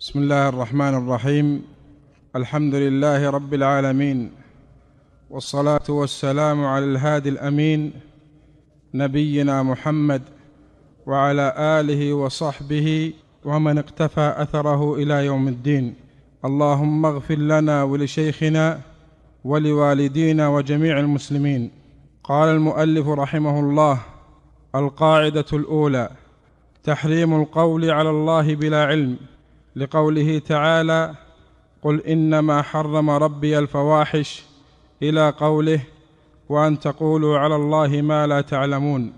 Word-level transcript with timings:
بسم 0.00 0.18
الله 0.18 0.48
الرحمن 0.48 0.94
الرحيم. 0.94 1.62
الحمد 2.36 2.74
لله 2.74 3.30
رب 3.30 3.54
العالمين. 3.54 4.30
والصلاة 5.30 5.88
والسلام 5.88 6.64
على 6.64 6.84
الهادي 6.84 7.28
الأمين 7.28 7.92
نبينا 8.94 9.62
محمد 9.62 10.22
وعلى 11.06 11.54
آله 11.58 12.12
وصحبه 12.14 13.12
ومن 13.44 13.78
اقتفى 13.78 14.34
أثره 14.36 14.94
إلى 14.94 15.26
يوم 15.26 15.48
الدين. 15.48 15.94
اللهم 16.44 17.06
اغفر 17.06 17.38
لنا 17.38 17.82
ولشيخنا 17.82 18.80
ولوالدينا 19.44 20.48
وجميع 20.48 21.00
المسلمين. 21.00 21.70
قال 22.24 22.48
المؤلف 22.48 23.08
رحمه 23.08 23.60
الله 23.60 24.00
القاعدة 24.74 25.50
الأولى 25.52 26.10
تحريم 26.84 27.40
القول 27.40 27.90
على 27.90 28.10
الله 28.10 28.54
بلا 28.54 28.84
علم. 28.84 29.16
لقوله 29.76 30.38
تعالى 30.38 31.14
قل 31.82 32.00
إنما 32.00 32.62
حرم 32.62 33.10
ربي 33.10 33.58
الفواحش 33.58 34.42
إلى 35.02 35.30
قوله 35.30 35.80
وأن 36.48 36.80
تقولوا 36.80 37.38
على 37.38 37.56
الله 37.56 38.02
ما 38.02 38.26
لا 38.26 38.40
تعلمون. 38.40 39.12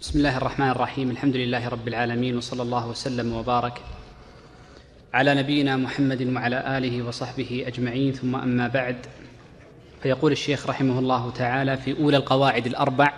بسم 0.00 0.18
الله 0.18 0.36
الرحمن 0.36 0.68
الرحيم. 0.68 1.10
الحمد 1.10 1.36
لله 1.36 1.68
رب 1.68 1.88
العالمين 1.88 2.36
وصلى 2.36 2.62
الله 2.62 2.88
وسلم 2.88 3.32
وبارك 3.32 3.82
على 5.14 5.34
نبينا 5.34 5.76
محمد 5.76 6.22
وعلى 6.22 6.78
آله 6.78 7.02
وصحبه 7.02 7.64
أجمعين. 7.66 8.12
ثم 8.12 8.36
أما 8.36 8.68
بعد 8.68 8.96
فيقول 10.02 10.32
الشيخ 10.32 10.66
رحمه 10.66 10.98
الله 10.98 11.30
تعالى 11.30 11.76
في 11.76 12.00
أولى 12.00 12.16
القواعد 12.16 12.66
الأربع 12.66 13.12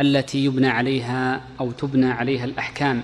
التي 0.00 0.44
يبنى 0.44 0.68
عليها 0.68 1.40
أو 1.60 1.70
تبنى 1.70 2.10
عليها 2.10 2.44
الأحكام 2.44 3.02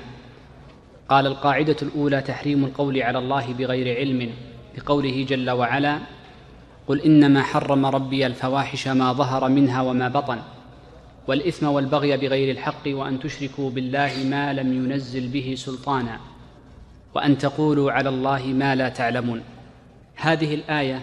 قال 1.10 1.26
القاعدة 1.26 1.76
الأولى 1.82 2.22
تحريم 2.22 2.64
القول 2.64 3.02
على 3.02 3.18
الله 3.18 3.52
بغير 3.52 3.96
علم 3.96 4.30
بقوله 4.76 5.24
جل 5.28 5.50
وعلا 5.50 5.98
قل 6.86 7.00
إنما 7.00 7.42
حرم 7.42 7.86
ربي 7.86 8.26
الفواحش 8.26 8.88
ما 8.88 9.12
ظهر 9.12 9.48
منها 9.48 9.82
وما 9.82 10.08
بطن 10.08 10.38
والإثم 11.28 11.66
والبغي 11.66 12.16
بغير 12.16 12.50
الحق 12.50 12.82
وأن 12.86 13.20
تشركوا 13.20 13.70
بالله 13.70 14.12
ما 14.24 14.52
لم 14.52 14.72
ينزل 14.72 15.28
به 15.28 15.54
سلطانا 15.56 16.20
وأن 17.14 17.38
تقولوا 17.38 17.92
على 17.92 18.08
الله 18.08 18.46
ما 18.46 18.74
لا 18.74 18.88
تعلمون. 18.88 19.42
هذه 20.14 20.54
الآية 20.54 21.02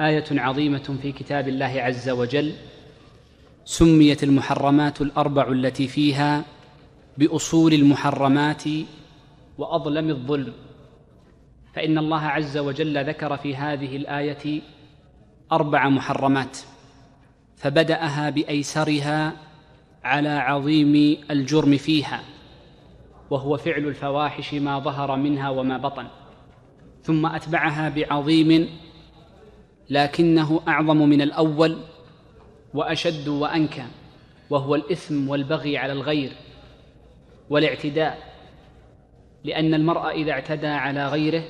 آية 0.00 0.24
عظيمة 0.30 0.98
في 1.02 1.12
كتاب 1.12 1.48
الله 1.48 1.66
عز 1.66 2.08
وجل 2.08 2.52
سميت 3.64 4.22
المحرمات 4.22 5.00
الأربع 5.00 5.48
التي 5.52 5.88
فيها 5.88 6.44
بأصول 7.18 7.72
المحرمات 7.72 8.64
وأظلم 9.58 10.10
الظلم. 10.10 10.52
فإن 11.74 11.98
الله 11.98 12.20
عز 12.20 12.58
وجل 12.58 13.08
ذكر 13.08 13.36
في 13.36 13.56
هذه 13.56 13.96
الآية 13.96 14.62
أربع 15.52 15.88
محرمات 15.88 16.58
فبدأها 17.56 18.30
بأيسرها 18.30 19.32
على 20.04 20.28
عظيم 20.28 21.18
الجرم 21.30 21.76
فيها 21.76 22.22
وهو 23.30 23.56
فعل 23.56 23.86
الفواحش 23.86 24.54
ما 24.54 24.78
ظهر 24.78 25.16
منها 25.16 25.50
وما 25.50 25.78
بطن. 25.78 26.06
ثم 27.02 27.26
أتبعها 27.26 27.88
بعظيم 27.88 28.68
لكنه 29.90 30.60
أعظم 30.68 30.96
من 30.96 31.22
الأول 31.22 31.76
وأشد 32.74 33.28
وأنكى 33.28 33.86
وهو 34.50 34.74
الإثم 34.74 35.28
والبغي 35.28 35.78
على 35.78 35.92
الغير. 35.92 36.32
والاعتداء 37.50 38.18
لأن 39.44 39.74
المرء 39.74 40.10
إذا 40.10 40.32
اعتدى 40.32 40.66
على 40.66 41.08
غيره 41.08 41.44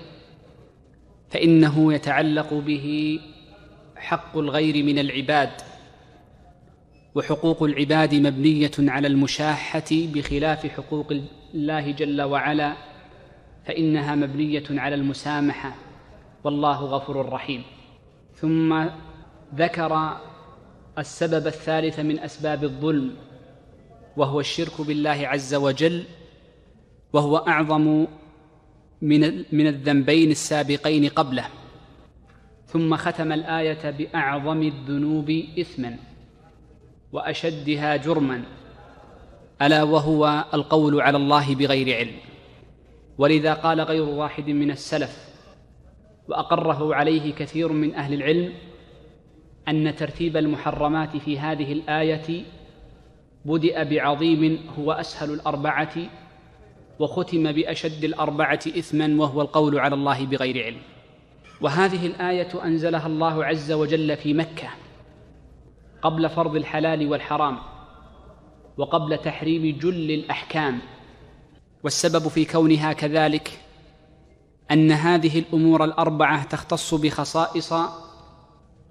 فإنه 1.30 1.94
يتعلق 1.94 2.54
به 2.54 3.18
حق 3.96 4.38
الغير 4.38 4.84
من 4.84 4.98
العباد 4.98 5.50
وحقوق 7.14 7.62
العباد 7.62 8.14
مبنية 8.14 8.70
على 8.78 9.08
المشاحة 9.08 9.84
بخلاف 9.90 10.66
حقوق 10.66 11.12
الله 11.54 11.90
جل 11.90 12.22
وعلا 12.22 12.72
فإنها 13.64 14.14
مبنية 14.14 14.64
على 14.70 14.94
المسامحة 14.94 15.74
والله 16.44 16.84
غفور 16.84 17.28
رحيم. 17.28 17.62
ثم 18.34 18.86
ذكر 19.54 20.16
السبب 20.98 21.46
الثالث 21.46 22.00
من 22.00 22.18
أسباب 22.18 22.64
الظلم 22.64 23.16
وهو 24.16 24.40
الشرك 24.40 24.80
بالله 24.80 25.28
عز 25.28 25.54
وجل 25.54 26.04
وهو 27.12 27.36
أعظم 27.36 28.06
من 29.02 29.44
من 29.52 29.66
الذنبين 29.66 30.30
السابقين 30.30 31.08
قبله. 31.08 31.46
ثم 32.66 32.96
ختم 32.96 33.32
الآية 33.32 33.90
بأعظم 33.90 34.62
الذنوب 34.62 35.42
اثما 35.58 35.96
وأشدها 37.12 37.96
جرما 37.96 38.42
ألا 39.62 39.82
وهو 39.82 40.44
القول 40.54 41.00
على 41.00 41.16
الله 41.16 41.54
بغير 41.54 41.96
علم. 41.96 42.16
ولذا 43.18 43.54
قال 43.54 43.80
غير 43.80 44.02
واحد 44.02 44.50
من 44.50 44.70
السلف 44.70 45.26
وأقره 46.28 46.94
عليه 46.94 47.32
كثير 47.34 47.72
من 47.72 47.94
أهل 47.94 48.14
العلم 48.14 48.52
أن 49.68 49.96
ترتيب 49.96 50.36
المحرمات 50.36 51.16
في 51.16 51.38
هذه 51.38 51.72
الآية 51.72 52.44
بدأ 53.46 53.82
بعظيم 53.82 54.58
هو 54.78 54.92
أسهل 54.92 55.30
الأربعة 55.30 55.94
وختم 56.98 57.52
بأشد 57.52 58.04
الأربعة 58.04 58.60
إثما 58.66 59.16
وهو 59.22 59.42
القول 59.42 59.78
على 59.78 59.94
الله 59.94 60.26
بغير 60.26 60.64
علم. 60.64 60.80
وهذه 61.60 62.06
الآية 62.06 62.64
أنزلها 62.64 63.06
الله 63.06 63.44
عز 63.44 63.72
وجل 63.72 64.16
في 64.16 64.34
مكة 64.34 64.68
قبل 66.02 66.28
فرض 66.28 66.56
الحلال 66.56 67.10
والحرام 67.10 67.58
وقبل 68.76 69.18
تحريم 69.18 69.78
جل 69.78 70.10
الأحكام. 70.10 70.78
والسبب 71.84 72.28
في 72.28 72.44
كونها 72.44 72.92
كذلك 72.92 73.60
أن 74.70 74.90
هذه 74.90 75.38
الأمور 75.38 75.84
الأربعة 75.84 76.44
تختص 76.44 76.94
بخصائص 76.94 77.72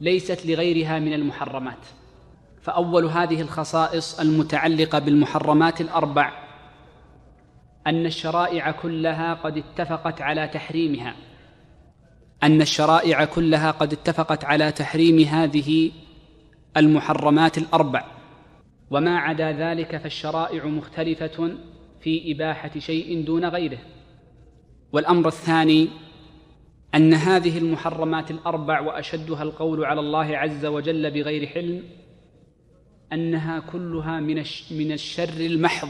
ليست 0.01 0.45
لغيرها 0.45 0.99
من 0.99 1.13
المحرمات. 1.13 1.85
فأول 2.65 3.05
هذه 3.05 3.41
الخصائص 3.41 4.19
المتعلقة 4.19 4.99
بالمحرمات 4.99 5.81
الأربع 5.81 6.31
أن 7.87 8.05
الشرائع 8.05 8.71
كلها 8.71 9.33
قد 9.33 9.57
اتفقت 9.57 10.21
على 10.21 10.47
تحريمها. 10.47 11.15
أن 12.43 12.61
الشرائع 12.61 13.25
كلها 13.25 13.71
قد 13.71 13.93
اتفقت 13.93 14.45
على 14.45 14.71
تحريم 14.71 15.19
هذه 15.19 15.91
المحرمات 16.77 17.57
الأربع. 17.57 18.03
وما 18.91 19.17
عدا 19.19 19.51
ذلك 19.51 19.97
فالشرائع 19.97 20.65
مختلفة 20.65 21.51
في 22.01 22.31
إباحة 22.31 22.79
شيء 22.79 23.25
دون 23.25 23.45
غيره. 23.45 23.79
والأمر 24.91 25.27
الثاني 25.27 25.87
أن 26.95 27.13
هذه 27.13 27.57
المحرمات 27.57 28.31
الأربع 28.31 28.79
وأشدها 28.79 29.43
القول 29.43 29.85
على 29.85 29.99
الله 29.99 30.37
عز 30.37 30.65
وجل 30.65 31.11
بغير 31.11 31.47
حلم 31.47 31.83
أنها 33.13 33.59
كلها 33.59 34.19
من 34.19 34.43
من 34.71 34.91
الشر 34.91 35.37
المحض 35.39 35.89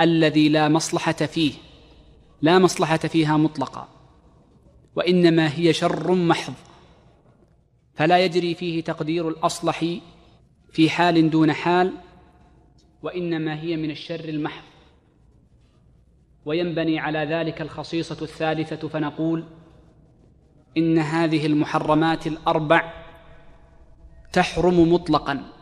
الذي 0.00 0.48
لا 0.48 0.68
مصلحة 0.68 1.12
فيه 1.12 1.52
لا 2.42 2.58
مصلحة 2.58 2.96
فيها 2.96 3.36
مطلقا 3.36 3.88
وإنما 4.96 5.58
هي 5.58 5.72
شر 5.72 6.14
محض. 6.14 6.54
فلا 7.94 8.18
يجري 8.24 8.54
فيه 8.54 8.84
تقدير 8.84 9.28
الأصلح 9.28 9.84
في 10.72 10.90
حال 10.90 11.30
دون 11.30 11.52
حال 11.52 11.92
وإنما 13.02 13.60
هي 13.60 13.76
من 13.76 13.90
الشر 13.90 14.24
المحض. 14.24 14.64
وينبني 16.44 16.98
على 16.98 17.18
ذلك 17.18 17.60
الخصيصة 17.60 18.22
الثالثة 18.22 18.88
فنقول 18.88 19.44
إن 20.76 20.98
هذه 20.98 21.46
المحرمات 21.46 22.26
الأربع 22.26 22.92
تحرم 24.32 24.92
مطلقا. 24.92 25.55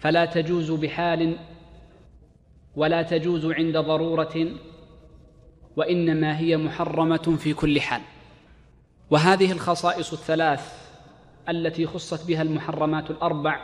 فلا 0.00 0.24
تجوز 0.24 0.70
بحال 0.70 1.36
ولا 2.76 3.02
تجوز 3.02 3.46
عند 3.46 3.78
ضرورة 3.78 4.46
وإنما 5.76 6.38
هي 6.38 6.56
محرمة 6.56 7.36
في 7.38 7.54
كل 7.54 7.80
حال. 7.80 8.00
وهذه 9.10 9.52
الخصائص 9.52 10.12
الثلاث 10.12 10.90
التي 11.48 11.86
خصت 11.86 12.28
بها 12.28 12.42
المحرمات 12.42 13.10
الأربع 13.10 13.60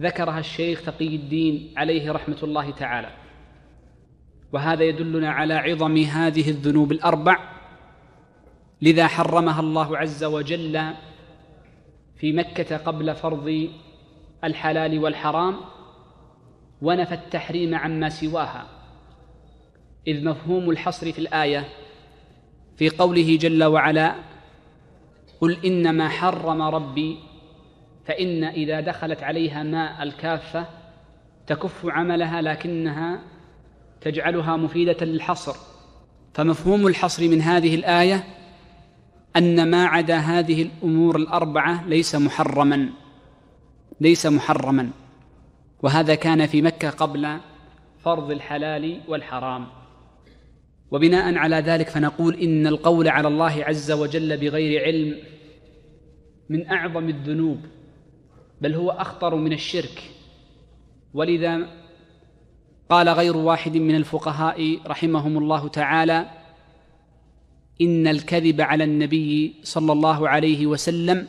ذكرها 0.00 0.38
الشيخ 0.38 0.82
تقي 0.82 1.16
الدين 1.16 1.74
عليه 1.76 2.12
رحمة 2.12 2.38
الله 2.42 2.70
تعالى. 2.70 3.10
وهذا 4.52 4.84
يدلنا 4.84 5.30
على 5.30 5.54
عظم 5.54 5.96
هذه 5.96 6.50
الذنوب 6.50 6.92
الأربع 6.92 7.38
لذا 8.82 9.06
حرمها 9.06 9.60
الله 9.60 9.98
عز 9.98 10.24
وجل 10.24 10.94
في 12.16 12.32
مكة 12.32 12.76
قبل 12.76 13.14
فرض 13.14 13.68
الحلال 14.44 14.98
والحرام 14.98 15.56
ونفى 16.82 17.14
التحريم 17.14 17.74
عما 17.74 18.08
سواها. 18.08 18.66
إذ 20.06 20.24
مفهوم 20.24 20.70
الحصر 20.70 21.12
في 21.12 21.18
الآية 21.18 21.68
في 22.76 22.88
قوله 22.88 23.36
جل 23.36 23.64
وعلا 23.64 24.14
قل 25.40 25.56
إنما 25.64 26.08
حرم 26.08 26.62
ربي 26.62 27.18
فإن 28.06 28.44
إذا 28.44 28.80
دخلت 28.80 29.22
عليها 29.22 29.62
ماء 29.62 30.02
الكافة 30.02 30.66
تكف 31.46 31.86
عملها 31.86 32.42
لكنها 32.42 33.20
تجعلها 34.00 34.56
مفيدة 34.56 35.06
للحصر. 35.06 35.56
فمفهوم 36.34 36.86
الحصر 36.86 37.28
من 37.28 37.40
هذه 37.40 37.74
الآية 37.74 38.24
أن 39.36 39.70
ما 39.70 39.86
عدا 39.86 40.16
هذه 40.16 40.62
الأمور 40.62 41.16
الأربعة 41.16 41.88
ليس 41.88 42.14
محرما. 42.14 43.01
ليس 44.02 44.26
محرما. 44.26 44.90
وهذا 45.82 46.14
كان 46.14 46.46
في 46.46 46.62
مكة 46.62 46.90
قبل 46.90 47.38
فرض 48.04 48.30
الحلال 48.30 49.00
والحرام. 49.08 49.66
وبناء 50.90 51.34
على 51.34 51.56
ذلك 51.56 51.88
فنقول 51.88 52.34
إن 52.34 52.66
القول 52.66 53.08
على 53.08 53.28
الله 53.28 53.64
عز 53.64 53.90
وجل 53.92 54.36
بغير 54.36 54.84
علم 54.84 55.18
من 56.48 56.70
أعظم 56.70 57.08
الذنوب 57.08 57.60
بل 58.60 58.74
هو 58.74 58.90
أخطر 58.90 59.34
من 59.34 59.52
الشرك. 59.52 60.02
ولذا 61.14 61.68
قال 62.90 63.08
غير 63.08 63.36
واحد 63.36 63.76
من 63.76 63.94
الفقهاء 63.94 64.78
رحمهم 64.86 65.38
الله 65.38 65.68
تعالى 65.68 66.26
إن 67.80 68.06
الكذب 68.06 68.60
على 68.60 68.84
النبي 68.84 69.54
صلى 69.62 69.92
الله 69.92 70.28
عليه 70.28 70.66
وسلم 70.66 71.26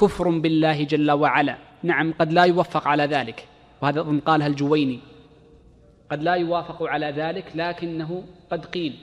كفر 0.00 0.28
بالله 0.28 0.84
جل 0.84 1.10
وعلا. 1.10 1.58
نعم 1.82 2.12
قد 2.12 2.32
لا 2.32 2.44
يوفق 2.44 2.88
على 2.88 3.04
ذلك. 3.04 3.48
وهذا 3.82 4.00
أظن 4.00 4.20
قالها 4.20 4.46
الجويني. 4.46 5.00
قد 6.10 6.22
لا 6.22 6.34
يوافق 6.34 6.82
على 6.82 7.06
ذلك 7.06 7.52
لكنه 7.54 8.24
قد 8.50 8.66
قيل 8.66 8.94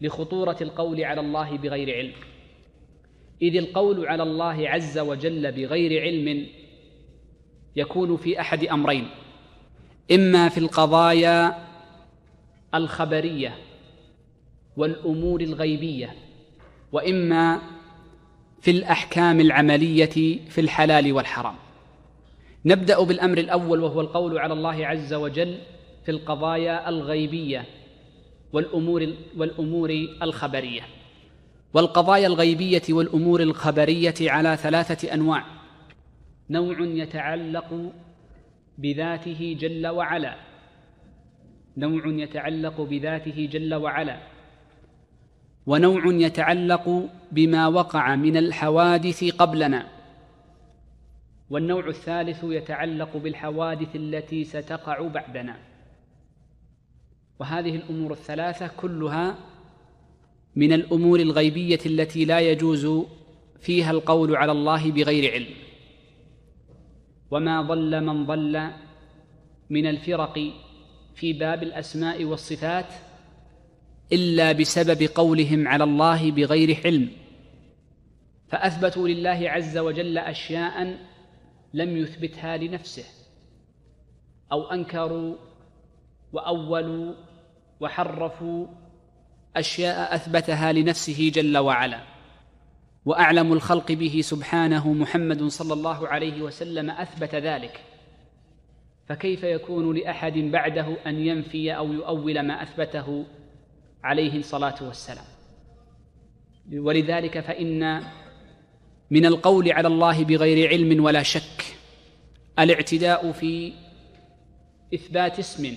لخطورة 0.00 0.56
القول 0.60 1.04
على 1.04 1.20
الله 1.20 1.56
بغير 1.56 1.96
علم. 1.96 2.12
إذ 3.42 3.56
القول 3.56 4.06
على 4.06 4.22
الله 4.22 4.68
عز 4.68 4.98
وجل 4.98 5.52
بغير 5.52 6.02
علم 6.02 6.46
يكون 7.76 8.16
في 8.16 8.40
أحد 8.40 8.64
أمرين. 8.64 9.08
إما 10.12 10.48
في 10.48 10.58
القضايا 10.58 11.66
الخبرية 12.74 13.54
والأمور 14.76 15.40
الغيبية 15.40 16.14
وإما 16.92 17.60
في 18.60 18.70
الأحكام 18.70 19.40
العملية 19.40 20.40
في 20.48 20.60
الحلال 20.60 21.12
والحرام. 21.12 21.54
نبدأ 22.64 23.02
بالأمر 23.04 23.38
الأول 23.38 23.82
وهو 23.82 24.00
القول 24.00 24.38
على 24.38 24.52
الله 24.52 24.86
عز 24.86 25.14
وجل 25.14 25.58
في 26.04 26.10
القضايا 26.10 26.88
الغيبية 26.88 27.64
والأمور 28.52 29.14
والأمور 29.36 29.90
الخبرية. 30.22 30.82
والقضايا 31.74 32.26
الغيبية 32.26 32.82
والأمور 32.90 33.40
الخبرية 33.40 34.14
على 34.20 34.56
ثلاثة 34.56 35.14
أنواع. 35.14 35.44
نوع 36.50 36.76
يتعلق 36.80 37.92
بذاته 38.78 39.56
جل 39.60 39.86
وعلا. 39.86 40.36
نوع 41.76 42.02
يتعلق 42.06 42.80
بذاته 42.80 43.48
جل 43.52 43.74
وعلا. 43.74 44.35
ونوع 45.66 46.02
يتعلق 46.06 47.08
بما 47.32 47.68
وقع 47.68 48.16
من 48.16 48.36
الحوادث 48.36 49.24
قبلنا. 49.24 49.86
والنوع 51.50 51.88
الثالث 51.88 52.44
يتعلق 52.44 53.16
بالحوادث 53.16 53.96
التي 53.96 54.44
ستقع 54.44 55.08
بعدنا. 55.08 55.56
وهذه 57.38 57.76
الأمور 57.76 58.12
الثلاثة 58.12 58.70
كلها 58.76 59.34
من 60.56 60.72
الأمور 60.72 61.20
الغيبية 61.20 61.80
التي 61.86 62.24
لا 62.24 62.40
يجوز 62.40 63.06
فيها 63.60 63.90
القول 63.90 64.36
على 64.36 64.52
الله 64.52 64.90
بغير 64.90 65.32
علم. 65.32 65.54
وما 67.30 67.62
ضل 67.62 68.04
من 68.04 68.26
ضل 68.26 68.70
من 69.70 69.86
الفرق 69.86 70.52
في 71.14 71.32
باب 71.32 71.62
الأسماء 71.62 72.24
والصفات 72.24 72.86
إلا 74.12 74.52
بسبب 74.52 75.02
قولهم 75.02 75.68
على 75.68 75.84
الله 75.84 76.30
بغير 76.30 76.80
علم 76.84 77.10
فأثبتوا 78.48 79.08
لله 79.08 79.50
عز 79.50 79.78
وجل 79.78 80.18
أشياء 80.18 80.98
لم 81.74 81.96
يثبتها 81.96 82.56
لنفسه 82.56 83.04
أو 84.52 84.64
أنكروا 84.70 85.36
وأولوا 86.32 87.14
وحرفوا 87.80 88.66
أشياء 89.56 90.14
أثبتها 90.14 90.72
لنفسه 90.72 91.30
جل 91.34 91.58
وعلا. 91.58 92.00
وأعلم 93.04 93.52
الخلق 93.52 93.92
به 93.92 94.20
سبحانه 94.22 94.92
محمد 94.92 95.42
صلى 95.42 95.72
الله 95.72 96.08
عليه 96.08 96.42
وسلم 96.42 96.90
أثبت 96.90 97.34
ذلك. 97.34 97.80
فكيف 99.08 99.44
يكون 99.44 99.96
لأحد 99.96 100.32
بعده 100.32 100.96
أن 101.06 101.14
ينفي 101.14 101.76
أو 101.76 101.92
يؤول 101.92 102.40
ما 102.40 102.62
أثبته؟ 102.62 103.24
عليه 104.04 104.38
الصلاة 104.38 104.76
والسلام. 104.82 105.24
ولذلك 106.72 107.40
فإن 107.40 108.02
من 109.10 109.26
القول 109.26 109.72
على 109.72 109.88
الله 109.88 110.24
بغير 110.24 110.68
علم 110.68 111.04
ولا 111.04 111.22
شك 111.22 111.64
الاعتداء 112.58 113.32
في 113.32 113.72
إثبات 114.94 115.38
اسم 115.38 115.76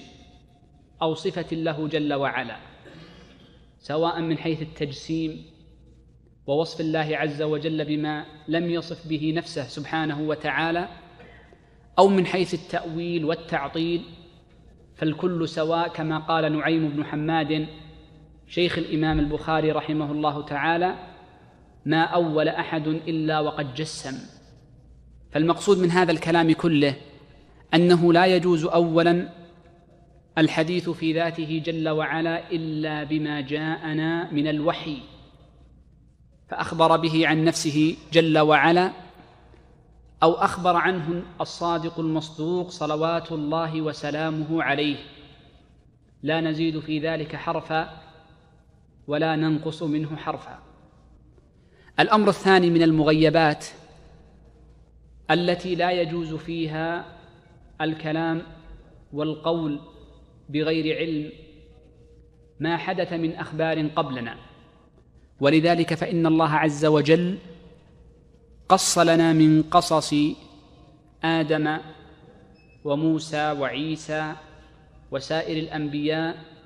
أو 1.02 1.14
صفة 1.14 1.56
له 1.56 1.88
جل 1.88 2.14
وعلا 2.14 2.58
سواء 3.80 4.22
من 4.22 4.38
حيث 4.38 4.62
التجسيم 4.62 5.46
ووصف 6.48 6.82
الله 6.82 7.18
عز 7.18 7.42
وجل 7.42 7.86
بما 7.86 8.26
لم 8.48 8.70
يصف 8.70 9.08
به 9.08 9.34
نفسه 9.36 9.64
سبحانه 9.64 10.22
وتعالى 10.22 10.88
أو 12.00 12.08
من 12.08 12.26
حيث 12.26 12.54
التأويل 12.54 13.26
والتعطيل 13.26 14.02
فالكل 14.96 15.48
سواء 15.48 15.88
كما 15.88 16.18
قال 16.18 16.58
نعيم 16.58 16.90
بن 16.90 17.06
حماد 17.06 17.68
شيخ 18.50 18.78
الإمام 18.78 19.20
البخاري 19.20 19.72
رحمه 19.72 20.12
الله 20.12 20.46
تعالى 20.46 20.96
ما 21.86 22.04
أول 22.04 22.48
أحد 22.48 22.88
إلا 22.88 23.40
وقد 23.40 23.74
جسم. 23.74 24.18
فالمقصود 25.32 25.78
من 25.78 25.92
هذا 25.92 26.12
الكلام 26.12 26.54
كله 26.54 26.96
أنه 27.74 28.14
لا 28.14 28.26
يجوز 28.26 28.66
اولا 28.66 29.30
الحديث 30.38 30.90
في 30.90 31.14
ذاته 31.14 31.62
جل 31.66 31.90
وعلا 31.90 32.52
إلا 32.52 33.04
بما 33.04 33.42
جاءنا 33.42 34.32
من 34.32 34.48
الوحي 34.48 34.98
فأخبر 36.50 36.98
به 36.98 37.28
عن 37.28 37.44
نفسه 37.44 37.96
جل 38.14 38.40
وعلا 38.40 38.92
أو 40.24 40.34
أخبر 40.34 40.76
عنه 40.76 41.24
الصادق 41.42 42.00
المصدوق 42.00 42.70
صلوات 42.70 43.32
الله 43.32 43.82
وسلامه 43.82 44.64
عليه. 44.64 44.98
لا 46.24 46.42
نزيد 46.42 46.80
في 46.80 47.00
ذلك 47.00 47.36
حرفا 47.36 48.09
ولا 49.10 49.36
ننقص 49.36 49.84
منه 49.84 50.16
حرفا. 50.16 50.60
الأمر 52.00 52.30
الثاني 52.30 52.70
من 52.70 52.82
المغيبات 52.82 53.66
التي 55.32 55.76
لا 55.76 55.92
يجوز 55.92 56.34
فيها 56.34 57.06
الكلام 57.82 58.42
والقول 59.14 59.80
بغير 60.50 60.98
علم 60.98 61.32
ما 62.60 62.78
حدث 62.78 63.14
من 63.14 63.36
أخبار 63.36 63.88
قبلنا. 63.88 64.36
ولذلك 65.40 65.94
فإن 65.94 66.26
الله 66.26 66.50
عز 66.50 66.86
وجل 66.86 67.38
قص 68.70 68.98
لنا 68.98 69.34
من 69.34 69.64
قصص 69.64 70.14
آدم 71.24 71.78
وموسى 72.84 73.52
وعيسى 73.52 74.34
وسائر 75.12 75.58
الأنبياء 75.58 76.59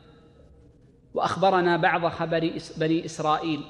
وأخبرنا 1.14 1.78
بعض 1.78 2.06
خبر 2.08 2.52
بني 2.78 3.06
إسرائيل. 3.06 3.62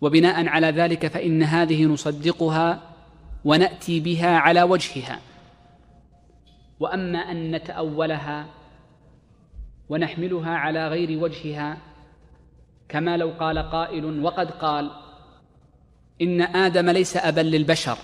وبناء 0.00 0.48
على 0.48 0.66
ذلك 0.66 1.06
فإن 1.06 1.42
هذه 1.42 1.84
نصدقها 1.84 2.80
ونأتي 3.44 4.00
بها 4.00 4.38
على 4.38 4.62
وجهها. 4.62 5.20
وأما 6.80 7.18
أن 7.18 7.50
نتأولها 7.50 8.46
ونحملها 9.88 10.50
على 10.50 10.88
غير 10.88 11.22
وجهها 11.22 11.78
كما 12.88 13.16
لو 13.16 13.30
قال 13.40 13.58
قائل 13.58 14.20
وقد 14.22 14.50
قال 14.50 14.90
إن 16.22 16.40
آدم 16.42 16.90
ليس 16.90 17.16
ابا 17.16 17.40
للبشر 17.40 17.98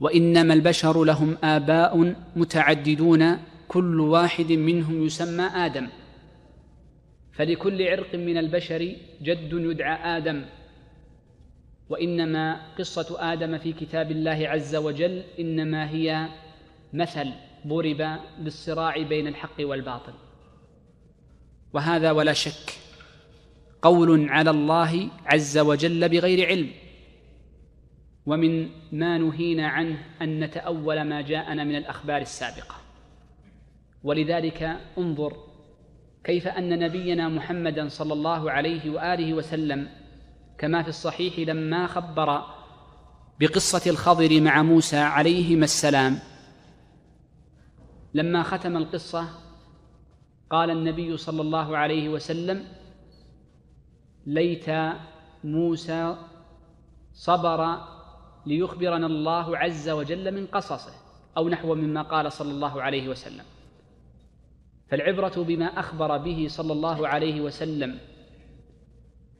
وإنما 0.00 0.54
البشر 0.54 1.04
لهم 1.04 1.36
آباء 1.44 2.14
متعددون 2.36 3.38
كل 3.68 4.00
واحد 4.00 4.52
منهم 4.52 5.06
يسمى 5.06 5.44
آدم. 5.44 5.88
فلكل 7.32 7.88
عرق 7.88 8.14
من 8.14 8.38
البشر 8.38 8.96
جد 9.22 9.52
يدعى 9.52 10.16
آدم. 10.16 10.44
وإنما 11.88 12.74
قصة 12.78 13.32
آدم 13.32 13.58
في 13.58 13.72
كتاب 13.72 14.10
الله 14.10 14.48
عز 14.48 14.76
وجل 14.76 15.22
إنما 15.40 15.90
هي 15.90 16.28
مثل 16.92 17.32
ضرب 17.66 18.18
للصراع 18.38 19.02
بين 19.02 19.28
الحق 19.28 19.60
والباطل. 19.60 20.12
وهذا 21.72 22.10
ولا 22.10 22.32
شك 22.32 22.72
قول 23.82 24.28
على 24.30 24.50
الله 24.50 25.08
عز 25.26 25.58
وجل 25.58 26.08
بغير 26.08 26.46
علم. 26.46 26.70
ومن 28.26 28.68
ما 28.92 29.18
نهينا 29.18 29.68
عنه 29.68 29.98
أن 30.22 30.40
نتأول 30.40 31.02
ما 31.02 31.20
جاءنا 31.20 31.64
من 31.64 31.76
الأخبار 31.76 32.20
السابقة. 32.20 32.76
ولذلك 34.02 34.80
انظر 34.98 35.51
كيف 36.24 36.48
أن 36.48 36.78
نبينا 36.78 37.28
محمدا 37.28 37.88
صلى 37.88 38.12
الله 38.12 38.50
عليه 38.50 38.90
وآله 38.90 39.34
وسلم 39.34 39.88
كما 40.58 40.82
في 40.82 40.88
الصحيح 40.88 41.38
لما 41.38 41.86
خبر 41.86 42.42
بقصة 43.40 43.90
الخضر 43.90 44.40
مع 44.40 44.62
موسى 44.62 44.96
عليهما 44.96 45.64
السلام. 45.64 46.18
لما 48.14 48.42
ختم 48.42 48.76
القصة 48.76 49.28
قال 50.50 50.70
النبي 50.70 51.16
صلى 51.16 51.40
الله 51.40 51.76
عليه 51.76 52.08
وسلم 52.08 52.64
ليت 54.26 54.66
موسى 55.44 56.16
صبر 57.14 57.78
ليخبرنا 58.46 59.06
الله 59.06 59.58
عز 59.58 59.88
وجل 59.88 60.34
من 60.34 60.46
قصصه 60.46 60.92
أو 61.36 61.48
نحو 61.48 61.74
مما 61.74 62.02
قال 62.02 62.32
صلى 62.32 62.50
الله 62.50 62.82
عليه 62.82 63.08
وسلم. 63.08 63.44
فالعبرة 64.92 65.42
بما 65.42 65.64
أخبر 65.64 66.16
به 66.16 66.46
صلى 66.48 66.72
الله 66.72 67.08
عليه 67.08 67.40
وسلم 67.40 67.98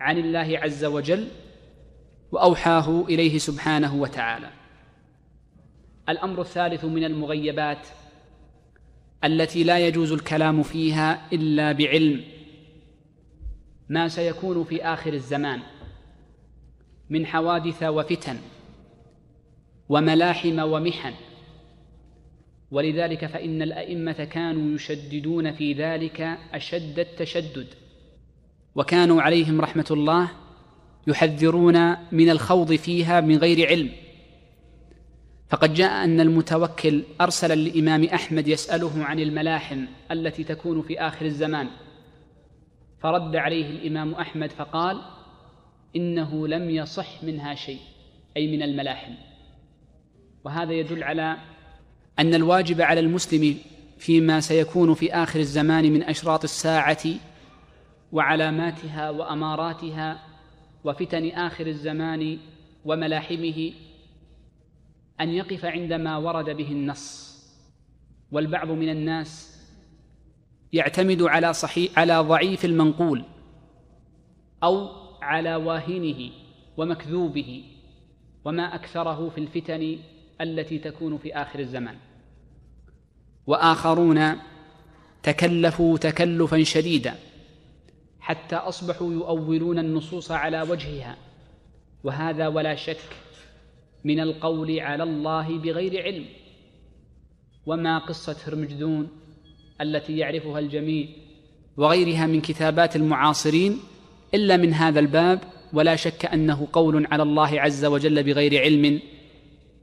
عن 0.01 0.19
الله 0.19 0.59
عز 0.59 0.85
وجل 0.85 1.29
وأوحاه 2.33 3.05
إليه 3.09 3.39
سبحانه 3.39 3.95
وتعالى. 3.95 4.51
الأمر 6.09 6.41
الثالث 6.41 6.85
من 6.85 7.05
المغيبات 7.05 7.87
التي 9.25 9.65
لا 9.65 9.79
يجوز 9.79 10.13
الكلام 10.13 10.63
فيها 10.63 11.33
إلا 11.33 11.73
بعلم 11.73 12.25
ما 13.89 14.09
سيكون 14.09 14.65
في 14.65 14.85
آخر 14.85 15.13
الزمان 15.13 15.63
من 17.11 17.27
حوادث 17.27 17.83
وفتن 17.83 18.37
وملاحم 19.89 20.59
ومحن 20.59 21.15
ولذلك 22.73 23.27
فإن 23.27 23.63
الأئمة 23.63 24.13
كانوا 24.13 24.75
يشددون 24.75 25.53
في 25.53 25.73
ذلك 25.73 26.21
أشد 26.53 26.99
التشدد. 26.99 27.67
وكانوا 28.75 29.23
عليهم 29.23 29.61
رحمة 29.61 29.87
الله 29.91 30.31
يحذرون 31.07 31.97
من 32.13 32.31
الخوض 32.31 32.73
فيها 32.73 33.21
من 33.21 33.37
غير 33.37 33.69
علم. 33.69 33.91
فقد 35.49 35.75
جاء 35.75 36.05
أن 36.05 36.21
المتوكل 36.21 37.03
أرسل 37.21 37.59
للإمام 37.59 38.05
أحمد 38.05 38.49
يسأله 38.49 39.05
عن 39.05 39.19
الملاحم 39.21 39.85
التي 40.11 40.45
تكون 40.45 40.83
في 40.83 41.01
آخر 41.01 41.27
الزمان. 41.27 41.69
فرد 43.01 43.37
عليه 43.37 43.71
الإمام 43.71 44.15
أحمد 44.15 44.51
فقال 44.51 45.01
إنه 45.97 46.49
لم 46.49 46.71
يصح 46.71 47.25
منها 47.25 47.55
شيء 47.55 47.81
أي 48.37 48.57
من 48.57 48.63
الملاحم. 48.63 49.13
وهذا 50.45 50.73
يدل 50.73 51.05
على 51.05 51.37
أن 52.19 52.35
الواجب 52.35 52.81
على 52.81 53.01
المسلم 53.01 53.59
فيما 53.99 54.41
سيكون 54.41 54.95
في 54.95 55.15
آخر 55.15 55.41
الزمان 55.41 55.93
من 55.93 56.03
أشراط 56.03 56.45
الساعة 56.45 57.03
وعلاماتها 58.13 59.11
وأماراتها 59.11 60.23
وفتن 60.85 61.29
آخر 61.29 61.67
الزمان 61.67 62.39
وملاحمه 62.85 63.73
أن 65.21 65.29
يقف 65.29 65.65
عندما 65.65 66.17
ورد 66.17 66.51
به 66.57 66.73
النص. 66.73 67.33
والبعض 68.33 68.71
من 68.71 68.89
الناس 68.89 69.59
يعتمد 70.73 71.23
على 71.23 71.53
صحيح 71.53 71.99
على 71.99 72.19
ضعيف 72.19 72.65
المنقول 72.65 73.25
أو 74.63 74.89
على 75.23 75.55
واهنه 75.57 76.31
ومكذوبه 76.77 77.65
وما 78.45 78.75
أكثره 78.75 79.29
في 79.29 79.39
الفتن 79.39 79.99
التي 80.43 80.79
تكون 80.79 81.19
في 81.19 81.35
آخر 81.35 81.59
الزمان. 81.59 81.97
وآخرون 83.47 84.37
تكلفوا 85.23 85.99
تكلفا 85.99 86.63
شديدا 86.63 87.15
حتى 88.21 88.57
أصبحوا 88.57 89.13
يؤولون 89.13 89.79
النصوص 89.79 90.31
على 90.31 90.63
وجهها. 90.63 91.17
وهذا 92.05 92.49
ولا 92.49 92.75
شك 92.75 93.17
من 94.05 94.21
القول 94.21 94.81
على 94.81 95.03
الله 95.03 95.59
بغير 95.59 96.03
علم. 96.03 96.25
وما 97.67 97.99
قصة 97.99 98.37
هرمجدون 98.47 99.09
التي 99.81 100.19
يعرفها 100.19 100.59
الجميع 100.59 101.07
وغيرها 101.77 102.27
من 102.27 102.41
كتابات 102.41 102.97
المعاصرين 102.97 103.79
إلا 104.35 104.57
من 104.57 104.75
هذا 104.75 105.01
الباب 105.01 105.41
ولا 105.73 105.97
شك 105.97 106.25
أنه 106.25 106.69
قول 106.73 107.07
على 107.07 107.23
الله 107.23 107.61
عز 107.61 107.85
وجل 107.85 108.23
بغير 108.23 108.61
علم 108.61 109.01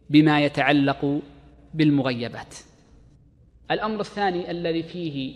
بما 0.09 0.41
يتعلق 0.41 1.21
بالمغيبات. 1.73 2.55
الأمر 3.71 3.99
الثاني 3.99 4.51
الذي 4.51 4.83
فيه 4.83 5.35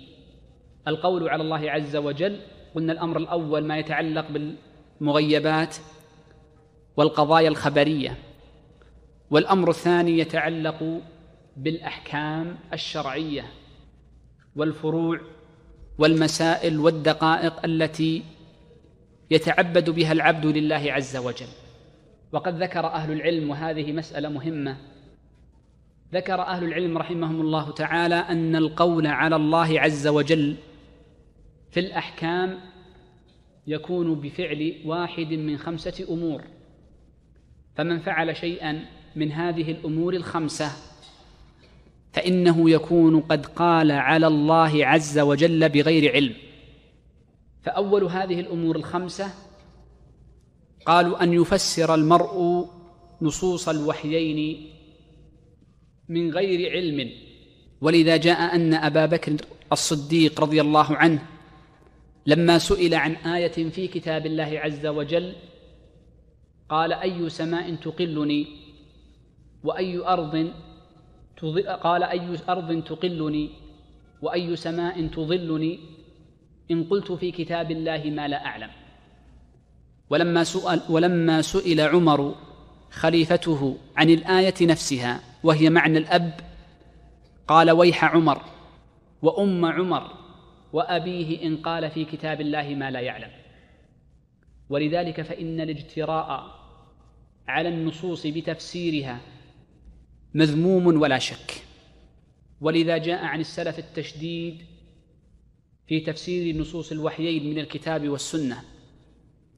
القول 0.87 1.29
على 1.29 1.43
الله 1.43 1.71
عز 1.71 1.95
وجل 1.95 2.39
قلنا 2.75 2.93
الأمر 2.93 3.17
الأول 3.17 3.65
ما 3.65 3.77
يتعلق 3.77 4.25
بالمغيبات 4.31 5.75
والقضايا 6.97 7.47
الخبرية 7.49 8.17
والأمر 9.29 9.69
الثاني 9.69 10.19
يتعلق 10.19 11.01
بالأحكام 11.57 12.57
الشرعية 12.73 13.45
والفروع 14.55 15.19
والمسائل 15.97 16.79
والدقائق 16.79 17.65
التي 17.65 18.23
يتعبد 19.31 19.89
بها 19.89 20.11
العبد 20.11 20.45
لله 20.45 20.93
عز 20.93 21.17
وجل. 21.17 21.47
وقد 22.33 22.63
ذكر 22.63 22.85
أهل 22.85 23.11
العلم 23.11 23.49
وهذه 23.49 23.91
مسألة 23.91 24.29
مهمة. 24.29 24.77
ذكر 26.13 26.41
أهل 26.41 26.63
العلم 26.63 26.97
رحمهم 26.97 27.41
الله 27.41 27.71
تعالى 27.71 28.15
أن 28.15 28.55
القول 28.55 29.07
على 29.07 29.35
الله 29.35 29.79
عز 29.79 30.07
وجل 30.07 30.55
في 31.71 31.79
الأحكام 31.79 32.59
يكون 33.67 34.15
بفعل 34.15 34.75
واحد 34.85 35.33
من 35.33 35.57
خمسة 35.57 36.05
أمور. 36.09 36.43
فمن 37.75 37.99
فعل 37.99 38.35
شيئا 38.35 38.85
من 39.15 39.31
هذه 39.31 39.71
الأمور 39.71 40.13
الخمسة 40.13 40.71
فإنه 42.13 42.69
يكون 42.69 43.19
قد 43.21 43.45
قال 43.45 43.91
على 43.91 44.27
الله 44.27 44.85
عز 44.85 45.19
وجل 45.19 45.69
بغير 45.69 46.13
علم. 46.13 46.33
فأول 47.63 48.03
هذه 48.03 48.39
الأمور 48.39 48.75
الخمسة 48.75 49.31
قالوا 50.85 51.23
أن 51.23 51.33
يفسر 51.33 51.95
المرء 51.95 52.65
نصوص 53.21 53.69
الوحيين 53.69 54.39
من 56.09 56.31
غير 56.31 56.71
علم. 56.71 57.09
ولذا 57.81 58.17
جاء 58.17 58.55
أن 58.55 58.73
أبا 58.73 59.05
بكر 59.05 59.35
الصديق 59.71 60.41
رضي 60.41 60.61
الله 60.61 60.95
عنه 60.95 61.21
لما 62.25 62.57
سئل 62.57 62.93
عن 62.95 63.15
آية 63.15 63.69
في 63.69 63.87
كتاب 63.87 64.25
الله 64.25 64.51
عز 64.63 64.85
وجل 64.85 65.35
قال 66.69 66.93
أي 66.93 67.29
سماء 67.29 67.75
تقلني 67.75 68.47
وأي 69.63 69.97
أرض 69.99 70.51
قال 71.83 72.03
أي 72.03 72.37
أرض 72.49 72.83
تقلني 72.83 73.49
وأي 74.21 74.55
سماء 74.55 75.07
تظلني 75.07 75.79
إن 76.71 76.83
قلت 76.83 77.11
في 77.11 77.31
كتاب 77.31 77.71
الله 77.71 78.03
ما 78.15 78.27
لا 78.27 78.45
أعلم. 78.45 78.82
ولما 80.13 80.43
سئل 80.43 80.81
ولما 80.89 81.41
سئل 81.41 81.81
عمر 81.81 82.35
خليفته 82.91 83.77
عن 83.97 84.09
الآية 84.09 84.53
نفسها 84.61 85.19
وهي 85.43 85.69
معنى 85.69 85.97
الأب 85.97 86.39
قال 87.47 87.71
ويح 87.71 88.05
عمر 88.05 88.41
وأم 89.21 89.65
عمر 89.65 90.11
وأبيه 90.73 91.47
إن 91.47 91.57
قال 91.57 91.91
في 91.91 92.05
كتاب 92.05 92.41
الله 92.41 92.75
ما 92.75 92.91
لا 92.91 92.99
يعلم 92.99 93.31
ولذلك 94.69 95.21
فإن 95.21 95.61
الاجتراء 95.61 96.59
على 97.47 97.69
النصوص 97.69 98.27
بتفسيرها 98.27 99.19
مذموم 100.33 101.01
ولا 101.01 101.19
شك. 101.19 101.63
ولذا 102.61 102.97
جاء 102.97 103.25
عن 103.25 103.39
السلف 103.39 103.79
التشديد 103.79 104.61
في 105.87 105.99
تفسير 105.99 106.55
نصوص 106.55 106.91
الوحيين 106.91 107.49
من 107.49 107.59
الكتاب 107.59 108.09
والسنة. 108.09 108.72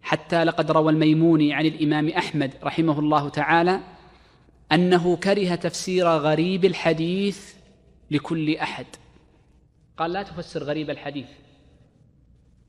حتى 0.05 0.43
لقد 0.43 0.71
روى 0.71 0.91
الميموني 0.91 1.53
عن 1.53 1.65
الإمام 1.65 2.09
أحمد 2.09 2.53
رحمه 2.63 2.99
الله 2.99 3.29
تعالى 3.29 3.79
أنه 4.71 5.17
كره 5.17 5.55
تفسير 5.55 6.07
غريب 6.07 6.65
الحديث 6.65 7.55
لكل 8.11 8.55
أحد. 8.55 8.85
قال 9.97 10.13
لا 10.13 10.23
تفسر 10.23 10.63
غريب 10.63 10.89
الحديث. 10.89 11.27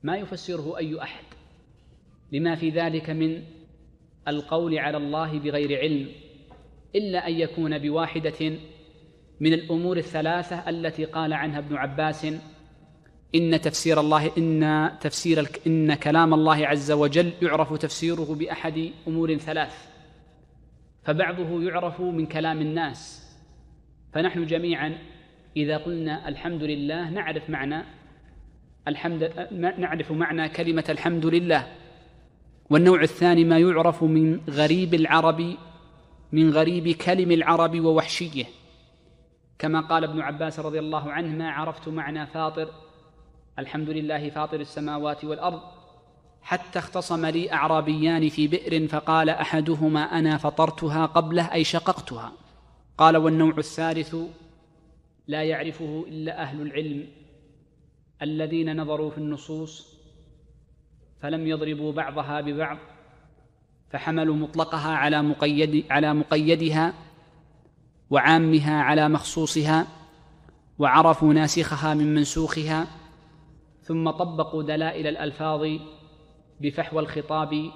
ما 0.03 0.17
يفسره 0.17 0.79
أي 0.79 1.03
أحد. 1.03 1.25
لما 2.33 2.55
في 2.55 2.71
ذلك 2.71 3.11
من 3.11 3.43
القول 4.29 4.79
على 4.79 4.97
الله 4.97 5.39
بغير 5.39 5.79
علم 5.81 6.09
إلا 6.95 7.29
أن 7.29 7.33
يكون 7.33 7.79
بواحدة 7.79 8.59
من 9.41 9.53
الأمور 9.53 9.97
الثلاثة 9.97 10.69
التي 10.69 11.05
قال 11.05 11.33
عنها 11.33 11.59
ابن 11.59 11.77
عباس 11.77 12.27
إن 13.37 13.61
تفسير 13.61 14.01
الله 14.01 14.31
إن 14.39 14.91
تفسير 15.01 15.49
إن 15.67 15.95
كلام 15.95 16.35
الله 16.35 16.67
عز 16.67 16.93
وجل 16.93 17.33
يعرف 17.43 17.73
تفسيره 17.73 18.35
بأحد 18.39 18.91
أمور 19.09 19.37
ثلاث. 19.37 19.75
فبعضه 21.03 21.63
يعرف 21.63 22.01
من 22.01 22.27
كلام 22.27 22.61
الناس. 22.61 23.01
فنحن 24.13 24.47
جميعا 24.47 24.99
إذا 25.57 25.77
قلنا 25.77 26.29
الحمد 26.29 26.63
لله 26.63 27.11
نعرف 27.11 27.51
معنى 27.51 27.85
الحمد 28.89 29.49
نعرف 29.79 30.13
معنى 30.13 30.49
كلمة 30.49 30.85
الحمد 30.89 31.27
لله. 31.27 31.67
والنوع 32.71 33.03
الثاني 33.03 33.45
ما 33.45 33.59
يعرف 33.59 34.03
من 34.03 34.41
غريب 34.51 34.95
العرب 34.95 35.57
من 36.33 36.51
غريب 36.51 36.89
كلم 36.89 37.31
العرب 37.33 37.81
ووحشيه. 37.81 38.45
كما 39.59 39.81
قال 39.81 40.05
ابن 40.05 40.21
عباس 40.21 40.61
رضي 40.61 40.79
الله 40.79 41.13
عنه 41.13 41.37
ما 41.37 41.51
عرفت 41.51 41.89
معنى 41.89 42.27
فاطر 42.27 42.86
الحمد 43.59 43.91
لله 43.91 44.31
فاطر 44.31 44.61
السماوات 44.61 45.25
والأرض. 45.25 45.61
حتى 46.43 46.79
اختصم 46.79 47.27
لي 47.27 47.53
أعرابيان 47.53 48.29
في 48.29 48.49
بئر 48.49 48.89
فقال 48.89 49.31
أحدهما 49.31 50.01
أنا 50.01 50.37
فطرتها 50.37 51.07
قبله 51.07 51.53
أي 51.53 51.65
شققتها. 51.65 52.33
قال 52.99 53.17
والنوع 53.17 53.59
الثالث 53.59 54.17
لا 55.27 55.43
يعرفه 55.43 56.05
إلا 56.09 56.43
أهل 56.43 56.63
العلم 56.63 57.09
الذين 58.23 58.81
نظروا 58.81 59.11
في 59.11 59.19
النصوص 59.19 59.97
فلم 61.21 61.47
يضربوا 61.47 61.93
بعضها 61.93 62.41
ببعض 62.41 62.79
فحملوا 63.91 64.35
مطلقها 64.35 64.97
على 64.97 65.23
مقيد 65.23 65.85
على 65.91 66.15
مقيدها 66.15 66.95
وعامها 68.11 68.83
على 68.83 69.09
مخصوصها 69.09 69.87
وعرفوا 70.79 71.33
ناسخها 71.33 71.95
من 71.95 72.15
منسوخها 72.15 72.87
ثم 73.87 74.11
طبقوا 74.11 74.63
دلائل 74.63 75.07
الألفاظ 75.07 75.69
بفحوى 76.61 77.03
الخطاب 77.03 77.71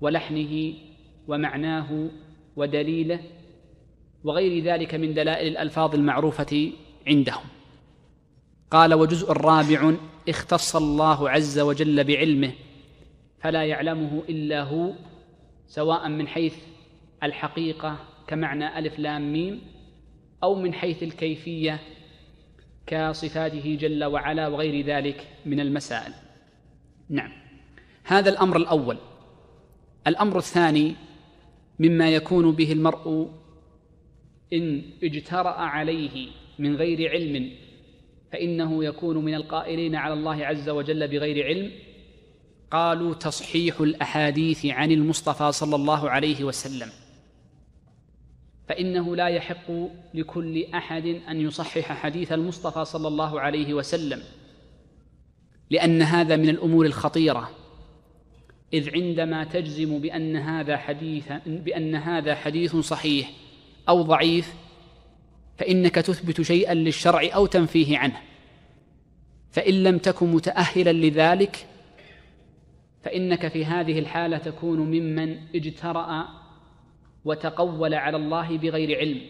ولحنه 0.00 0.74
ومعناه 1.28 2.08
ودليله 2.56 3.20
وغير 4.24 4.64
ذلك 4.64 4.94
من 4.94 5.14
دلائل 5.14 5.48
الألفاظ 5.48 5.94
المعروفة 5.94 6.72
عندهم. 7.06 7.44
قال 8.70 8.94
وجزء 8.94 9.32
رابع 9.32 9.94
اختص 10.28 10.76
الله 10.76 11.30
عز 11.30 11.58
وجل 11.58 12.04
بعلمه 12.04 12.52
فلا 13.40 13.64
يعلمه 13.64 14.22
إلا 14.28 14.62
هو 14.62 14.92
سواء 15.66 16.08
من 16.08 16.28
حيث 16.28 16.56
الحقيقة 17.22 17.96
كمعنى 18.26 18.78
ألف 18.78 18.98
لام 18.98 19.32
ميم 19.32 19.60
أو 20.42 20.54
من 20.54 20.74
حيث 20.74 21.02
الكيفية 21.02 21.80
كصفاته 22.88 23.78
جل 23.80 24.04
وعلا 24.04 24.48
وغير 24.48 24.86
ذلك 24.86 25.28
من 25.46 25.60
المسائل. 25.60 26.12
نعم. 27.08 27.32
هذا 28.04 28.30
الأمر 28.30 28.56
الأول. 28.56 28.96
الأمر 30.06 30.38
الثاني 30.38 30.94
مما 31.78 32.10
يكون 32.10 32.52
به 32.52 32.72
المرء 32.72 33.30
إن 34.52 34.82
اجترأ 35.02 35.48
عليه 35.48 36.28
من 36.58 36.76
غير 36.76 37.10
علم 37.10 37.50
فإنه 38.32 38.84
يكون 38.84 39.24
من 39.24 39.34
القائلين 39.34 39.94
على 39.94 40.14
الله 40.14 40.46
عز 40.46 40.68
وجل 40.68 41.08
بغير 41.08 41.46
علم. 41.46 41.70
قالوا 42.70 43.14
تصحيح 43.14 43.80
الأحاديث 43.80 44.66
عن 44.66 44.92
المصطفى 44.92 45.52
صلى 45.52 45.76
الله 45.76 46.10
عليه 46.10 46.44
وسلم. 46.44 46.88
فإنه 48.68 49.16
لا 49.16 49.28
يحق 49.28 49.70
لكل 50.14 50.64
أحد 50.74 51.06
أن 51.06 51.40
يصحح 51.40 51.92
حديث 51.92 52.32
المصطفى 52.32 52.84
صلى 52.84 53.08
الله 53.08 53.40
عليه 53.40 53.74
وسلم 53.74 54.22
لأن 55.70 56.02
هذا 56.02 56.36
من 56.36 56.48
الأمور 56.48 56.86
الخطيرة. 56.86 57.50
إذ 58.72 58.90
عندما 58.94 59.44
تجزم 59.44 59.98
بأن 59.98 60.36
هذا 60.36 60.76
حديث 60.76 61.32
بأن 61.46 61.94
هذا 61.94 62.34
حديث 62.34 62.76
صحيح 62.76 63.30
أو 63.88 64.02
ضعيف 64.02 64.54
فإنك 65.58 65.94
تثبت 65.94 66.42
شيئا 66.42 66.74
للشرع 66.74 67.28
أو 67.34 67.46
تنفيه 67.46 67.98
عنه. 67.98 68.20
فإن 69.50 69.82
لم 69.82 69.98
تكن 69.98 70.32
متاهلا 70.32 70.92
لذلك 70.92 71.66
فإنك 73.02 73.48
في 73.48 73.64
هذه 73.64 73.98
الحالة 73.98 74.38
تكون 74.38 74.78
ممن 74.78 75.38
اجترأ 75.54 76.37
وتقول 77.28 77.94
على 77.94 78.16
الله 78.16 78.58
بغير 78.58 78.98
علم. 78.98 79.20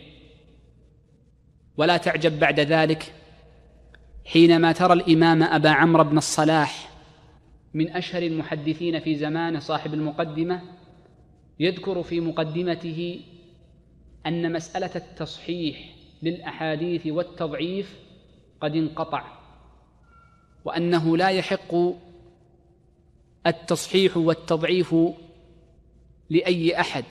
ولا 1.77 1.97
تعجب 1.97 2.41
بعد 2.41 2.61
ذلك 2.61 3.13
حينما 4.27 4.73
ترى 4.73 4.93
الإمام 4.93 5.43
أبا 5.43 5.71
عمرو 5.71 6.05
بن 6.05 6.19
الصلاح 6.19 6.91
من 7.75 7.91
أشهر 7.91 8.23
المحدثين 8.23 9.01
في 9.01 9.15
زمانه 9.15 9.59
صاحب 9.59 9.95
المقدمة 9.95 10.63
يذكر 11.61 12.03
في 12.03 12.21
مقدمته 12.21 13.21
أن 14.27 14.53
مسألة 14.53 14.91
التصحيح 14.97 15.95
للأحاديث 16.23 17.07
والتضعيف 17.07 17.99
قد 18.61 18.77
انقطع 18.77 19.25
وأنه 20.65 21.17
لا 21.17 21.29
يحق 21.29 21.75
التصحيح 23.47 24.17
والتضعيف 24.17 24.95
لأي 26.31 26.81
أحد. 26.81 27.05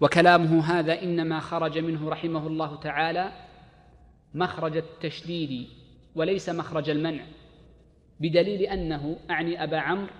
وكلامه 0.00 0.64
هذا 0.64 1.02
إنما 1.02 1.40
خرج 1.40 1.78
منه 1.78 2.08
رحمه 2.08 2.46
الله 2.46 2.76
تعالى 2.76 3.32
مخرج 4.34 4.76
التشديد 4.76 5.66
وليس 6.14 6.48
مخرج 6.48 6.90
المنع 6.90 7.24
بدليل 8.20 8.62
أنه 8.62 9.16
أعني 9.30 9.64
أبا 9.64 9.78
عمرو 9.78 10.12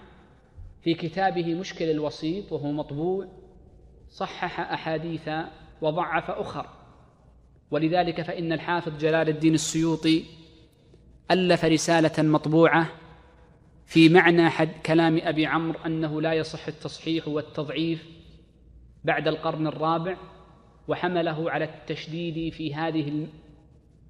في 0.83 0.95
كتابه 0.95 1.55
مشكل 1.55 1.91
الوسيط 1.91 2.53
وهو 2.53 2.73
مطبوع 2.73 3.29
صحح 4.11 4.61
أحاديث 4.61 5.31
وضعف 5.83 6.31
أخر 6.31 6.67
ولذلك 7.71 8.23
فإن 8.23 8.53
الحافظ 8.53 8.99
جلال 8.99 9.29
الدين 9.29 9.55
السيوطي 9.55 10.25
ألف 11.31 11.65
رسالة 11.65 12.23
مطبوعة 12.23 12.89
في 13.87 14.09
معنى 14.09 14.51
حد 14.51 14.71
كلام 14.87 15.21
أبي 15.23 15.47
عمرو 15.47 15.79
أنه 15.87 16.21
لا 16.21 16.33
يصح 16.33 16.69
التصحيح 16.69 17.29
والتضعيف 17.29 18.20
بعد 19.05 19.29
القرن 19.29 19.67
الرابع 19.67 20.17
وحمله 20.89 21.51
على 21.51 21.65
التشديد 21.65 22.53
في 22.53 22.75
هذه 22.75 23.27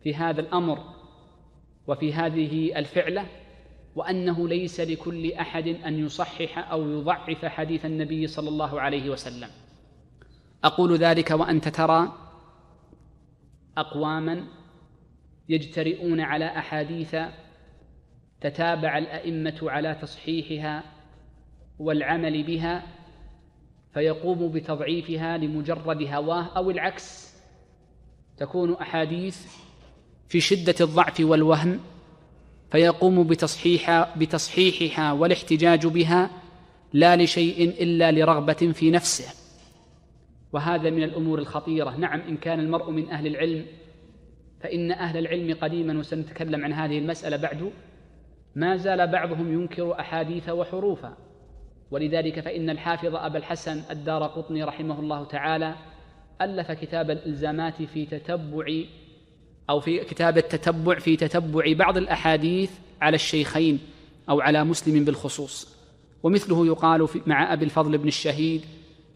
في 0.03 0.15
هذا 0.15 0.41
الأمر 0.41 0.79
وفي 1.87 2.13
هذه 2.13 2.79
الفعلة 2.79 3.27
وأنه 3.95 4.49
ليس 4.49 4.81
لكل 4.81 5.33
أحد 5.33 5.67
أن 5.69 5.99
يصحح 5.99 6.71
أو 6.71 6.91
يضعف 6.91 7.45
حديث 7.45 7.87
النبي 7.87 8.27
صلى 8.27 8.49
الله 8.49 8.81
عليه 8.81 9.11
وسلم. 9.11 9.49
أقول 10.65 10.97
ذلك 10.97 11.31
وأنت 11.31 11.69
ترى 11.69 12.13
أقواما 13.79 14.45
يجترئون 15.49 16.21
على 16.21 16.47
أحاديث 16.47 17.17
تتابع 18.41 18.99
الأئمة 18.99 19.59
على 19.63 19.95
تصحيحها 19.95 20.83
والعمل 21.79 22.43
بها 22.43 22.83
فيقوم 23.95 24.49
بتضعيفها 24.49 25.39
لمجرد 25.39 26.03
هواه 26.03 26.51
أو 26.57 26.71
العكس. 26.71 27.31
تكون 28.37 28.73
أحاديث 28.73 29.47
في 30.29 30.41
شدة 30.41 30.75
الضعف 30.81 31.21
والوهن 31.21 31.81
فيقوم 32.71 33.25
بتصحيح 33.25 34.17
بتصحيحها 34.19 35.13
والاحتجاج 35.13 35.87
بها 35.87 36.31
لا 36.93 37.17
لشيء 37.17 37.83
إلا 37.83 38.13
لرغبة 38.13 38.73
في 38.73 38.91
نفسه. 38.91 39.35
وهذا 40.53 40.91
من 40.91 41.03
الأمور 41.03 41.39
الخطيرة. 41.39 41.97
نعم 41.97 42.21
إن 42.21 42.37
كان 42.37 42.61
المرء 42.61 42.91
من 42.91 43.11
أهل 43.11 43.27
العلم 43.27 43.67
فإن 44.61 44.93
أهل 44.93 45.17
العلم 45.17 45.57
قديما 45.61 45.99
وسنتكلم 45.99 46.65
عن 46.65 46.73
هذه 46.73 46.99
المسألة 46.99 47.37
بعد 47.37 47.71
ما 48.55 48.77
زال 48.77 49.07
بعضهم 49.07 49.53
ينكر 49.53 50.01
أحاديث 50.01 50.49
وحروفا 50.49 51.17
ولذلك 51.91 52.41
فإن 52.41 52.71
الحافظ 52.71 53.15
أبا 53.15 53.39
الحسن 53.39 53.83
الدار 53.91 54.27
قطني 54.27 54.65
رحمه 54.65 55.01
الله 55.01 55.25
تعالى 55.25 55.75
ألف 56.41 56.73
كتاب 56.73 57.11
الإلزامات 57.11 57.83
في 57.83 58.07
تتبع 58.07 58.83
أو 59.71 59.81
في 59.81 60.05
كتاب 60.05 60.39
التتبع 60.39 60.99
في 60.99 61.17
تتبع 61.17 61.73
بعض 61.73 61.97
الأحاديث 61.97 62.71
على 63.01 63.15
الشيخين 63.15 63.79
أو 64.29 64.41
على 64.41 64.65
مسلم 64.65 65.05
بالخصوص. 65.05 65.77
ومثله 66.23 66.67
يقال 66.67 67.09
مع 67.27 67.53
أبي 67.53 67.65
الفضل 67.65 67.99
بن 67.99 68.09
الشهيد 68.09 68.63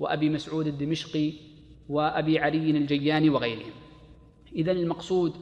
وأبي 0.00 0.30
مسعود 0.30 0.66
الدمشقي 0.66 1.32
وأبي 1.88 2.38
علي 2.38 2.70
الجياني 2.70 3.30
وغيرهم. 3.30 3.72
إذا 4.56 4.72
المقصود 4.72 5.34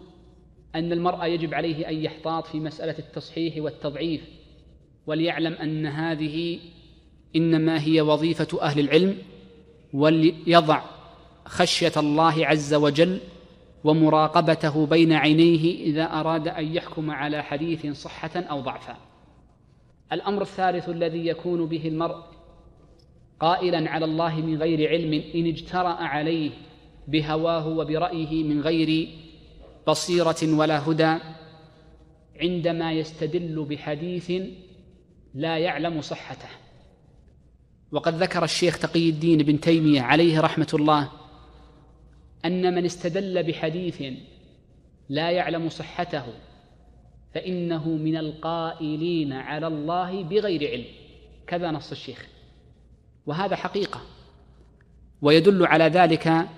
أن 0.75 0.92
المرء 0.92 1.25
يجب 1.25 1.55
عليه 1.55 1.88
أن 1.88 1.95
يحتاط 1.95 2.47
في 2.47 2.61
مسألة 2.61 2.99
التصحيح 2.99 3.64
والتضعيف 3.64 4.21
وليعلم 5.07 5.53
أن 5.53 5.87
هذه 5.87 6.59
إنما 7.37 7.85
هي 7.85 8.01
وظيفة 8.01 8.62
أهل 8.62 8.81
العلم 8.81 9.18
وليضع 9.92 10.83
خشية 11.45 11.92
الله 11.97 12.47
عز 12.47 12.75
وجل 12.75 13.21
ومراقبته 13.85 14.87
بين 14.87 15.12
عينيه 15.12 15.85
إذا 15.85 16.05
أراد 16.05 16.49
أن 16.49 16.75
يحكم 16.75 17.11
على 17.11 17.42
حديث 17.42 17.87
صحة 17.87 18.31
أو 18.37 18.61
ضعفا. 18.61 18.97
الأمر 20.12 20.42
الثالث 20.42 20.88
الذي 20.88 21.27
يكون 21.27 21.66
به 21.66 21.88
المرء 21.88 22.16
قائلا 23.40 23.90
على 23.90 24.05
الله 24.05 24.37
من 24.37 24.57
غير 24.57 24.88
علم 24.88 25.23
إن 25.35 25.47
اجترأ 25.47 25.88
عليه 25.88 26.51
بهواه 27.09 27.68
وبرأيه 27.68 28.45
من 28.45 28.61
غير 28.61 29.09
بصيرة 29.88 30.37
ولا 30.42 30.90
هدى 30.90 31.18
عندما 32.40 32.92
يستدل 32.92 33.66
بحديث 33.71 34.33
لا 35.35 35.59
يعلم 35.59 36.01
صحته. 36.01 36.49
وقد 37.93 38.15
ذكر 38.23 38.45
الشيخ 38.45 38.79
تقي 38.79 39.09
الدين 39.09 39.39
بن 39.39 39.61
تيمية 39.61 40.01
عليه 40.01 40.41
رحمة 40.41 40.69
الله 40.75 41.11
أن 42.45 42.75
من 42.75 42.85
استدل 42.85 43.43
بحديث 43.43 44.03
لا 45.09 45.31
يعلم 45.31 45.69
صحته 45.69 46.25
فإنه 47.35 47.89
من 47.89 48.17
القائلين 48.17 49.33
على 49.33 49.67
الله 49.67 50.23
بغير 50.23 50.71
علم 50.71 50.85
كذا 51.47 51.71
نص 51.71 51.91
الشيخ. 51.91 52.27
وهذا 53.27 53.57
حقيقة. 53.57 54.01
ويدل 55.23 55.67
على 55.67 55.85
ذلك 55.85 56.49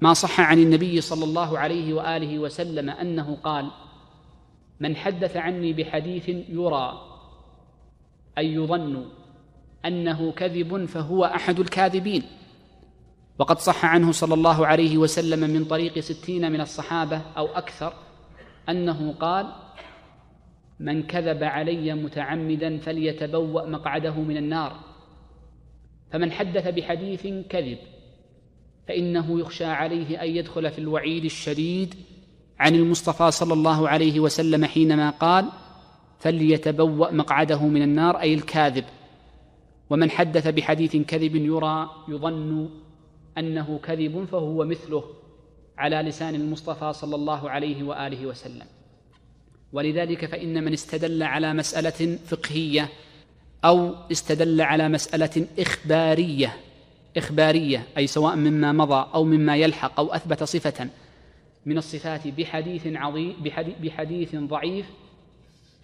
ما 0.00 0.12
صح 0.14 0.40
عن 0.40 0.58
النبي 0.58 1.00
صلى 1.00 1.24
الله 1.24 1.58
عليه 1.58 1.94
وآله 1.94 2.38
وسلم 2.38 2.90
أنه 2.90 3.36
قال 3.36 3.70
من 4.80 4.96
حدث 4.96 5.36
عني 5.36 5.72
بحديث 5.72 6.28
يرى 6.28 7.00
أي 8.38 8.54
يظن 8.54 9.06
أنه 9.86 10.32
كذب 10.32 10.84
فهو 10.84 11.24
أحد 11.24 11.60
الكاذبين. 11.60 12.22
وقد 13.38 13.58
صح 13.58 13.84
عنه 13.84 14.12
صلى 14.12 14.34
الله 14.34 14.66
عليه 14.66 14.98
وسلم 14.98 15.50
من 15.50 15.64
طريق 15.64 15.98
ستين 15.98 16.52
من 16.52 16.60
الصحابة 16.60 17.22
أو 17.36 17.46
أكثر 17.46 17.92
أنه 18.68 19.12
قال 19.12 19.46
من 20.80 21.02
كذب 21.02 21.44
علي 21.44 21.94
متعمدا 21.94 22.78
فليتبوأ 22.78 23.66
مقعده 23.66 24.14
من 24.14 24.36
النار. 24.36 24.76
فمن 26.10 26.32
حدث 26.32 26.68
بحديث 26.68 27.26
كذب 27.48 27.78
فإنه 28.88 29.40
يخشى 29.40 29.64
عليه 29.64 30.22
أن 30.22 30.28
يدخل 30.28 30.70
في 30.70 30.78
الوعيد 30.78 31.24
الشديد 31.24 31.94
عن 32.58 32.74
المصطفى 32.74 33.30
صلى 33.30 33.52
الله 33.52 33.88
عليه 33.88 34.20
وسلم 34.20 34.64
حينما 34.64 35.10
قال 35.10 35.48
فليتبوأ 36.18 37.10
مقعده 37.10 37.66
من 37.66 37.82
النار 37.82 38.20
أي 38.20 38.34
الكاذب. 38.34 38.84
ومن 39.92 40.10
حدث 40.10 40.48
بحديث 40.48 40.96
كذب 40.96 41.36
يرى 41.36 41.90
يظن 42.08 42.70
أنه 43.38 43.80
كذب 43.82 44.24
فهو 44.32 44.64
مثله 44.64 45.04
على 45.78 45.96
لسان 45.96 46.34
المصطفى 46.34 46.92
صلى 46.92 47.16
الله 47.16 47.50
عليه 47.50 47.82
وآله 47.82 48.26
وسلم. 48.26 48.66
ولذلك 49.72 50.26
فإن 50.26 50.64
من 50.64 50.72
استدل 50.72 51.22
على 51.22 51.54
مسألة 51.54 52.18
فقهية 52.26 52.88
أو 53.64 53.94
استدل 54.12 54.60
على 54.60 54.88
مسألة 54.88 55.46
إخبارية 55.58 56.56
إخبارية 57.16 57.86
أي 57.96 58.06
سواء 58.06 58.36
مما 58.36 58.72
مضى 58.72 59.06
أو 59.14 59.24
مما 59.24 59.56
يلحق 59.56 60.00
أو 60.00 60.14
أثبت 60.14 60.42
صفة 60.42 60.88
من 61.66 61.78
الصفات 61.78 62.28
بحديث 62.28 62.86
عظيم 62.86 63.34
بحديث 63.82 64.36
ضعيف 64.36 64.86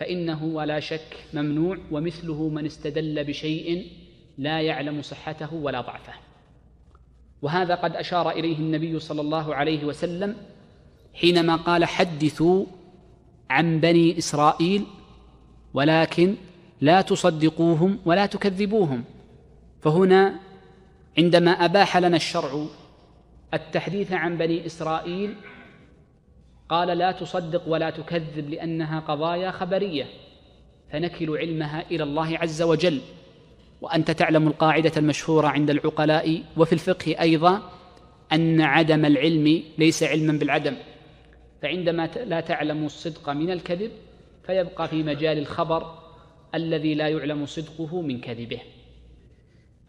فإنه 0.01 0.45
ولا 0.45 0.81
شك 0.81 1.17
ممنوع 1.35 1.79
ومثله 1.91 2.49
من 2.49 2.67
استدل 2.67 3.25
بشيء 3.25 3.87
لا 4.39 4.61
يعلم 4.61 5.03
صحته 5.03 5.55
ولا 5.55 5.81
ضعفه. 5.81 6.13
وهذا 7.43 7.75
قد 7.75 7.97
أشار 7.97 8.31
إليه 8.31 8.57
النبي 8.57 8.99
صلى 8.99 9.21
الله 9.21 9.55
عليه 9.55 9.85
وسلم 9.85 10.37
حينما 11.15 11.57
قال 11.57 11.85
حدثوا 11.85 12.65
عن 13.51 13.81
بني 13.81 14.19
إسرائيل 14.19 14.85
ولكن 15.75 16.35
لا 16.81 17.01
تصدقوهم 17.01 17.99
ولا 18.05 18.27
تكذبوهم. 18.27 19.05
فهنا 19.81 20.35
عندما 21.19 21.51
أباح 21.51 21.97
لنا 21.97 22.17
الشرع 22.17 22.67
التحديث 23.55 24.13
عن 24.13 24.39
بني 24.39 24.67
إسرائيل 24.67 25.35
قال 26.69 26.89
لا 26.89 27.13
تصدق 27.13 27.63
ولا 27.69 27.91
تكذب 27.91 28.51
لأنها 28.51 29.01
قضايا 29.01 29.51
خبرية 29.51 30.07
فنكل 30.93 31.39
علمها 31.39 31.85
إلى 31.91 32.03
الله 32.03 32.39
عز 32.39 32.63
وجل 32.63 33.01
وأنت 33.81 34.11
تعلم 34.11 34.49
القاعدة 34.49 34.93
المشهورة 34.97 35.49
عند 35.49 35.71
العقلاء 35.71 36.43
وفي 36.57 36.73
الفقه 36.73 37.21
أيضا 37.21 37.63
أن 38.33 38.61
عدم 38.61 39.05
العلم 39.05 39.63
ليس 39.79 40.03
علما 40.03 40.33
بالعدم 40.33 40.77
فعندما 41.63 42.07
لا 42.07 42.41
تعلم 42.41 42.87
الصدق 42.87 43.31
من 43.31 43.51
الكذب 43.51 43.91
فيبقى 44.47 44.89
في 44.89 45.03
مجال 45.03 45.39
الخبر 45.39 45.99
الذي 46.55 46.95
لا 46.95 47.09
يعلم 47.09 47.47
صدقه 47.47 48.03
من 48.03 48.21
كذبه. 48.21 48.61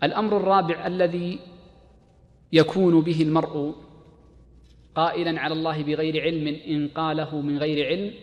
الأمر 0.03 0.37
الرابع 0.37 0.87
الذي 0.87 1.39
يكون 2.53 3.01
به 3.01 3.21
المرء 3.21 3.75
قائلا 4.95 5.39
على 5.39 5.53
الله 5.53 5.83
بغير 5.83 6.21
علم 6.21 6.47
إن 6.67 6.87
قاله 6.87 7.41
من 7.41 7.57
غير 7.57 7.87
علم 7.87 8.13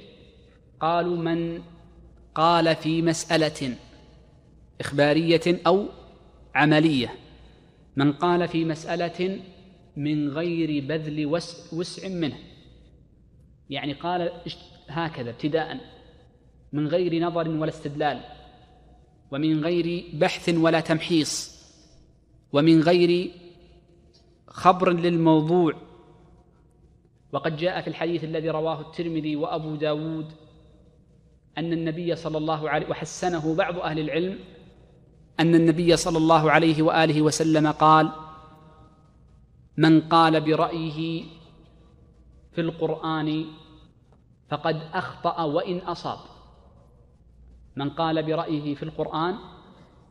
قالوا 0.81 1.17
من 1.17 1.63
قال 2.35 2.77
في 2.77 3.03
مسألة 3.03 3.77
إخبارية 4.81 5.61
أو 5.67 5.87
عملية 6.55 7.15
من 7.97 8.13
قال 8.13 8.49
في 8.49 8.65
مسألة 8.65 9.41
من 9.97 10.29
غير 10.29 10.85
بذل 10.85 11.27
وسع 11.73 12.09
منه 12.09 12.39
يعني 13.71 13.93
قال 13.93 14.31
هكذا 14.89 15.31
ابتداء 15.31 15.81
من 16.73 16.87
غير 16.89 17.23
نظر 17.23 17.49
ولا 17.49 17.69
استدلال 17.69 18.21
ومن 19.31 19.65
غير 19.65 20.05
بحث 20.15 20.49
ولا 20.49 20.81
تمحيص 20.81 21.57
ومن 22.53 22.81
غير 22.81 23.31
خبر 24.49 24.93
للموضوع 24.93 25.86
وقد 27.37 27.57
جاء 27.57 27.81
في 27.81 27.89
الحديث 27.89 28.25
الذي 28.25 28.51
رواه 28.51 28.81
الترمذي 28.81 29.37
وأبو 29.37 29.75
داود 29.75 30.33
أن 31.59 31.73
النبي 31.73 32.17
صلى 32.17 32.39
الله 32.39 32.71
عليه 32.71 32.91
وحسنه 32.91 33.55
بعض 33.55 33.79
أهل 33.79 33.99
العلم 33.99 34.39
أن 35.41 35.55
النبي 35.55 35.97
صلى 35.97 36.19
الله 36.19 36.51
عليه 36.51 36.83
وآله 36.83 37.23
وسلم 37.23 37.67
قال 37.73 38.13
من 39.77 40.01
قال 40.01 40.41
برأيه 40.41 41.25
في 42.53 42.61
القرآن 42.61 43.45
فقد 44.51 44.81
أخطأ 44.95 45.43
وإن 45.43 45.79
أصاب. 45.79 46.19
من 47.77 47.91
قال 47.91 48.23
برأيه 48.23 48.75
في 48.75 48.83
القرآن 48.83 49.35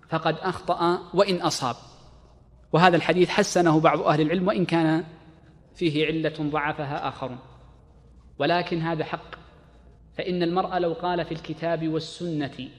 فقد 0.09 0.35
أخطأ 0.41 0.99
وإن 1.13 1.41
أصاب. 1.41 1.75
وهذا 2.73 2.95
الحديث 2.95 3.29
حسنه 3.29 3.79
بعض 3.79 4.01
أهل 4.01 4.21
العلم 4.21 4.47
وإن 4.47 4.65
كان 4.65 5.03
فيه 5.75 6.05
علة 6.07 6.33
ضعفها 6.39 7.07
آخرون 7.07 7.37
ولكن 8.39 8.81
هذا 8.81 9.03
حق. 9.03 9.35
فإن 10.17 10.43
المرء 10.43 10.77
لو 10.77 10.93
قال 10.93 11.25
في 11.25 11.31
الكتاب 11.31 11.87
والسنة 11.87 12.69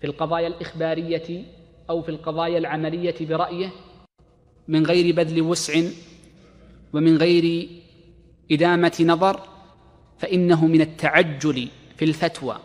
في 0.00 0.04
القضايا 0.04 0.46
الإخبارية 0.46 1.44
أو 1.90 2.02
في 2.02 2.08
القضايا 2.08 2.58
العملية 2.58 3.14
برأيه 3.20 3.72
من 4.68 4.86
غير 4.86 5.14
بذل 5.14 5.42
وسع 5.42 5.82
ومن 6.92 7.16
غير 7.16 7.68
إدامة 8.52 8.96
نظر 9.00 9.40
فإنه 10.18 10.66
من 10.66 10.80
التعجل 10.80 11.68
في 11.96 12.04
الفتوى 12.04 12.58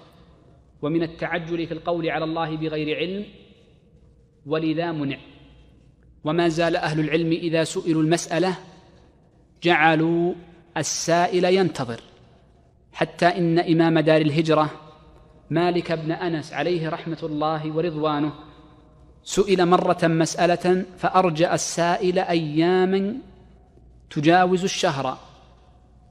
ومن 0.82 1.04
التعجل 1.04 1.68
في 1.68 1.74
القول 1.74 2.10
على 2.10 2.26
الله 2.26 2.58
بغير 2.58 2.98
علم 2.98 3.26
ولذا 4.46 4.92
منع. 4.92 5.18
وما 6.24 6.48
زال 6.48 6.76
أهل 6.76 7.00
العلم 7.00 7.32
إذا 7.32 7.64
سئلوا 7.64 8.02
المسألة 8.02 8.58
جعلوا 9.64 10.34
السائل 10.78 11.46
ينتظر 11.46 12.02
حتى 12.94 13.26
إن 13.26 13.60
إمام 13.60 14.00
دار 14.00 14.22
الهجرة 14.22 14.70
مالك 15.50 15.92
بن 15.92 16.12
أنس 16.12 16.54
عليه 16.54 16.90
رحمة 16.90 17.18
الله 17.24 17.72
ورضوانه 17.72 18.34
سئل 19.24 19.66
مرة 19.66 20.00
مسألة 20.04 20.86
فأرجأ 20.98 21.54
السائل 21.54 22.20
أياما 22.20 23.16
تجاوز 24.10 24.64
الشهر 24.64 25.18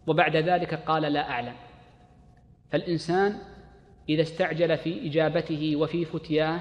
وبعد 0.07 0.37
ذلك 0.37 0.75
قال 0.75 1.03
لا 1.03 1.31
أعلم. 1.31 1.55
فالإنسان 2.73 3.39
إذا 4.09 4.23
استعجل 4.23 4.79
في 4.79 5.07
إجابته 5.07 5.77
وفي 5.77 6.05
فتياه 6.05 6.61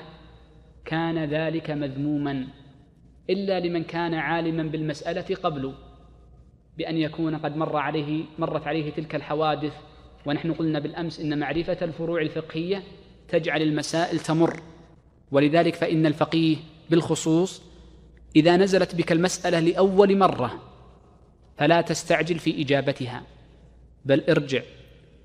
كان 0.85 1.25
ذلك 1.25 1.71
مذموما 1.71 2.47
إلا 3.29 3.59
لمن 3.59 3.83
كان 3.83 4.13
عالما 4.13 4.63
بالمسألة 4.63 5.35
قبل 5.43 5.73
بأن 6.79 6.97
يكون 6.97 7.35
قد 7.35 7.57
مر 7.57 7.77
عليه 7.77 8.23
مرت 8.37 8.67
عليه 8.67 8.91
تلك 8.91 9.15
الحوادث 9.15 9.73
ونحن 10.25 10.53
قلنا 10.53 10.79
بالأمس 10.79 11.19
إن 11.19 11.39
معرفة 11.39 11.77
الفروع 11.81 12.21
الفقهية 12.21 12.83
تجعل 13.27 13.61
المسائل 13.61 14.19
تمر. 14.19 14.59
ولذلك 15.31 15.75
فإن 15.75 16.05
الفقيه 16.05 16.57
بالخصوص 16.89 17.61
إذا 18.35 18.57
نزلت 18.57 18.95
بك 18.95 19.11
المسألة 19.11 19.59
لأول 19.59 20.17
مرة 20.17 20.61
فلا 21.57 21.81
تستعجل 21.81 22.39
في 22.39 22.61
إجابتها 22.61 23.23
بل 24.05 24.23
ارجع 24.29 24.61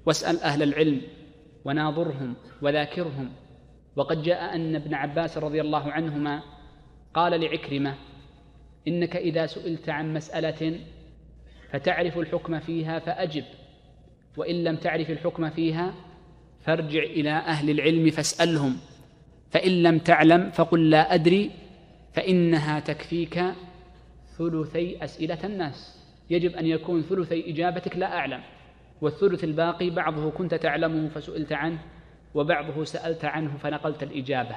واسأل 0.07 0.41
أهل 0.41 0.63
العلم 0.63 1.01
وناظرهم 1.65 2.35
وذاكرهم. 2.63 3.33
وقد 3.97 4.23
جاء 4.23 4.55
أن 4.55 4.77
ابن 4.77 4.95
عباس 4.95 5.39
رضي 5.39 5.61
الله 5.61 5.93
عنهما 5.93 6.43
قال 7.15 7.41
لعكرمة 7.41 7.95
إنك 8.89 9.17
إذا 9.17 9.47
سئلت 9.47 9.89
عن 9.89 10.15
مسألة 10.15 10.81
فتعرف 11.75 12.19
الحكم 12.19 12.61
فيها 12.61 12.99
فأجب. 12.99 13.45
وإن 14.37 14.65
لم 14.65 14.77
تعرف 14.77 15.11
الحكم 15.11 15.51
فيها 15.51 15.95
فارجع 16.61 17.03
إلى 17.03 17.31
أهل 17.31 17.71
العلم 17.71 18.11
فاسألهم. 18.11 18.77
فإن 19.51 19.83
لم 19.83 19.99
تعلم 19.99 20.51
فقل 20.51 20.91
لا 20.91 21.15
أدري 21.15 21.51
فإنها 22.13 22.81
تكفيك 22.81 23.45
ثلثي 24.39 25.05
أسئلة 25.05 25.39
الناس. 25.45 25.99
يجب 26.31 26.57
أن 26.57 26.67
يكون 26.67 27.03
ثلثي 27.03 27.51
إجابتك 27.51 27.97
لا 27.97 28.17
أعلم. 28.17 28.41
والثلث 29.01 29.45
الباقي 29.45 29.91
بعضه 29.91 30.31
كنت 30.31 30.55
تعلمه 30.55 31.09
فسئلت 31.09 31.53
عنه 31.53 31.79
وبعضه 32.35 32.85
سألت 32.85 33.25
عنه 33.25 33.57
فنقلت 33.57 34.03
الإجابة. 34.03 34.57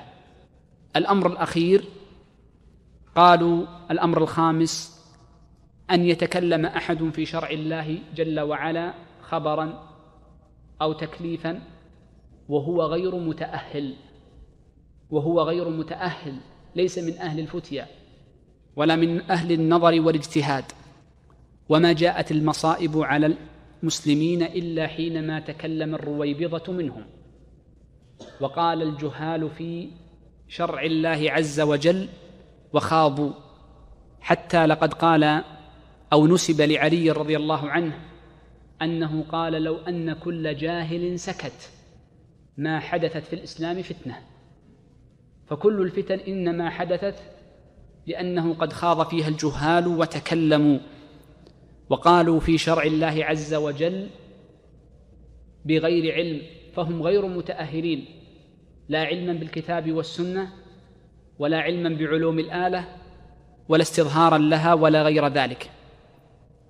الأمر 0.96 1.32
الأخير 1.32 1.84
قالوا 3.16 3.66
الأمر 3.92 4.22
الخامس 4.22 4.97
أن 5.92 6.06
يتكلم 6.06 6.66
أحد 6.66 7.10
في 7.10 7.26
شرع 7.26 7.50
الله 7.50 8.00
جل 8.16 8.40
وعلا 8.40 8.94
خبرا 9.22 9.88
أو 10.82 10.94
تكليفا 10.94 11.62
وهو 12.50 12.84
غير 12.84 13.16
متأهل 13.16 13.96
وهو 15.10 15.42
غير 15.42 15.70
متأهل 15.70 16.38
ليس 16.76 16.98
من 16.98 17.18
أهل 17.18 17.40
الفتيا 17.40 17.88
ولا 18.76 18.96
من 18.96 19.22
أهل 19.22 19.52
النظر 19.52 20.02
والاجتهاد. 20.02 20.64
وما 21.70 21.94
جاءت 21.94 22.32
المصائب 22.32 22.98
على 22.98 23.38
المسلمين 23.84 24.44
إلا 24.44 24.88
حينما 24.88 25.40
تكلم 25.40 25.96
الرويبضة 25.96 26.74
منهم. 26.74 27.06
وقال 28.42 28.82
الجهال 28.82 29.50
في 29.50 29.90
شرع 30.48 30.82
الله 30.82 31.32
عز 31.32 31.60
وجل 31.60 32.10
وخاضوا 32.74 33.32
حتى 34.22 34.66
لقد 34.66 34.94
قال 34.94 35.44
أو 36.14 36.28
نسب 36.28 36.62
لعلي 36.62 37.12
رضي 37.12 37.38
الله 37.38 37.70
عنه 37.70 38.00
أنه 38.82 39.24
قال 39.30 39.54
لو 39.54 39.78
أن 39.78 40.14
كل 40.14 40.56
جاهل 40.56 41.20
سكت 41.20 41.72
ما 42.58 42.80
حدثت 42.80 43.26
في 43.26 43.34
الإسلام 43.34 43.82
فتنة. 43.82 44.18
فكل 45.48 45.82
الفتن 45.82 46.20
إنما 46.20 46.70
حدثت 46.70 47.16
لأنه 48.08 48.54
قد 48.54 48.74
خاض 48.74 49.10
فيها 49.10 49.28
الجهال 49.28 49.88
وتكلموا. 49.88 50.80
وقالوا 51.90 52.40
في 52.40 52.58
شرع 52.58 52.84
الله 52.84 53.26
عز 53.26 53.54
وجل 53.54 54.10
بغير 55.66 56.14
علم 56.14 56.42
فهم 56.76 57.04
غير 57.04 57.26
متأهلين 57.26 58.06
لا 58.90 59.04
علما 59.04 59.34
بالكتاب 59.34 59.92
والسنة 59.92 60.50
ولا 61.40 61.60
علما 61.60 61.90
بعلوم 61.90 62.40
الآلة 62.40 62.88
ولا 63.70 63.82
استظهارا 63.82 64.38
لها 64.38 64.74
ولا 64.74 65.04
غير 65.04 65.28
ذلك. 65.28 65.72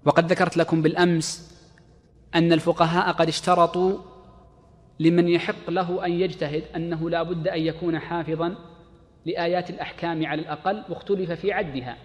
وقد 0.06 0.32
ذكرت 0.32 0.58
لكم 0.58 0.82
بالأمس 0.82 1.58
أن 2.36 2.54
الفقهاء 2.54 3.12
قد 3.12 3.28
اشترطوا 3.28 3.98
لمن 5.00 5.28
يحق 5.28 5.70
له 5.70 6.06
أن 6.06 6.12
يجتهد 6.12 6.64
أنه 6.76 7.10
لا 7.10 7.24
بد 7.24 7.48
أن 7.48 7.62
يكون 7.62 8.00
حافظا 8.00 8.56
لآيات 9.26 9.70
الأحكام 9.70 10.26
على 10.26 10.42
الأقل 10.42 10.84
واختلف 10.90 11.32
في 11.32 11.52
عدها. 11.52 11.98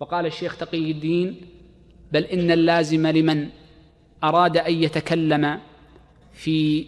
وقال 0.00 0.26
الشيخ 0.26 0.56
تقي 0.56 0.90
الدين 0.90 1.40
بل 2.12 2.24
إن 2.24 2.50
اللازم 2.50 3.06
لمن 3.06 3.48
أراد 4.24 4.56
أن 4.56 4.74
يتكلم 4.74 5.60
في 6.32 6.86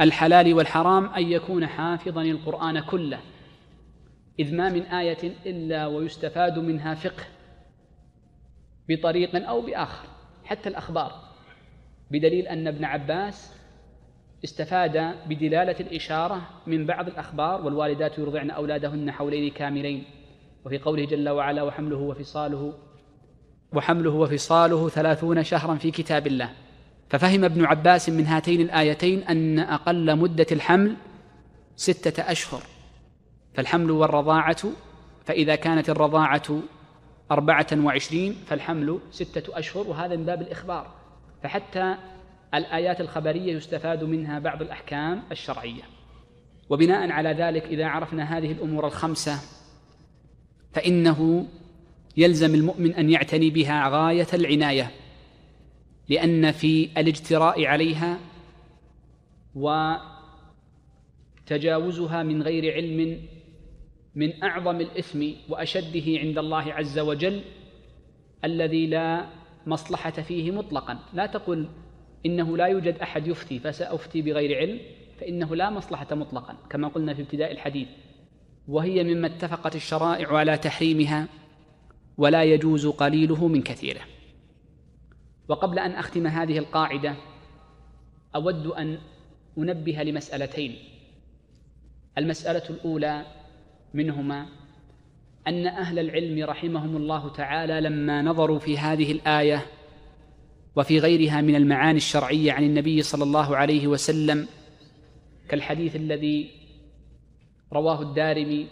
الحلال 0.00 0.54
والحرام 0.54 1.06
أن 1.06 1.32
يكون 1.32 1.66
حافظا 1.66 2.22
القرآن 2.22 2.80
كله 2.80 3.18
إذ 4.38 4.54
ما 4.54 4.68
من 4.68 4.82
آية 4.82 5.32
إلا 5.46 5.86
ويستفاد 5.86 6.58
منها 6.58 6.94
فقه. 6.94 7.24
بطريق 8.88 9.48
أو 9.48 9.60
بآخر 9.60 10.08
حتى 10.44 10.68
الأخبار. 10.68 11.12
بدليل 12.10 12.48
أن 12.48 12.66
ابن 12.66 12.84
عباس 12.84 13.52
استفاد 14.44 15.14
بدلالة 15.28 15.76
الإشارة 15.80 16.48
من 16.66 16.86
بعض 16.86 17.08
الأخبار 17.08 17.64
والوالدات 17.64 18.18
يرضعن 18.18 18.50
أولادهن 18.50 19.10
حولين 19.10 19.50
كاملين. 19.50 20.04
وفي 20.64 20.78
قوله 20.78 21.04
جل 21.04 21.28
وعلا 21.28 21.62
وحمله 21.62 21.96
وفصاله 21.96 22.72
وحمله 23.72 24.10
وفصاله 24.10 24.88
ثلاثون 24.88 25.42
شهرا 25.42 25.74
في 25.74 25.90
كتاب 25.90 26.26
الله 26.26 26.50
ففهم 27.10 27.44
ابن 27.44 27.64
عباس 27.64 28.08
من 28.08 28.26
هاتين 28.26 28.60
الآيتين 28.60 29.22
أن 29.22 29.58
أقل 29.58 30.16
مدة 30.18 30.46
الحمل 30.52 30.96
ستة 31.76 32.30
أشهر. 32.32 32.62
فالحمل 33.54 33.90
والرضاعة 33.90 34.62
فإذا 35.24 35.54
كانت 35.54 35.90
الرضاعة 35.90 36.60
أربعة 37.30 37.66
وعشرين 37.72 38.32
فالحمل 38.46 38.98
ستة 39.10 39.58
أشهر 39.58 39.88
وهذا 39.88 40.16
من 40.16 40.24
باب 40.24 40.42
الإخبار. 40.42 40.94
فحتى 41.42 41.96
الآيات 42.54 43.00
الخبرية 43.00 43.54
يستفاد 43.54 44.04
منها 44.04 44.38
بعض 44.38 44.62
الأحكام 44.62 45.22
الشرعية. 45.32 45.82
وبناء 46.70 47.10
على 47.10 47.32
ذلك 47.32 47.64
إذا 47.64 47.86
عرفنا 47.86 48.38
هذه 48.38 48.52
الأمور 48.52 48.86
الخمسة 48.86 49.40
فإنه 50.72 51.46
يلزم 52.16 52.54
المؤمن 52.54 52.94
أن 52.94 53.10
يعتني 53.10 53.50
بها 53.50 53.88
غاية 53.88 54.26
العناية 54.34 54.90
لأن 56.08 56.52
في 56.52 56.88
الاجتراء 56.96 57.66
عليها 57.66 58.18
وتجاوزها 61.44 62.22
من 62.22 62.42
غير 62.42 62.74
علم 62.74 63.20
من 64.16 64.42
أعظم 64.42 64.80
الإثم 64.80 65.30
وأشده 65.48 66.20
عند 66.20 66.38
الله 66.38 66.72
عز 66.72 66.98
وجل 66.98 67.42
الذي 68.44 68.86
لا 68.86 69.26
مصلحة 69.66 70.10
فيه 70.10 70.50
مطلقا. 70.50 70.98
لا 71.12 71.26
تقل 71.26 71.68
إنه 72.26 72.56
لا 72.56 72.66
يوجد 72.66 72.98
أحد 72.98 73.26
يفتي 73.26 73.58
فسأفتي 73.58 74.22
بغير 74.22 74.58
علم 74.58 74.80
فإنه 75.20 75.56
لا 75.56 75.70
مصلحة 75.70 76.14
مطلقا 76.14 76.56
كما 76.70 76.88
قلنا 76.88 77.14
في 77.14 77.22
ابتداء 77.22 77.52
الحديث. 77.52 77.88
وهي 78.68 79.04
مما 79.04 79.26
اتفقت 79.26 79.76
الشرائع 79.76 80.36
على 80.36 80.58
تحريمها 80.58 81.28
ولا 82.18 82.44
يجوز 82.44 82.86
قليله 82.86 83.48
من 83.48 83.62
كثيره. 83.62 84.00
وقبل 85.48 85.78
أن 85.78 85.90
أختم 85.90 86.26
هذه 86.26 86.58
القاعدة 86.58 87.16
أود 88.34 88.66
أن 88.66 88.98
أنبه 89.58 90.02
لمسألتين. 90.02 90.76
المسألة 92.18 92.62
الأولى 92.70 93.26
منهما 93.94 94.46
أن 95.48 95.66
أهل 95.66 95.98
العلم 95.98 96.44
رحمهم 96.44 96.96
الله 96.96 97.32
تعالى 97.32 97.80
لما 97.80 98.22
نظروا 98.22 98.58
في 98.58 98.78
هذه 98.78 99.12
الآية 99.12 99.66
وفي 100.76 100.98
غيرها 100.98 101.40
من 101.40 101.54
المعاني 101.54 101.96
الشرعية 101.96 102.52
عن 102.52 102.64
النبي 102.64 103.02
صلى 103.02 103.24
الله 103.24 103.56
عليه 103.56 103.86
وسلم 103.86 104.46
كالحديث 105.48 105.96
الذي 105.96 106.50
رواه 107.72 108.02
الدارمي 108.02 108.66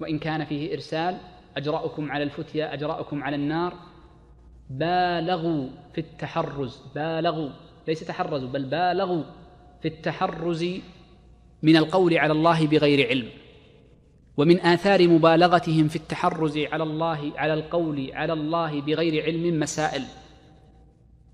وإن 0.00 0.18
كان 0.18 0.44
فيه 0.44 0.74
إرسال 0.74 1.18
أجرأكم 1.56 2.12
على 2.12 2.24
الفتيا 2.24 2.74
أجرأكم 2.74 3.22
على 3.22 3.36
النار 3.36 3.74
بالغوا 4.70 5.68
في 5.94 6.00
التحرز 6.00 6.82
بالغوا 6.94 7.50
ليس 7.88 8.00
تحرزوا 8.00 8.48
بل 8.48 8.64
بالغوا 8.64 9.22
في 9.82 9.88
التحرز 9.88 10.66
من 11.62 11.76
القول 11.76 12.18
على 12.18 12.32
الله 12.32 12.66
بغير 12.66 13.08
علم. 13.08 13.28
ومن 14.36 14.60
آثار 14.60 15.08
مبالغتهم 15.08 15.88
في 15.88 15.96
التحرز 15.96 16.58
على 16.58 16.82
الله 16.82 17.32
على 17.36 17.54
القول 17.54 18.10
على 18.12 18.32
الله 18.32 18.80
بغير 18.80 19.24
علم 19.24 19.60
مسائل. 19.60 20.04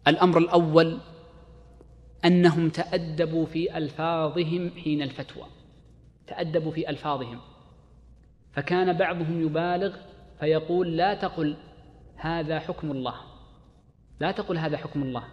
الأمر 0.08 0.38
الأول 0.38 0.98
أنهم 2.24 2.68
تأدبوا 2.68 3.46
في 3.46 3.76
ألفاظهم 3.76 4.70
حين 4.70 5.02
الفتوى. 5.02 5.46
تأدبوا 6.26 6.72
في 6.72 6.90
ألفاظهم. 6.90 7.40
فكان 8.52 8.92
بعضهم 8.92 9.42
يبالغ 9.42 9.96
فيقول 10.40 10.96
لا 10.96 11.14
تقل 11.14 11.56
هذا 12.16 12.58
حكم 12.58 12.90
الله. 12.90 13.14
لا 14.20 14.32
تقل 14.32 14.58
هذا 14.58 14.76
حكم 14.76 15.02
الله. 15.02 15.24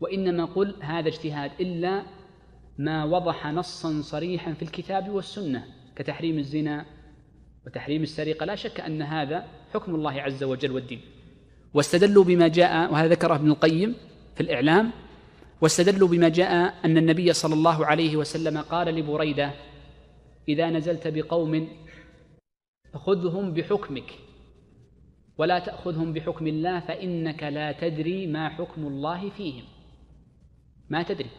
وإنما 0.00 0.44
قل 0.44 0.74
هذا 0.80 1.08
اجتهاد 1.08 1.50
إلا 1.60 2.02
ما 2.78 3.04
وضح 3.04 3.46
نصا 3.46 4.02
صريحا 4.02 4.52
في 4.52 4.62
الكتاب 4.62 5.08
والسنة. 5.08 5.77
كتحريم 5.98 6.38
الزنا 6.38 6.86
وتحريم 7.66 8.02
السرقة 8.02 8.46
لا 8.46 8.54
شك 8.54 8.80
أن 8.80 9.02
هذا 9.02 9.44
حكم 9.74 9.94
الله 9.94 10.12
عز 10.12 10.44
وجل 10.44 10.72
والدين. 10.72 11.00
واستدلوا 11.74 12.24
بما 12.24 12.48
جاء 12.48 12.92
وهذا 12.92 13.08
ذكره 13.08 13.34
ابن 13.34 13.50
القيم 13.50 13.94
في 14.34 14.40
الإعلام 14.40 14.90
واستدلوا 15.60 16.08
بما 16.08 16.28
جاء 16.28 16.74
أن 16.84 16.98
النبي 16.98 17.32
صلى 17.32 17.54
الله 17.54 17.86
عليه 17.86 18.16
وسلم 18.16 18.58
قال 18.58 18.94
لبريدة 18.94 19.50
إذا 20.48 20.70
نزلت 20.70 21.08
بقوم 21.08 21.68
خذهم 22.94 23.52
بحكمك 23.54 24.10
ولا 25.38 25.58
تأخذهم 25.58 26.12
بحكم 26.12 26.46
الله 26.46 26.80
فإنك 26.80 27.42
لا 27.42 27.72
تدري 27.72 28.26
ما 28.26 28.48
حكم 28.48 28.86
الله 28.86 29.30
فيهم. 29.30 29.64
ما 30.88 31.02
تدري. 31.02 31.30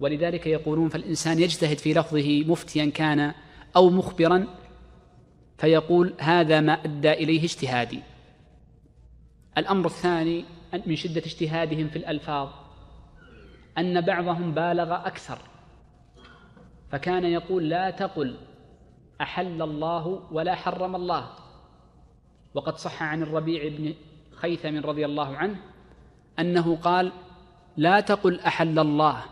ولذلك 0.00 0.46
يقولون 0.46 0.88
فالإنسان 0.88 1.38
يجتهد 1.38 1.78
في 1.78 1.94
لفظه 1.94 2.44
مفتيا 2.44 2.86
كان 2.86 3.34
أو 3.76 3.90
مخبرا 3.90 4.46
فيقول 5.58 6.14
هذا 6.18 6.60
ما 6.60 6.72
أدى 6.72 7.12
إليه 7.12 7.44
اجتهادي. 7.44 8.02
الأمر 9.58 9.86
الثاني 9.86 10.44
من 10.86 10.96
شدة 10.96 11.20
اجتهادهم 11.20 11.88
في 11.88 11.96
الألفاظ 11.96 12.48
أن 13.78 14.00
بعضهم 14.00 14.52
بالغ 14.54 15.06
أكثر 15.06 15.38
فكان 16.90 17.24
يقول 17.24 17.68
لا 17.68 17.90
تقل 17.90 18.36
أحل 19.20 19.62
الله 19.62 20.28
ولا 20.32 20.54
حرم 20.54 20.96
الله. 20.96 21.30
وقد 22.54 22.76
صح 22.76 23.02
عن 23.02 23.22
الربيع 23.22 23.68
بن 23.68 23.94
خيثم 24.34 24.78
رضي 24.78 25.04
الله 25.04 25.36
عنه 25.36 25.60
أنه 26.38 26.76
قال 26.76 27.12
لا 27.76 28.00
تقل 28.00 28.40
أحل 28.40 28.78
الله 28.78 29.24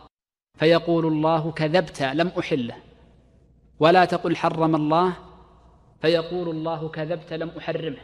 فيقول 0.59 1.07
الله 1.07 1.53
كذبت 1.53 2.03
لم 2.03 2.29
أحله. 2.38 2.89
ولا 3.80 4.04
تقل 4.04 4.36
حرم 4.36 4.74
الله 4.74 5.16
فيقول 6.02 6.48
الله 6.48 6.88
كذبت 6.88 7.32
لم 7.32 7.48
أحرمه. 7.58 7.98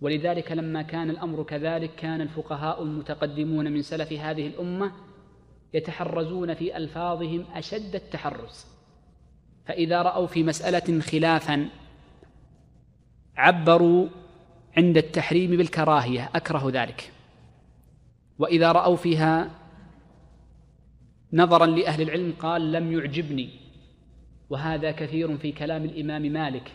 ولذلك 0.00 0.52
لما 0.52 0.82
كان 0.82 1.10
الأمر 1.10 1.42
كذلك 1.42 1.94
كان 1.94 2.20
الفقهاء 2.20 2.82
المتقدمون 2.82 3.72
من 3.72 3.82
سلف 3.82 4.12
هذه 4.12 4.46
الأمة 4.46 4.92
يتحرزون 5.74 6.54
في 6.54 6.76
ألفاظهم 6.76 7.44
أشد 7.54 7.94
التحرز. 7.94 8.66
فإذا 9.66 10.02
رأوا 10.02 10.26
في 10.26 10.42
مسألة 10.42 11.00
خلافا 11.00 11.68
عبروا 13.36 14.08
عند 14.76 14.96
التحريم 14.96 15.50
بالكراهية 15.50 16.30
أكره 16.34 16.70
ذلك. 16.70 17.12
وإذا 18.38 18.72
رأوا 18.72 18.96
فيها 18.96 19.50
نظرا 21.32 21.66
لأهل 21.66 22.02
العلم 22.02 22.34
قال 22.38 22.72
لم 22.72 22.92
يعجبني. 22.92 23.67
وهذا 24.50 24.90
كثير 24.90 25.36
في 25.36 25.52
كلام 25.52 25.84
الإمام 25.84 26.22
مالك 26.22 26.72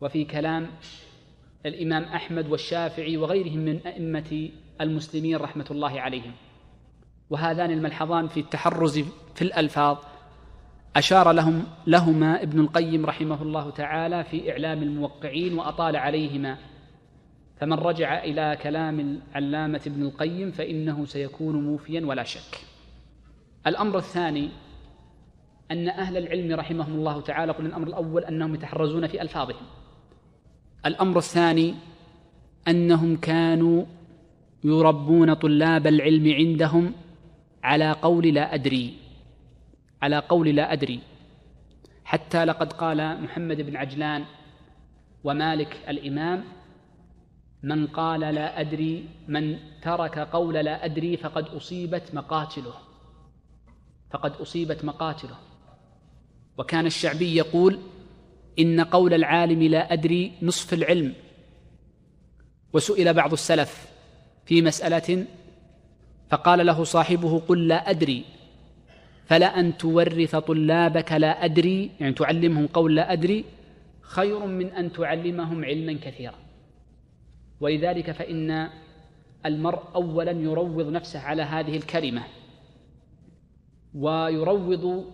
وفي 0.00 0.24
كلام 0.24 0.66
الإمام 1.66 2.02
أحمد 2.02 2.48
والشافعي 2.48 3.16
وغيرهم 3.16 3.58
من 3.58 3.80
أئمة 3.86 4.50
المسلمين 4.80 5.36
رحمة 5.36 5.66
الله 5.70 6.00
عليهم. 6.00 6.32
وهذان 7.30 7.70
الملحظان 7.70 8.28
في 8.28 8.40
التحرز 8.40 8.98
في 9.34 9.42
الألفاظ 9.42 9.98
أشار 10.96 11.32
لهم 11.32 11.64
لهما 11.86 12.42
ابن 12.42 12.60
القيم 12.60 13.06
رحمه 13.06 13.42
الله 13.42 13.70
تعالى 13.70 14.24
في 14.24 14.52
إعلام 14.52 14.82
الموقعين 14.82 15.58
وأطال 15.58 15.96
عليهما. 15.96 16.58
فمن 17.56 17.72
رجع 17.72 18.24
إلى 18.24 18.58
كلام 18.62 19.00
العلامة 19.00 19.80
ابن 19.86 20.02
القيم 20.02 20.50
فإنه 20.50 21.04
سيكون 21.04 21.64
موفيا 21.64 22.06
ولا 22.06 22.24
شك. 22.24 22.60
الأمر 23.66 23.98
الثاني 23.98 24.50
أن 25.70 25.88
أهل 25.88 26.16
العلم 26.16 26.54
رحمهم 26.54 26.94
الله 26.94 27.20
تعالى 27.20 27.52
قلنا 27.52 27.68
الأمر 27.68 27.86
الأول 27.86 28.24
أنهم 28.24 28.54
يتحرزون 28.54 29.06
في 29.06 29.22
ألفاظهم. 29.22 29.66
الأمر 30.86 31.18
الثاني 31.18 31.74
أنهم 32.68 33.16
كانوا 33.16 33.84
يربون 34.64 35.34
طلاب 35.34 35.86
العلم 35.86 36.32
عندهم 36.32 36.92
على 37.62 37.92
قول 37.92 38.26
لا 38.26 38.54
أدري 38.54 38.94
على 40.02 40.18
قول 40.18 40.48
لا 40.48 40.72
أدري. 40.72 41.00
حتى 42.04 42.44
لقد 42.44 42.72
قال 42.72 43.22
محمد 43.22 43.60
بن 43.60 43.76
عجلان 43.76 44.24
ومالك 45.24 45.76
الإمام 45.88 46.44
من 47.62 47.86
قال 47.86 48.20
لا 48.20 48.60
أدري 48.60 49.08
من 49.28 49.58
ترك 49.82 50.18
قول 50.18 50.54
لا 50.54 50.84
أدري 50.84 51.16
فقد 51.16 51.48
أصيبت 51.48 52.14
مقاتله 52.14 52.74
فقد 54.10 54.32
أصيبت 54.32 54.84
مقاتله. 54.84 55.36
وكان 56.58 56.86
الشعبي 56.86 57.36
يقول 57.36 57.78
إن 58.58 58.80
قول 58.80 59.14
العالم 59.14 59.62
لا 59.62 59.92
أدري 59.92 60.32
نصف 60.42 60.74
العلم. 60.74 61.14
وسئل 62.72 63.14
بعض 63.14 63.32
السلف 63.32 63.88
في 64.46 64.62
مسألة 64.62 65.26
فقال 66.30 66.66
له 66.66 66.84
صاحبه 66.84 67.38
قل 67.38 67.68
لا 67.68 67.90
أدري 67.90 68.24
فلا 69.26 69.60
أن 69.60 69.76
تورث 69.76 70.36
طلابك 70.36 71.12
لا 71.12 71.44
أدري 71.44 71.90
يعني 72.00 72.12
تعلمهم 72.12 72.66
قول 72.66 72.96
لا 72.96 73.12
أدري 73.12 73.44
خير 74.00 74.46
من 74.46 74.66
أن 74.66 74.92
تعلمهم 74.92 75.64
علما 75.64 75.92
كثيرا. 75.92 76.38
ولذلك 77.60 78.10
فإن 78.10 78.68
المرء 79.46 79.82
أولا 79.94 80.30
يروض 80.30 80.88
نفسه 80.88 81.20
على 81.20 81.42
هذه 81.42 81.76
الكلمة 81.76 82.22
ويروض 83.94 85.04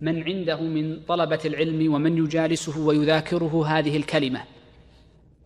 من 0.00 0.22
عنده 0.22 0.60
من 0.60 1.00
طلبة 1.08 1.40
العلم 1.44 1.94
ومن 1.94 2.18
يجالسه 2.18 2.80
ويذاكره 2.80 3.66
هذه 3.66 3.96
الكلمة. 3.96 4.40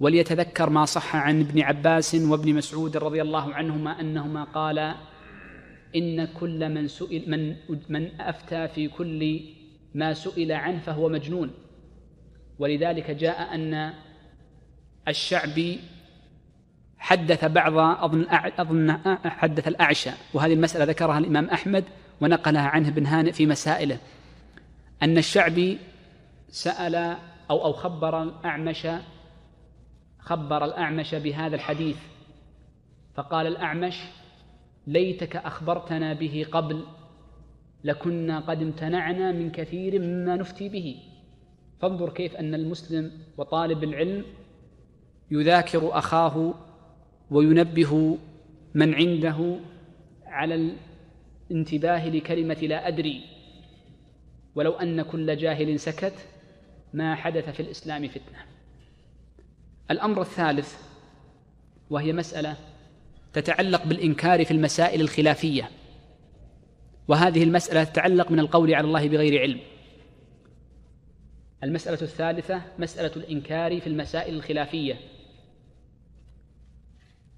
وليتذكر 0.01 0.71
ما 0.71 0.85
صح 0.85 1.17
عن 1.17 1.41
ابن 1.41 1.61
عباس 1.61 2.15
وابن 2.15 2.55
مسعود 2.55 2.97
رضي 2.97 3.23
الله 3.23 3.55
عنهما 3.55 4.01
أنهما 4.01 4.45
قالا 4.45 4.95
إن 5.97 6.25
كل 6.25 6.69
من 6.69 6.89
سئل 6.89 7.31
من 7.31 7.57
من 7.89 8.21
أفتى 8.21 8.69
في 8.69 8.89
كل 8.89 9.41
ما 9.95 10.15
سئل 10.15 10.53
عنه 10.53 10.79
فهو 10.79 11.09
مجنون. 11.09 11.51
ولذلك 12.59 13.11
جاء 13.11 13.55
أن 13.55 13.93
الشعبي 15.09 15.79
حدث 16.99 17.45
بعض 17.45 17.79
أظن 18.05 18.27
أظن 18.59 18.99
حدث 19.25 19.69
الأعشى. 19.69 20.11
وهذه 20.35 20.53
المسألة 20.53 20.85
ذكرها 20.85 21.19
الإمام 21.19 21.45
أحمد 21.45 21.85
ونقلها 22.21 22.69
عنه 22.69 22.89
ابن 22.89 23.07
هانئ 23.07 23.33
في 23.33 23.47
مسائله. 23.47 23.99
أن 25.03 25.19
الشعبي 25.19 25.79
سأل 26.49 26.95
أو 27.51 27.65
أو 27.65 27.73
خبر 27.73 28.23
الأعمش 28.23 28.87
خبر 30.19 30.65
الأعمش 30.65 31.15
بهذا 31.15 31.55
الحديث. 31.55 31.99
فقال 33.15 33.47
الأعمش 33.47 34.01
ليتك 34.87 35.37
أخبرتنا 35.37 36.13
به 36.13 36.47
قبل 36.53 36.85
لكنا 37.85 38.41
قد 38.41 38.63
امتنعنا 38.63 39.33
من 39.33 39.51
كثير 39.51 39.99
مما 39.99 40.37
نفتي 40.37 40.69
به. 40.69 40.97
فانظر 41.81 42.11
كيف 42.11 42.37
أن 42.37 42.55
المسلم 42.55 43.13
وطالب 43.37 43.85
العلم 43.85 44.25
يذاكر 45.31 45.99
أخاه 45.99 46.55
وينبه 47.31 48.19
من 48.75 48.95
عنده 48.95 49.57
على 50.27 50.73
الانتباه 51.51 52.09
لكلمة 52.09 52.55
لا 52.55 52.89
أدري. 52.89 53.34
ولو 54.55 54.73
أن 54.73 55.03
كل 55.03 55.37
جاهل 55.37 55.81
سكت 55.81 56.15
ما 56.93 57.15
حدث 57.15 57.49
في 57.49 57.61
الإسلام 57.61 58.09
فتنة. 58.09 58.39
الأمر 59.91 60.21
الثالث 60.21 60.77
وهي 61.91 62.13
مسألة 62.13 62.57
تتعلق 63.33 63.87
بالإنكار 63.87 64.45
في 64.45 64.51
المسائل 64.51 65.01
الخلافية. 65.01 65.71
وهذه 67.09 67.43
المسألة 67.43 67.85
تتعلق 67.85 68.31
من 68.31 68.41
القول 68.41 68.75
على 68.75 68.87
الله 68.87 69.09
بغير 69.09 69.41
علم. 69.41 69.61
المسألة 71.65 72.03
الثالثة 72.03 72.63
مسألة 72.79 73.13
الإنكار 73.17 73.81
في 73.81 73.87
المسائل 73.87 74.35
الخلافية. 74.35 74.95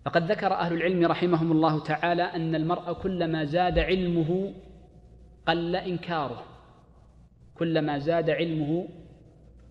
فقد 0.05 0.31
ذكر 0.31 0.53
أهل 0.53 0.73
العلم 0.73 1.07
رحمهم 1.07 1.53
الله 1.53 1.81
تعالى 1.81 2.23
أن 2.23 2.55
المرء 2.55 2.93
كلما 2.93 3.45
زاد 3.45 3.79
علمه 3.79 4.55
قل 5.47 5.77
إنكاره. 5.77 6.56
كلما 7.59 7.99
زاد 7.99 8.31
علمه 8.31 8.89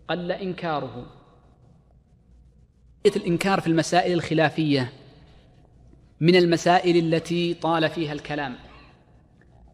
قل 0.10 0.32
إنكاره. 0.32 1.12
الإنكار 3.06 3.62
في 3.62 3.68
المسائل 3.68 4.14
الخلافية 4.14 4.92
من 6.20 6.36
المسائل 6.36 7.14
التي 7.14 7.54
طال 7.54 7.90
فيها 7.90 8.14
الكلام 8.14 8.56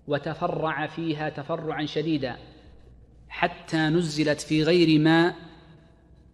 وتفرع 0.08 0.88
فيها 0.88 1.30
تفرعا 1.30 1.86
شديدا 1.86 2.38
حتى 3.30 3.78
نزلت 3.78 4.42
في 4.42 4.64
غير 4.64 5.00
ما 5.00 5.34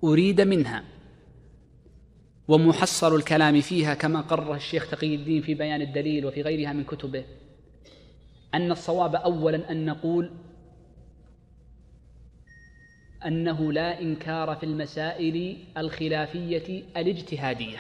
أريد 0.04 0.42
منها. 0.42 0.84
ومحصل 2.48 3.16
الكلام 3.16 3.62
فيها 3.62 3.94
كما 3.94 4.22
قرر 4.22 4.56
الشيخ 4.56 4.92
تقي 4.92 5.16
الدين 5.16 5.42
في 5.42 5.54
بيان 5.54 5.82
الدليل 5.82 6.26
وفي 6.26 6.42
غيرها 6.42 6.74
من 6.74 6.84
كتبه 6.84 7.26
أن 8.54 8.72
الصواب 8.72 9.16
أولا 9.16 9.72
أن 9.72 9.86
نقول 9.86 10.32
أنه 13.26 13.74
لا 13.74 14.02
إنكار 14.02 14.56
في 14.56 14.64
المسائل 14.66 15.58
الخلافية 15.78 16.84
الاجتهادية. 16.98 17.78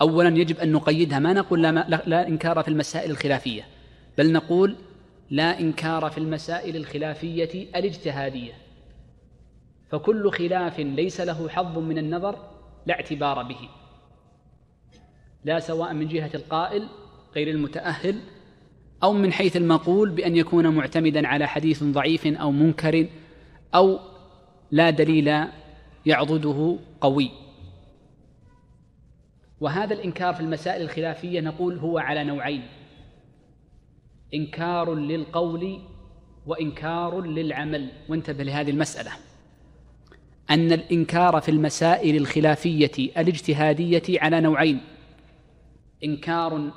أولا 0.00 0.36
يجب 0.38 0.58
أن 0.58 0.72
نقيدها 0.72 1.18
ما 1.18 1.32
نقول 1.32 1.62
لا, 1.62 1.72
لا, 1.72 2.02
لا 2.06 2.28
إنكار 2.28 2.62
في 2.62 2.68
المسائل 2.68 3.10
الخلافية 3.10 3.62
بل 4.18 4.32
نقول 4.32 4.76
لا 5.30 5.60
إنكار 5.60 6.10
في 6.10 6.18
المسائل 6.18 6.76
الخلافية 6.76 7.66
الاجتهادية. 7.76 8.52
فكل 9.90 10.30
خلاف 10.30 10.80
ليس 10.80 11.20
له 11.20 11.48
حظ 11.48 11.78
من 11.78 11.98
النظر 11.98 12.36
لا 12.86 12.94
اعتبار 12.94 13.42
به 13.42 13.68
لا 15.44 15.58
سواء 15.58 15.92
من 15.94 16.08
جهة 16.08 16.30
القائل 16.34 16.88
غير 17.34 17.50
المتأهل 17.50 18.20
أو 19.02 19.12
من 19.12 19.32
حيث 19.32 19.56
المقول 19.56 20.10
بأن 20.10 20.36
يكون 20.36 20.68
معتمدا 20.68 21.28
على 21.28 21.46
حديث 21.48 21.84
ضعيف 21.84 22.26
أو 22.26 22.50
منكر 22.50 23.06
أو 23.74 23.98
لا 24.72 24.90
دليل 24.90 25.46
يعضده 26.06 26.78
قوي. 27.00 27.30
وهذا 29.60 29.94
الإنكار 29.94 30.34
في 30.34 30.40
المسائل 30.40 30.82
الخلافية 30.82 31.40
نقول 31.40 31.78
هو 31.78 31.98
على 31.98 32.24
نوعين 32.24 32.62
إنكار 34.34 34.94
للقول 34.94 35.80
وإنكار 36.46 37.20
للعمل. 37.20 37.88
وانتبه 38.08 38.44
لهذه 38.44 38.70
المسألة. 38.70 39.10
أن 40.50 40.72
الإنكار 40.72 41.40
في 41.40 41.50
المسائل 41.50 42.16
الخلافية 42.16 42.92
الاجتهادية 42.98 44.02
على 44.20 44.40
نوعين 44.40 44.80
إنكار 46.04 46.70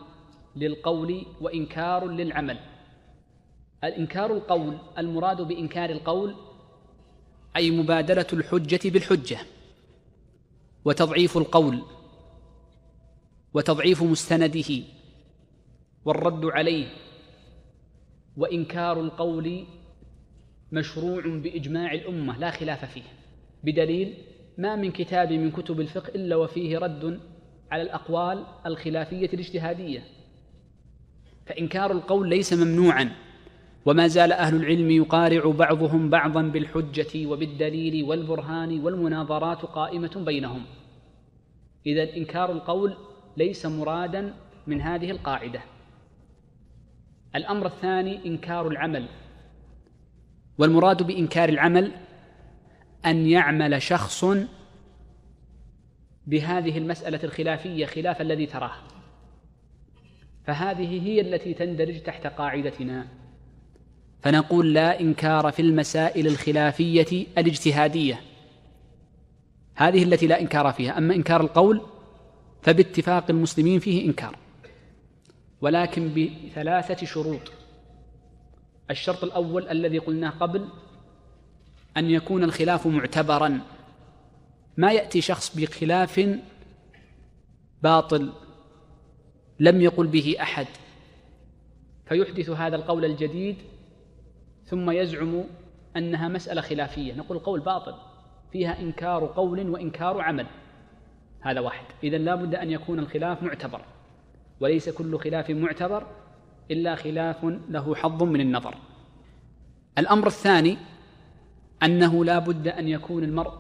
للقول 0.56 1.26
وإنكار 1.42 2.08
للعمل. 2.08 2.58
الإنكار 3.84 4.34
القول 4.34 4.78
المراد 4.98 5.42
بإنكار 5.42 5.90
القول 5.90 6.36
أي 7.56 7.72
مبادرة 7.72 8.28
الحجة 8.34 8.90
بالحجة 8.90 9.38
وتضعيف 10.86 11.38
القول 11.38 11.82
وتضعيف 13.54 14.04
مستنده 14.04 14.84
والرد 16.06 16.46
عليه 16.46 16.88
وإنكار 18.38 19.00
القول 19.00 19.66
مشروع 20.72 21.24
بإجماع 21.26 21.94
الأمة 21.94 22.38
لا 22.38 22.52
خلاف 22.52 22.86
فيه. 22.86 23.04
بدليل 23.64 24.14
ما 24.58 24.76
من 24.76 24.92
كتاب 24.92 25.34
من 25.34 25.52
كتب 25.52 25.80
الفقه 25.80 26.10
إلا 26.16 26.36
وفيه 26.36 26.78
رد 26.78 27.20
على 27.72 27.82
الأقوال 27.82 28.46
الخلافية 28.66 29.30
الاجتهادية. 29.34 30.04
فإنكار 31.46 31.92
القول 31.92 32.30
ليس 32.30 32.54
ممنوعا. 32.54 33.25
وما 33.86 34.08
زال 34.08 34.32
أهل 34.32 34.56
العلم 34.56 34.92
يقارع 34.92 35.52
بعضهم 35.52 36.10
بعضا 36.10 36.42
بالحجة 36.42 37.28
وبالدليل 37.28 38.04
والبرهان 38.04 38.80
والمناظرات 38.80 39.62
قائمة 39.62 40.24
بينهم. 40.26 40.66
إذا 41.86 42.18
إنكار 42.18 42.52
القول 42.52 42.98
ليس 43.38 43.66
مرادا 43.66 44.34
من 44.68 44.82
هذه 44.82 45.12
القاعدة. 45.12 45.62
الأمر 47.36 47.66
الثاني 47.66 48.26
إنكار 48.26 48.68
العمل. 48.68 49.06
والمراد 50.58 51.04
بإنكار 51.04 51.50
العمل 51.50 51.92
أن 53.06 53.26
يعمل 53.26 53.82
شخص 53.82 54.26
بهذه 56.28 56.78
المسألة 56.78 57.20
الخلافية 57.24 57.86
خلاف 57.86 58.22
الذي 58.22 58.46
تراه. 58.46 58.76
فهذه 60.44 61.08
هي 61.08 61.22
التي 61.22 61.54
تندرج 61.54 62.00
تحت 62.00 62.28
قاعدتنا. 62.28 63.25
فنقول 64.26 64.74
لا 64.74 65.00
إنكار 65.00 65.52
في 65.52 65.62
المسائل 65.62 66.28
الخلافية 66.28 67.28
الاجتهادية. 67.38 68.22
هذه 69.76 70.04
التي 70.04 70.28
لا 70.28 70.42
إنكار 70.42 70.72
فيها. 70.72 70.98
أما 70.98 71.16
إنكار 71.16 71.42
القول 71.42 71.82
فباتفاق 72.62 73.26
المسلمين 73.30 73.80
فيه 73.80 74.06
إنكار. 74.06 74.38
ولكن 75.62 76.10
بثلاثة 76.14 77.06
شروط. 77.06 77.52
الشرط 78.92 79.24
الأول 79.24 79.68
الذي 79.70 79.98
قلناه 79.98 80.30
قبل 80.30 80.68
أن 81.98 82.10
يكون 82.10 82.44
الخلاف 82.44 82.88
معتبرا. 82.88 83.60
ما 84.78 84.92
يأتي 84.92 85.22
شخص 85.22 85.56
بخلاف 85.56 86.30
باطل 87.84 88.34
لم 89.60 89.82
يقل 89.82 90.08
به 90.08 90.36
أحد. 90.42 90.68
فيحدث 92.06 92.50
هذا 92.50 92.76
القول 92.76 93.06
الجديد 93.06 93.56
ثم 94.66 94.92
يزعم 94.92 95.44
أنها 95.98 96.28
مسألة 96.28 96.62
خلافية. 96.62 97.14
نقول 97.14 97.40
قول 97.40 97.60
باطل 97.60 97.94
فيها 98.52 98.80
إنكار 98.80 99.26
قول 99.26 99.70
وإنكار 99.70 100.22
عمل. 100.22 100.48
هذا 101.42 101.60
واحد. 101.60 101.86
إذا 102.04 102.18
لا 102.18 102.36
بد 102.36 102.56
أن 102.56 102.72
يكون 102.72 103.00
الخلاف 103.00 103.44
معتبر 103.44 103.82
وليس 104.60 104.90
كل 104.90 105.20
خلاف 105.20 105.50
معتبر 105.50 106.08
إلا 106.72 106.96
خلاف 106.96 107.46
له 107.70 107.96
حظ 107.96 108.24
من 108.24 108.42
النظر. 108.42 108.76
الأمر 109.98 110.28
الثاني 110.28 110.78
أنه 111.84 112.26
لا 112.26 112.40
بد 112.40 112.68
أن 112.68 112.88
يكون 112.88 113.24
المرء 113.24 113.54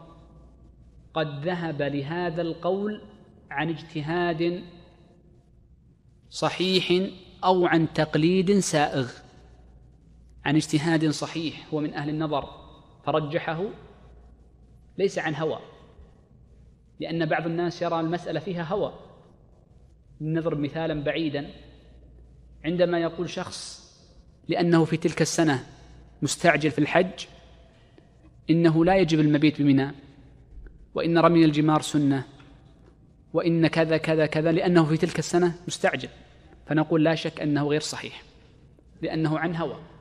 قد 1.14 1.46
ذهب 1.46 1.82
لهذا 1.82 2.42
القول 2.42 3.02
عن 3.52 3.70
اجتهاد 3.70 4.64
صحيح 6.30 7.10
أو 7.44 7.66
عن 7.66 7.94
تقليد 7.94 8.60
سائغ. 8.60 9.25
عن 10.46 10.56
اجتهاد 10.56 11.10
صحيح 11.10 11.68
هو 11.74 11.80
من 11.80 11.94
أهل 11.94 12.10
النظر 12.10 12.50
فرجحه 13.06 13.64
ليس 14.98 15.20
عن 15.20 15.36
هوى 15.36 15.60
لأن 17.00 17.26
بعض 17.26 17.46
الناس 17.46 17.82
يرى 17.82 18.00
المسألة 18.00 18.40
فيها 18.40 18.64
هوى. 18.64 18.94
نضرب 20.22 20.60
مثالا 20.60 21.04
بعيدا 21.04 21.50
عندما 22.66 23.00
يقول 23.00 23.30
شخص 23.30 23.86
لأنه 24.48 24.86
في 24.86 24.98
تلك 24.98 25.22
السنة 25.22 25.64
مستعجل 26.22 26.72
في 26.72 26.80
الحج 26.80 27.26
إنه 28.50 28.86
لا 28.86 28.98
يجب 28.98 29.20
المبيت 29.20 29.62
بمنى 29.62 29.92
وإن 30.96 31.18
رمي 31.18 31.46
الجمار 31.46 31.82
سنة 31.82 32.24
وإن 33.34 33.68
كذا 33.68 33.98
كذا 33.98 34.26
كذا 34.26 34.52
لأنه 34.52 34.86
في 34.86 34.98
تلك 34.98 35.20
السنة 35.20 35.56
مستعجل. 35.68 36.10
فنقول 36.68 37.04
لا 37.04 37.16
شك 37.16 37.42
أنه 37.42 37.68
غير 37.68 37.82
صحيح 37.82 38.24
لأنه 39.02 39.40
عن 39.40 39.56
هوى. 39.56 39.95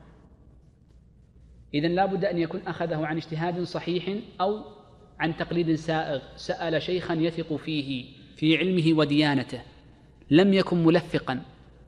إذن 1.73 1.91
لا 1.95 2.05
بد 2.05 2.25
أن 2.25 2.37
يكون 2.37 2.61
أخذه 2.67 3.05
عن 3.05 3.17
اجتهاد 3.17 3.63
صحيح 3.63 4.15
أو 4.41 4.61
عن 5.19 5.37
تقليد 5.37 5.75
سائغ. 5.75 6.21
سأل 6.35 6.81
شيخا 6.81 7.13
يثق 7.13 7.55
فيه 7.55 8.05
في 8.35 8.57
علمه 8.57 8.99
وديانته. 8.99 9.61
لم 10.31 10.53
يكن 10.53 10.83
ملفقا. 10.83 11.41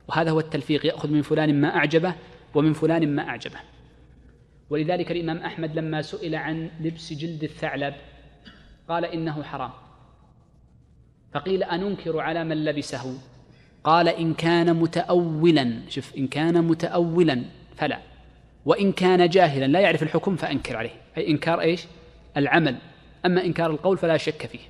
وهذا 0.08 0.30
هو 0.30 0.40
التلفيق. 0.40 0.86
يأخذ 0.86 1.10
من 1.10 1.22
فلان 1.22 1.60
ما 1.60 1.76
أعجبه 1.76 2.14
ومن 2.54 2.72
فلان 2.72 3.14
ما 3.14 3.28
أعجبه. 3.28 3.58
ولذلك 4.70 5.12
الإمام 5.12 5.38
أحمد 5.38 5.78
لما 5.78 6.02
سئل 6.02 6.34
عن 6.34 6.70
لبس 6.80 7.12
جلد 7.12 7.44
الثعلب 7.44 7.94
قال 8.88 9.04
إنه 9.04 9.42
حرام. 9.42 9.70
فقيل 11.34 11.62
أننكر 11.62 12.20
على 12.20 12.44
من 12.44 12.64
لبسه. 12.64 13.18
قال 13.84 14.08
إن 14.08 14.34
كان 14.34 14.76
متأولا. 14.76 15.80
شوف 15.88 16.16
إن 16.16 16.26
كان 16.26 16.64
متأولا 16.64 17.42
فلا. 17.76 17.98
وإن 18.64 18.92
كان 18.92 19.28
جاهلا 19.28 19.66
لا 19.66 19.80
يعرف 19.80 20.02
الحكم 20.02 20.36
فأنكر 20.36 20.76
عليه. 20.76 21.00
أي 21.16 21.28
إنكار 21.28 21.60
إيش؟ 21.60 21.86
العمل. 22.36 22.78
أما 23.26 23.44
إنكار 23.44 23.70
القول 23.70 23.98
فلا 23.98 24.16
شك 24.16 24.46
فيه. 24.46 24.60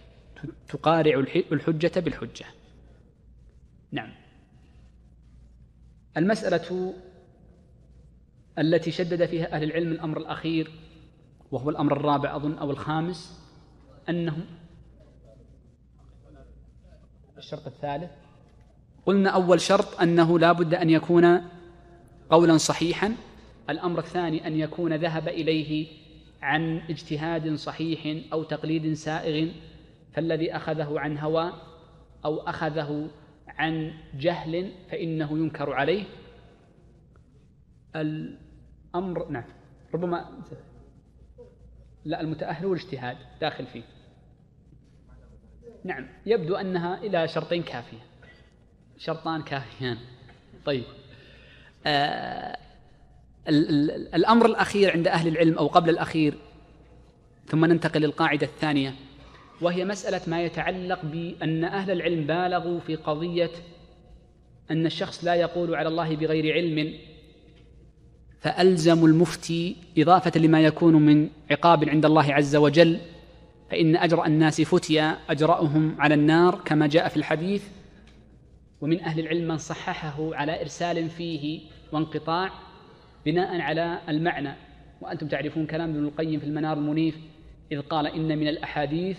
تقارع 0.68 1.24
الحجة 1.52 2.00
بالحجة. 2.00 2.46
نعم. 3.92 4.10
المسألة 6.16 6.94
التي 8.58 8.90
شدد 8.90 9.26
فيها 9.26 9.52
أهل 9.52 9.64
العلم 9.64 9.92
الأمر 9.92 10.18
الأخير 10.18 10.70
وهو 11.52 11.70
الأمر 11.70 11.92
الرابع 11.92 12.36
أظن 12.36 12.58
أو 12.58 12.70
الخامس 12.70 13.40
أنهم 14.08 14.44
الشرط 17.38 17.66
الثالث. 17.66 18.10
قلنا 19.06 19.30
أول 19.30 19.60
شرط 19.60 20.00
أنه 20.00 20.38
لا 20.38 20.52
بد 20.52 20.74
أن 20.74 20.90
يكون 20.90 21.44
قولا 22.30 22.56
صحيحا. 22.56 23.14
الأمر 23.70 23.98
الثاني 23.98 24.46
أن 24.46 24.56
يكون 24.56 24.94
ذهب 24.94 25.28
إليه 25.28 25.86
عن 26.42 26.78
اجتهاد 26.78 27.54
صحيح 27.54 28.32
أو 28.32 28.42
تقليد 28.42 28.92
سائغ 28.92 29.50
فالذي 30.12 30.56
أخذه 30.56 31.00
عن 31.00 31.18
هوى 31.18 31.52
أو 32.24 32.40
أخذه 32.40 33.10
عن 33.48 33.92
جهل 34.14 34.72
فإنه 34.90 35.38
ينكر 35.38 35.72
عليه. 35.72 36.04
الأمر 37.96 39.28
نعم 39.28 39.44
ربما 39.94 40.42
لا 42.04 42.20
المتأهل 42.20 42.66
والاجتهاد 42.66 43.16
داخل 43.40 43.66
فيه. 43.66 43.82
نعم 45.84 46.08
يبدو 46.26 46.56
أنها 46.56 46.98
إلى 46.98 47.28
شرطين 47.28 47.62
كافية. 47.62 47.98
شرطان 48.96 49.42
كافيان. 49.42 49.98
طيب. 50.64 50.84
آه 51.86 52.67
الأمر 53.48 54.46
الأخير 54.46 54.92
عند 54.92 55.08
أهل 55.08 55.28
العلم 55.28 55.58
أو 55.58 55.66
قبل 55.66 55.90
الأخير. 55.90 56.34
ثم 57.46 57.64
ننتقل 57.64 58.00
للقاعدة 58.00 58.46
الثانية 58.46 58.94
وهي 59.60 59.84
مسألة 59.84 60.20
ما 60.26 60.42
يتعلق 60.42 61.04
بأن 61.04 61.64
أهل 61.64 61.90
العلم 61.90 62.26
بالغوا 62.26 62.80
في 62.80 62.96
قضية 62.96 63.50
أن 64.70 64.86
الشخص 64.86 65.24
لا 65.24 65.34
يقول 65.34 65.74
على 65.74 65.88
الله 65.88 66.16
بغير 66.16 66.54
علم 66.54 66.94
فألزموا 68.40 69.08
المفتي 69.08 69.76
إضافة 69.98 70.40
لما 70.40 70.60
يكون 70.60 70.94
من 70.94 71.28
عقاب 71.50 71.88
عند 71.88 72.04
الله 72.06 72.34
عز 72.34 72.56
وجل. 72.56 72.98
فإن 73.70 73.96
أجرأ 73.96 74.26
الناس 74.26 74.60
فتيا 74.60 75.18
أجرأهم 75.30 75.96
على 75.98 76.14
النار 76.14 76.60
كما 76.64 76.86
جاء 76.86 77.08
في 77.08 77.16
الحديث. 77.16 77.62
ومن 78.80 79.00
أهل 79.00 79.20
العلم 79.20 79.48
من 79.48 79.58
صححه 79.58 80.34
على 80.34 80.60
إرسال 80.60 81.10
فيه 81.10 81.60
وانقطاع 81.92 82.50
بناء 83.28 83.60
على 83.60 83.98
المعنى. 84.08 84.52
وأنتم 85.00 85.28
تعرفون 85.28 85.66
كلام 85.66 85.90
ابن 85.90 86.04
القيم 86.04 86.40
في 86.40 86.46
المنار 86.46 86.76
المنيف 86.76 87.16
إذ 87.72 87.80
قال 87.80 88.06
إن 88.06 88.38
من 88.38 88.48
الأحاديث 88.48 89.18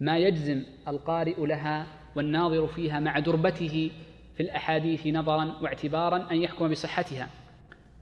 ما 0.00 0.18
يجزم 0.18 0.62
القارئ 0.88 1.46
لها 1.46 1.86
والناظر 2.16 2.66
فيها 2.66 3.00
مع 3.00 3.18
دربته 3.18 3.90
في 4.36 4.42
الأحاديث 4.42 5.06
نظرا 5.06 5.56
واعتبارا 5.62 6.30
أن 6.30 6.36
يحكم 6.36 6.68
بصحتها. 6.68 7.28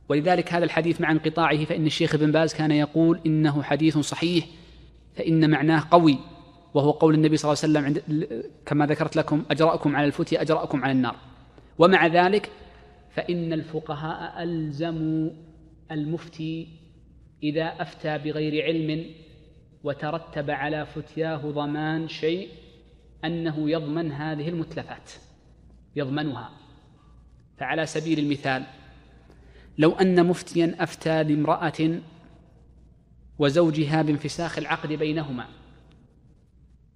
ولذلك 0.08 0.52
هذا 0.52 0.64
الحديث 0.64 1.00
مع 1.00 1.10
انقطاعه 1.10 1.64
فإن 1.64 1.86
الشيخ 1.86 2.14
ابن 2.14 2.32
باز 2.32 2.54
كان 2.54 2.70
يقول 2.70 3.20
إنه 3.26 3.62
حديث 3.62 3.98
صحيح 3.98 4.46
فإن 5.16 5.50
معناه 5.50 5.82
قوي 5.90 6.18
وهو 6.74 6.90
قول 6.90 7.14
النبي 7.14 7.36
صلى 7.36 7.52
الله 7.52 7.62
عليه 7.62 7.72
وسلم 7.72 7.84
عند 7.84 8.26
كما 8.66 8.86
ذكرت 8.86 9.16
لكم 9.16 9.44
أجرأكم 9.50 9.96
على 9.96 10.06
الفتية 10.06 10.40
أجرأكم 10.40 10.84
على 10.84 10.92
النار. 10.92 11.16
ومع 11.78 12.06
ذلك 12.06 12.50
فإن 13.14 13.52
الفقهاء 13.52 14.42
ألزموا 14.42 15.30
المفتي 15.90 16.68
إذا 17.42 17.64
أفتى 17.64 18.18
بغير 18.18 18.64
علم 18.64 19.04
وترتب 19.84 20.50
على 20.50 20.86
فتياه 20.86 21.36
ضمان 21.36 22.08
شيء 22.08 22.48
أنه 23.24 23.70
يضمن 23.70 24.12
هذه 24.12 24.48
المتلفات 24.48 25.10
يضمنها. 25.96 26.50
فعلى 27.58 27.86
سبيل 27.86 28.18
المثال 28.18 28.64
لو 29.78 29.92
أن 29.92 30.26
مفتيا 30.26 30.76
أفتى 30.78 31.22
لامرأة 31.22 32.00
وزوجها 33.38 34.02
بانفساخ 34.02 34.58
العقد 34.58 34.92
بينهما 34.92 35.46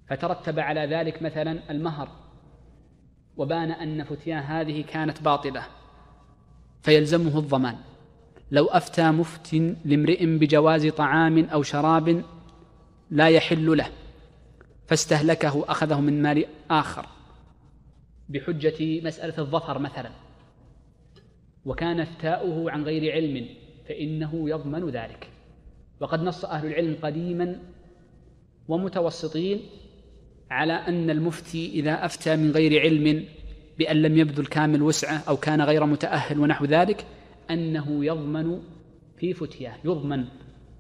فترتب 0.08 0.58
على 0.58 0.80
ذلك 0.80 1.22
مثلا 1.22 1.70
المهر 1.70 2.08
وبان 3.36 3.70
أن 3.70 4.04
فتيا 4.04 4.38
هذه 4.38 4.82
كانت 4.82 5.22
باطلة 5.22 5.77
فيلزمه 6.82 7.38
الضمان. 7.38 7.76
لو 8.50 8.66
أفتى 8.66 9.10
مفت 9.10 9.54
لامرئ 9.84 10.26
بجواز 10.26 10.86
طعام 10.86 11.44
أو 11.44 11.62
شراب 11.62 12.24
لا 13.10 13.28
يحل 13.28 13.76
له 13.76 13.88
فاستهلكه 14.86 15.64
أخذه 15.68 16.00
من 16.00 16.22
مال 16.22 16.44
آخر. 16.70 17.06
بحجة 18.28 19.00
مسألة 19.06 19.38
الظفر 19.38 19.78
مثلا. 19.78 20.10
وكان 21.64 22.00
افتاؤه 22.00 22.70
عن 22.70 22.84
غير 22.84 23.12
علم 23.12 23.46
فإنه 23.88 24.50
يضمن 24.50 24.90
ذلك. 24.90 25.28
وقد 26.00 26.22
نص 26.22 26.44
أهل 26.44 26.66
العلم 26.66 26.96
قديما 27.02 27.60
ومتوسطين 28.68 29.60
على 30.50 30.72
أن 30.72 31.10
المفتي 31.10 31.70
إذا 31.70 32.04
أفتى 32.04 32.36
من 32.36 32.50
غير 32.50 32.80
علم 32.80 33.24
بأن 33.78 34.02
لم 34.02 34.18
يبذل 34.18 34.46
كامل 34.46 34.82
وسعة 34.82 35.22
أو 35.28 35.36
كان 35.36 35.62
غير 35.62 35.86
متأهل 35.86 36.38
ونحو 36.38 36.64
ذلك 36.64 37.06
أنه 37.50 38.04
يضمن 38.04 38.60
في 39.18 39.34
فتياه 39.34 39.74
يضمن. 39.84 40.24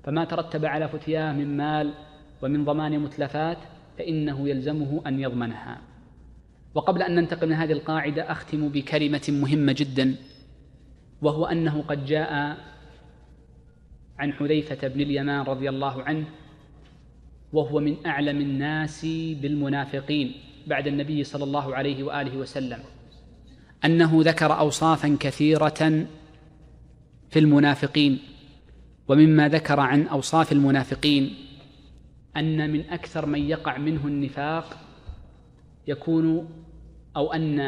فما 0.04 0.24
ترتب 0.24 0.64
على 0.64 0.88
فتياه 0.88 1.32
من 1.32 1.56
مال 1.56 1.94
ومن 2.42 2.64
ضمان 2.64 2.98
متلفات 2.98 3.58
فإنه 3.98 4.48
يلزمه 4.48 5.02
أن 5.06 5.20
يضمنها. 5.20 5.80
وقبل 6.74 7.02
أن 7.02 7.14
ننتقل 7.14 7.48
من 7.48 7.54
هذه 7.54 7.72
القاعدة 7.72 8.32
أختم 8.32 8.68
بكلمة 8.68 9.26
مهمة 9.28 9.74
جدا 9.78 10.16
وهو 11.22 11.46
أنه 11.46 11.82
قد 11.82 12.04
جاء 12.04 12.56
عن 14.18 14.32
حذيفة 14.32 14.88
بن 14.88 15.00
اليمان 15.00 15.40
رضي 15.40 15.68
الله 15.68 16.02
عنه 16.02 16.26
وهو 17.52 17.80
من 17.80 18.06
أعلم 18.06 18.40
الناس 18.40 19.06
بالمنافقين. 19.42 20.47
بعد 20.68 20.86
النبي 20.86 21.24
صلى 21.24 21.44
الله 21.44 21.74
عليه 21.74 22.02
وآله 22.02 22.36
وسلم 22.36 22.78
أنه 23.84 24.10
ذكر 24.22 24.58
أوصافا 24.58 25.16
كثيرة 25.20 26.06
في 27.30 27.38
المنافقين 27.38 28.18
ومما 29.08 29.48
ذكر 29.48 29.80
عن 29.80 30.06
أوصاف 30.06 30.52
المنافقين 30.52 31.34
أن 32.36 32.70
من 32.70 32.80
أكثر 32.80 33.26
من 33.26 33.50
يقع 33.50 33.78
منه 33.78 34.06
النفاق 34.06 34.78
يكون 35.86 36.48
أو 37.16 37.32
أن 37.32 37.60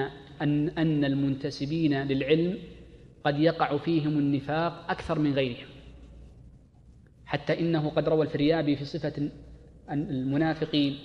أن 0.43 0.69
أن 0.69 1.05
المنتسبين 1.05 2.03
للعلم 2.03 2.59
قد 3.25 3.39
يقع 3.39 3.77
فيهم 3.77 4.19
النفاق 4.19 4.91
أكثر 4.91 5.19
من 5.19 5.33
غيرهم. 5.33 5.69
حتى 7.27 7.61
إنه 7.61 7.89
قد 7.89 8.09
روى 8.09 8.27
الفريابي 8.27 8.77
في 8.77 8.85
صفة 8.85 9.31
المنافقين 9.91 10.99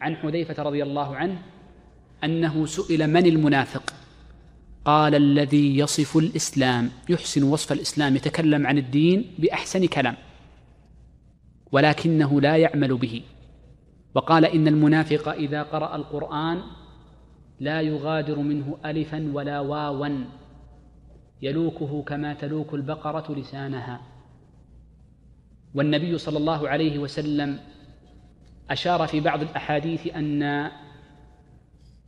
عن 0.00 0.16
حذيفة 0.16 0.62
رضي 0.62 0.82
الله 0.82 1.16
عنه 1.16 1.42
أنه 2.24 2.66
سئل 2.66 3.06
من 3.06 3.26
المنافق؟ 3.26 3.92
قال 4.84 5.14
الذي 5.14 5.78
يصف 5.78 6.16
الإسلام 6.16 6.90
يحسن 7.08 7.42
وصف 7.42 7.72
الإسلام 7.72 8.16
يتكلم 8.16 8.66
عن 8.66 8.78
الدين 8.78 9.34
بأحسن 9.38 9.86
كلام 9.86 10.16
ولكنه 11.72 12.40
لا 12.40 12.56
يعمل 12.56 12.96
به. 12.96 13.22
وقال 14.14 14.44
إن 14.44 14.68
المنافق 14.68 15.28
إذا 15.28 15.62
قرأ 15.62 15.96
القرآن 15.96 16.62
لا 17.60 17.80
يغادر 17.80 18.38
منه 18.38 18.78
ألفا 18.84 19.30
ولا 19.32 19.60
واوا 19.60 20.24
يلوكه 21.42 22.02
كما 22.02 22.34
تلوك 22.34 22.74
البقرة 22.74 23.34
لسانها. 23.34 24.00
والنبي 25.74 26.18
صلى 26.18 26.38
الله 26.38 26.68
عليه 26.68 26.98
وسلم 26.98 27.58
أشار 28.70 29.06
في 29.06 29.20
بعض 29.20 29.42
الأحاديث 29.42 30.06
أن 30.06 30.70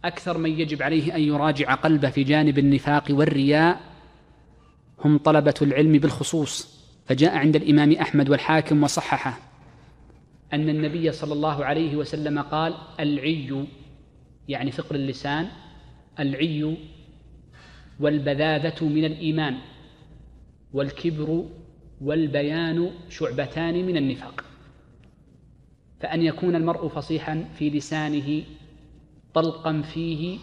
أكثر 0.05 0.39
من 0.39 0.51
يجب 0.51 0.83
عليه 0.83 1.17
أن 1.17 1.21
يراجع 1.21 1.75
قلبه 1.75 2.11
في 2.11 2.25
جانب 2.25 2.59
النفاق 2.59 3.05
والرياء 3.11 3.81
هم 5.05 5.19
طلبة 5.19 5.55
العلم 5.63 5.93
بالخصوص 5.93 6.83
فجاء 7.07 7.37
عند 7.37 7.57
الإمام 7.57 7.93
أحمد 7.93 8.31
والحاكم 8.31 8.83
وصححه 8.83 9.39
أن 10.53 10.69
النبي 10.69 11.13
صلى 11.13 11.33
الله 11.33 11.65
عليه 11.65 11.97
وسلم 11.97 12.39
قال 12.39 12.75
العي 13.01 13.67
يعني 14.49 14.71
فقر 14.71 14.95
اللسان 14.95 15.49
العي 16.21 16.77
والبذاذة 18.01 18.85
من 18.85 19.05
الإيمان 19.05 19.59
والكبر 20.73 21.45
والبيان 22.01 22.91
شعبتان 23.09 23.87
من 23.87 23.97
النفاق. 23.97 24.45
فأن 26.03 26.23
يكون 26.23 26.57
المرء 26.57 26.89
فصيحا 26.89 27.45
في 27.59 27.71
لسانه 27.71 28.43
طلقا 29.35 29.83
فيه 29.83 30.39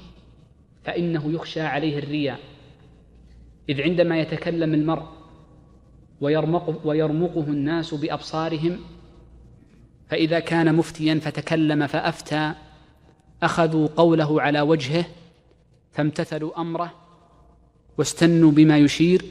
فإنه 0.83 1.31
يخشى 1.31 1.61
عليه 1.61 1.99
الرياء. 1.99 2.39
إذ 3.69 3.81
عندما 3.81 4.19
يتكلم 4.19 4.73
المرء 4.73 5.03
ويرمقه, 6.21 6.87
ويرمقه 6.87 7.43
الناس 7.43 7.93
بأبصارهم 7.93 8.79
فإذا 10.09 10.39
كان 10.39 10.75
مفتيا 10.75 11.15
فتكلم 11.15 11.87
فأفتى 11.87 12.53
أخذوا 13.43 13.87
قوله 13.87 14.41
على 14.41 14.61
وجهه 14.61 15.05
فامتثلوا 15.91 16.61
أمره 16.61 16.93
واستنوا 17.97 18.51
بما 18.51 18.77
يشير 18.77 19.21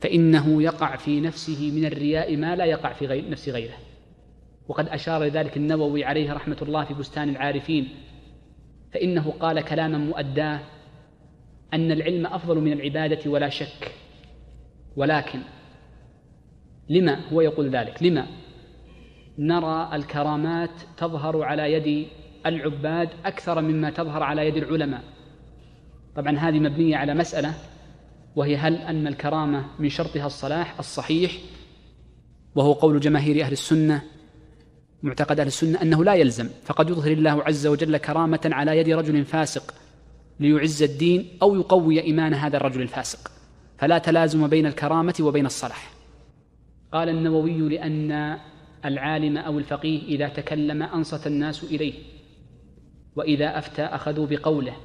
فإنه 0.00 0.62
يقع 0.62 0.96
في 0.96 1.20
نفسه 1.20 1.70
من 1.70 1.84
الرياء 1.84 2.36
ما 2.36 2.56
لا 2.56 2.64
يقع 2.64 2.92
في 2.92 3.06
غير 3.06 3.30
نفس 3.30 3.48
غيره. 3.48 3.91
وقد 4.72 4.88
أشار 4.88 5.24
لذلك 5.24 5.56
النووي 5.56 6.04
عليه 6.04 6.32
رحمة 6.32 6.56
الله 6.62 6.84
في 6.84 6.94
بستان 6.94 7.28
العارفين 7.28 7.88
فإنه 8.92 9.30
قال 9.40 9.60
كلاما 9.60 9.98
مؤداه 9.98 10.60
أن 11.74 11.92
العلم 11.92 12.26
أفضل 12.26 12.58
من 12.58 12.72
العبادة 12.72 13.30
ولا 13.30 13.48
شك. 13.48 13.92
ولكن 14.96 15.40
لما 16.88 17.28
هو 17.32 17.40
يقول 17.40 17.70
ذلك؟ 17.70 18.02
لما؟ 18.02 18.26
نرى 19.38 19.90
الكرامات 19.92 20.70
تظهر 20.96 21.42
على 21.42 21.72
يد 21.72 22.06
العباد 22.46 23.08
أكثر 23.24 23.60
مما 23.60 23.90
تظهر 23.90 24.22
على 24.22 24.46
يد 24.48 24.56
العلماء. 24.56 25.02
طبعا 26.16 26.38
هذه 26.38 26.58
مبنية 26.58 26.96
على 26.96 27.14
مسألة 27.14 27.54
وهي 28.36 28.56
هل 28.56 28.74
أن 28.74 29.06
الكرامة 29.06 29.64
من 29.78 29.88
شرطها 29.88 30.26
الصلاح 30.26 30.78
الصحيح 30.78 31.32
وهو 32.54 32.72
قول 32.72 33.00
جماهير 33.00 33.44
أهل 33.44 33.52
السنة 33.52 34.02
معتقد 35.02 35.40
أهل 35.40 35.46
السنة 35.46 35.82
أنه 35.82 36.04
لا 36.04 36.14
يلزم 36.14 36.48
فقد 36.64 36.90
يظهر 36.90 37.12
الله 37.12 37.42
عز 37.42 37.66
وجل 37.66 37.96
كرامة 37.96 38.40
على 38.44 38.78
يد 38.78 38.88
رجل 38.88 39.24
فاسق 39.24 39.74
ليعز 40.40 40.82
الدين 40.82 41.28
أو 41.42 41.54
يقوي 41.54 42.00
إيمان 42.00 42.34
هذا 42.34 42.56
الرجل 42.56 42.82
الفاسق. 42.82 43.30
فلا 43.78 43.98
تلازم 43.98 44.46
بين 44.46 44.66
الكرامة 44.66 45.14
وبين 45.20 45.46
الصلاح. 45.46 45.92
قال 46.92 47.08
النووي 47.08 47.58
لأن 47.68 48.38
العالم 48.84 49.38
أو 49.38 49.58
الفقيه 49.58 50.02
إذا 50.02 50.28
تكلم 50.28 50.82
أنصت 50.82 51.26
الناس 51.26 51.64
إليه 51.64 51.94
وإذا 53.16 53.58
أفتى 53.58 53.82
أخذوا 53.82 54.26
بقوله 54.26 54.76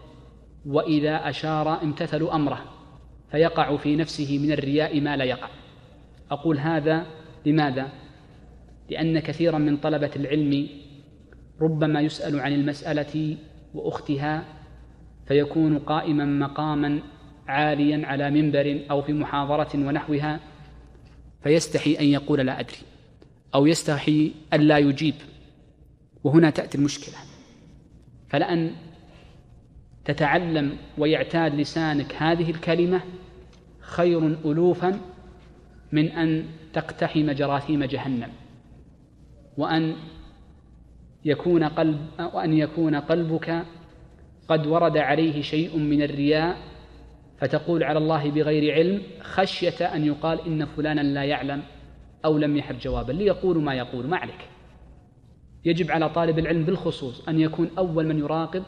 وإذا 0.65 1.29
أشار 1.29 1.81
امتثلوا 1.81 2.35
أمره 2.35 2.65
فيقع 3.31 3.77
في 3.77 3.95
نفسه 3.95 4.37
من 4.37 4.51
الرياء 4.51 5.01
ما 5.01 5.17
لا 5.17 5.23
يقع. 5.23 5.49
أقول 6.31 6.59
هذا 6.59 7.05
لماذا؟ 7.45 7.87
لأن 8.89 9.19
كثيرا 9.19 9.57
من 9.57 9.77
طلبة 9.77 10.11
العلم 10.15 10.67
ربما 11.61 12.01
يسأل 12.01 12.39
عن 12.39 12.53
المسألة 12.53 13.37
وأختها 13.73 14.45
فيكون 15.27 15.79
قائما 15.79 16.25
مقاما 16.25 16.99
عاليا 17.47 18.07
على 18.07 18.31
منبر 18.31 18.79
أو 18.91 19.01
في 19.01 19.13
محاضرة 19.13 19.69
ونحوها 19.75 20.39
فيستحي 21.43 21.99
أن 21.99 22.05
يقول 22.05 22.39
لا 22.39 22.59
أدري 22.59 22.77
أو 23.55 23.65
يستحي 23.65 24.31
أن 24.53 24.61
لا 24.61 24.77
يجيب. 24.77 25.15
وهنا 26.23 26.49
تأتي 26.49 26.77
المشكلة. 26.77 27.15
فلأن 28.29 28.71
تتعلم 30.05 30.77
ويعتاد 30.97 31.55
لسانك 31.55 32.15
هذه 32.15 32.49
الكلمة 32.51 33.01
خير 33.79 34.27
ألوفا 34.27 34.99
من 35.91 36.11
أن 36.11 36.45
تقتحم 36.73 37.31
جراثيم 37.31 37.83
جهنم. 37.83 38.29
وأن 39.57 39.95
يكون 41.25 41.63
قلب 41.63 41.97
وأن 42.33 42.53
يكون 42.53 42.95
قلبك 42.95 43.65
قد 44.47 44.67
ورد 44.67 44.97
عليه 44.97 45.41
شيء 45.41 45.77
من 45.77 46.01
الرياء 46.01 46.57
فتقول 47.37 47.83
على 47.83 47.97
الله 47.97 48.31
بغير 48.31 48.73
علم 48.73 49.01
خشية 49.21 49.85
أن 49.85 50.05
يقال 50.05 50.47
إن 50.47 50.65
فلانا 50.65 51.01
لا 51.01 51.23
يعلم 51.23 51.63
أو 52.25 52.37
لم 52.37 52.57
يحب 52.57 52.79
جوابا 52.79 53.11
ليقول 53.11 53.63
ما 53.63 53.73
يقول 53.73 54.07
ما 54.07 54.17
عليك. 54.17 54.49
يجب 55.65 55.91
على 55.91 56.09
طالب 56.09 56.39
العلم 56.39 56.63
بالخصوص 56.63 57.27
أن 57.27 57.39
يكون 57.39 57.69
أول 57.77 58.07
من 58.07 58.19
يراقب 58.19 58.63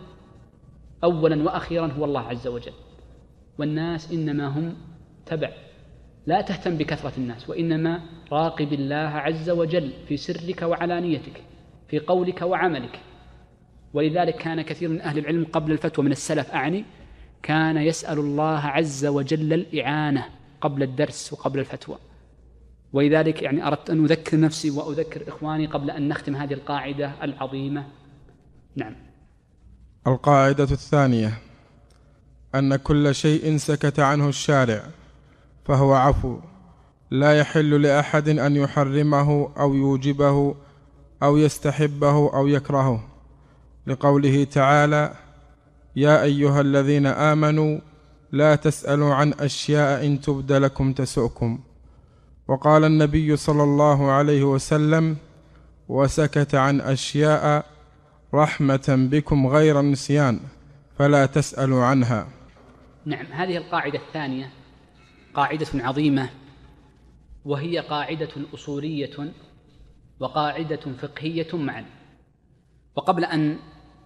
أولا 1.04 1.44
وأخيرا 1.44 1.88
هو 1.88 2.06
الله 2.06 2.22
عز 2.22 2.48
وجل. 2.48 2.74
والناس 3.60 4.14
إنما 4.14 4.48
هم 4.48 4.76
تبع 5.26 5.52
لا 6.30 6.42
تهتم 6.42 6.78
بكثرة 6.78 7.14
الناس 7.18 7.50
وإنما 7.50 8.02
راقب 8.32 8.74
الله 8.74 8.96
عز 8.96 9.50
وجل 9.50 9.94
في 10.08 10.18
سرك 10.18 10.62
وعلانيتك 10.62 11.44
في 11.88 12.00
قولك 12.00 12.42
وعملك. 12.42 13.00
ولذلك 13.94 14.36
كان 14.36 14.62
كثير 14.62 14.90
من 14.90 15.02
أهل 15.02 15.18
العلم 15.20 15.46
قبل 15.54 15.72
الفتوى 15.72 16.06
من 16.06 16.12
السلف 16.12 16.52
أعني 16.52 16.86
كان 17.44 17.78
يسأل 17.78 18.20
الله 18.20 18.60
عز 18.60 19.06
وجل 19.06 19.54
الإعانة 19.54 20.26
قبل 20.62 20.84
الدرس 20.84 21.34
وقبل 21.34 21.60
الفتوى. 21.60 21.98
ولذلك 22.94 23.42
يعني 23.42 23.68
أردت 23.68 23.90
أن 23.90 24.06
أذكر 24.06 24.40
نفسي 24.40 24.70
وأذكر 24.70 25.28
إخواني 25.28 25.66
قبل 25.66 25.92
أن 25.92 26.08
نختم 26.08 26.36
هذه 26.36 26.54
القاعدة 26.54 27.12
العظيمة. 27.24 27.86
نعم. 28.76 28.96
القاعدة 30.08 30.64
الثانية 30.64 31.34
أن 32.56 32.76
كل 32.76 33.16
شيء 33.16 33.58
سكت 33.58 34.00
عنه 34.00 34.30
الشارع. 34.30 34.99
فهو 35.70 35.94
عفو. 35.94 36.40
لا 37.12 37.40
يحل 37.40 37.82
لأحد 37.82 38.30
أن 38.30 38.56
يحرمه 38.56 39.50
أو 39.60 39.74
يوجبه 39.74 40.56
أو 41.24 41.38
يستحبه 41.38 42.34
أو 42.34 42.48
يكرهه. 42.48 43.04
لقوله 43.88 44.44
تعالى 44.44 45.14
يا 45.96 46.24
أيها 46.24 46.62
الذين 46.62 47.06
آمنوا 47.06 47.80
لا 48.32 48.56
تسألوا 48.56 49.14
عن 49.14 49.34
أشياء 49.34 50.06
إن 50.06 50.22
تبد 50.22 50.52
لكم 50.52 50.94
تسؤكم. 50.94 51.60
وقال 52.48 52.84
النبي 52.84 53.36
صلى 53.36 53.64
الله 53.64 54.12
عليه 54.12 54.44
وسلم 54.44 55.18
وسكت 55.90 56.56
عن 56.56 56.82
أشياء 56.82 57.66
رحمة 58.34 59.08
بكم 59.12 59.48
غير 59.48 59.82
نسيان 59.82 60.40
فلا 60.98 61.26
تسألوا 61.26 61.84
عنها. 61.84 62.28
نعم 63.06 63.26
هذه 63.26 63.58
القاعدة 63.58 64.00
الثانية. 64.08 64.59
قاعدة 65.34 65.68
عظيمة 65.74 66.30
وهي 67.46 67.80
قاعدة 67.80 68.30
أصولية 68.54 69.34
وقاعدة 70.20 70.80
فقهية 71.02 71.48
معا. 71.54 71.86
وقبل 72.96 73.26
أن 73.26 73.60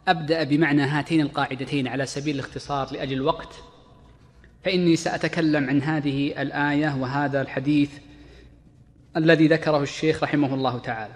أبدأ 0.08 0.44
بمعنى 0.44 0.82
هاتين 0.82 1.22
القاعدتين 1.22 1.88
على 1.88 2.06
سبيل 2.06 2.36
الاختصار 2.36 2.94
لأجل 2.94 3.14
الوقت 3.14 3.64
فإني 4.64 4.96
سأتكلم 4.96 5.70
عن 5.70 5.82
هذه 5.82 6.42
الآية 6.42 6.96
وهذا 7.02 7.42
الحديث 7.42 7.92
الذي 9.18 9.48
ذكره 9.48 9.82
الشيخ 9.82 10.24
رحمه 10.24 10.54
الله 10.54 10.80
تعالى. 10.80 11.14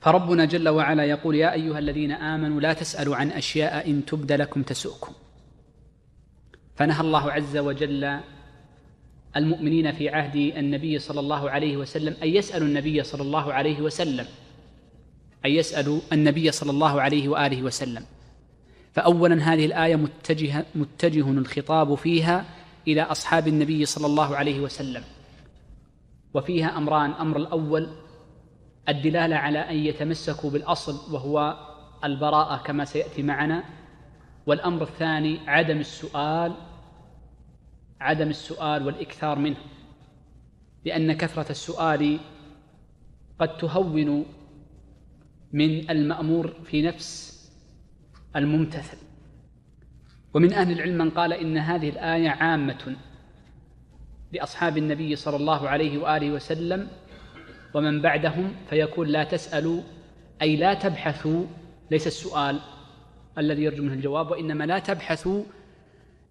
فربنا 0.00 0.44
جل 0.44 0.68
وعلا 0.68 1.04
يقول 1.04 1.34
يا 1.34 1.52
أيها 1.52 1.78
الذين 1.78 2.12
آمنوا 2.12 2.60
لا 2.60 2.72
تسألوا 2.72 3.16
عن 3.16 3.30
أشياء 3.30 3.90
إن 3.90 4.04
تبد 4.04 4.32
لكم 4.32 4.62
تسؤكم. 4.62 5.12
فنهى 6.76 7.00
الله 7.00 7.32
عز 7.32 7.56
وجل 7.56 8.20
المؤمنين 9.36 9.92
في 9.92 10.08
عهد 10.08 10.36
النبي 10.36 10.98
صلى 10.98 11.20
الله 11.20 11.50
عليه 11.50 11.76
وسلم 11.76 12.16
أن 12.22 12.28
يسألوا 12.28 12.68
النبي 12.68 13.02
صلى 13.02 13.22
الله 13.22 13.52
عليه 13.52 13.80
وسلم 13.80 14.26
أن 15.46 15.50
يسألوا 15.50 16.00
النبي 16.12 16.50
صلى 16.50 16.70
الله 16.70 17.00
عليه 17.00 17.28
وآله 17.28 17.62
وسلم. 17.62 18.02
فأولا 18.92 19.52
هذه 19.52 19.66
الآية 19.66 19.96
متجه, 19.96 20.64
متجه 20.74 21.30
الخطاب 21.30 21.94
فيها 21.94 22.44
إلى 22.88 23.02
أصحاب 23.02 23.48
النبي 23.48 23.84
صلى 23.84 24.06
الله 24.06 24.36
عليه 24.36 24.60
وسلم. 24.60 25.02
وفيها 26.34 26.76
أمران 26.78 27.10
أمر 27.10 27.36
الأول 27.36 27.88
الدلالة 28.88 29.36
على 29.36 29.58
أن 29.58 29.76
يتمسكوا 29.76 30.50
بالأصل 30.50 31.14
وهو 31.14 31.56
البراءة 32.04 32.56
كما 32.56 32.84
سيأتي 32.84 33.22
معنا. 33.22 33.64
والأمر 34.46 34.82
الثاني 34.82 35.40
عدم 35.46 35.78
السؤال 35.78 36.52
عدم 38.00 38.28
السؤال 38.28 38.86
والإكثار 38.86 39.38
منه 39.38 39.56
لأن 40.84 41.12
كثرة 41.12 41.50
السؤال 41.50 42.18
قد 43.38 43.56
تهون 43.56 44.26
من 45.52 45.90
المأمور 45.90 46.48
في 46.64 46.82
نفس 46.82 47.36
الممتثل. 48.36 48.96
ومن 50.34 50.52
أهل 50.52 50.72
العلم 50.72 50.98
من 50.98 51.10
قال 51.10 51.32
إن 51.32 51.58
هذه 51.58 51.88
الآية 51.88 52.28
عامة 52.28 52.96
لأصحاب 54.32 54.78
النبي 54.78 55.16
صلى 55.16 55.36
الله 55.36 55.68
عليه 55.68 55.98
وآله 55.98 56.30
وسلم 56.30 56.88
ومن 57.74 58.00
بعدهم 58.02 58.52
فيقول 58.70 59.12
لا 59.12 59.24
تسألوا 59.24 59.82
أي 60.42 60.56
لا 60.56 60.74
تبحثوا 60.74 61.44
ليس 61.90 62.06
السؤال 62.06 62.60
الذي 63.38 63.62
يرجو 63.62 63.82
منه 63.82 63.94
الجواب 63.94 64.30
وإنما 64.30 64.64
لا 64.64 64.78
تبحثوا 64.78 65.44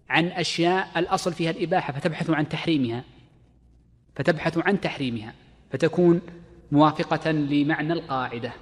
عن 0.08 0.26
أشياء 0.26 0.98
الأصل 0.98 1.32
فيها 1.32 1.50
الإباحة 1.50 1.92
فتبحثوا 1.92 2.36
عن 2.36 2.48
تحريمها. 2.48 3.04
فتبحثوا 4.16 4.62
عن 4.62 4.80
تحريمها. 4.80 5.34
فتكون 5.70 6.20
موافقة 6.72 7.30
لمعنى 7.30 7.92
القاعدة. 7.92 8.52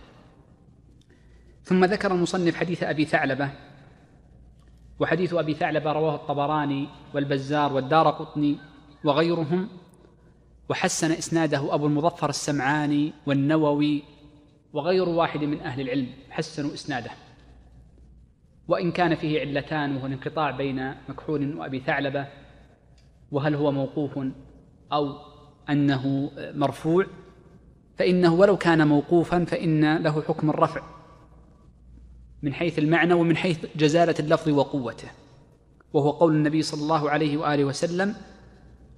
ثم 1.62 1.84
ذكر 1.84 2.14
المصنف 2.14 2.56
حديث 2.56 2.82
أبي 2.82 3.04
ثعلبة. 3.04 3.50
وحديث 5.00 5.34
أبي 5.34 5.54
ثعلبة 5.54 5.92
رواه 5.92 6.14
الطبراني 6.14 6.88
والبزار 7.14 7.72
والدار 7.72 8.10
قطني 8.10 8.58
وغيرهم. 9.04 9.68
وحسن 10.68 11.12
إسناده 11.12 11.74
أبو 11.74 11.86
المظفر 11.86 12.28
السمعاني 12.28 13.12
والنووي 13.26 14.02
وغير 14.72 15.08
واحد 15.08 15.44
من 15.44 15.60
أهل 15.60 15.80
العلم. 15.80 16.08
حسنوا 16.30 16.74
إسناده. 16.74 17.10
وإن 18.68 18.92
كان 18.92 19.14
فيه 19.14 19.40
علتان 19.40 19.96
وهو 19.96 20.06
الانقطاع 20.06 20.50
بين 20.50 20.94
مكحول 21.08 21.56
وأبي 21.56 21.80
ثعلبة 21.80 22.26
وهل 23.30 23.54
هو 23.54 23.72
موقوف 23.72 24.18
أو 24.92 25.16
أنه 25.70 26.30
مرفوع 26.54 27.06
فإنه 27.96 28.34
ولو 28.34 28.56
كان 28.56 28.88
موقوفا 28.88 29.44
فإن 29.44 29.96
له 29.96 30.22
حكم 30.22 30.50
الرفع 30.50 30.82
من 32.42 32.54
حيث 32.54 32.78
المعنى 32.78 33.14
ومن 33.14 33.36
حيث 33.36 33.66
جزالة 33.76 34.14
اللفظ 34.20 34.48
وقوته. 34.48 35.08
وهو 35.92 36.10
قول 36.10 36.34
النبي 36.34 36.62
صلى 36.62 36.82
الله 36.82 37.10
عليه 37.10 37.36
وآله 37.36 37.64
وسلم 37.64 38.14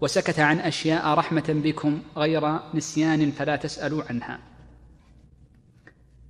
وسكت 0.01 0.41
عن 0.41 0.59
أشياء 0.59 1.19
رحمة 1.19 1.45
بكم 1.49 2.03
غير 2.17 2.59
نسيان 2.75 3.31
فلا 3.31 3.57
تسألوا 3.57 4.03
عنها. 4.11 4.39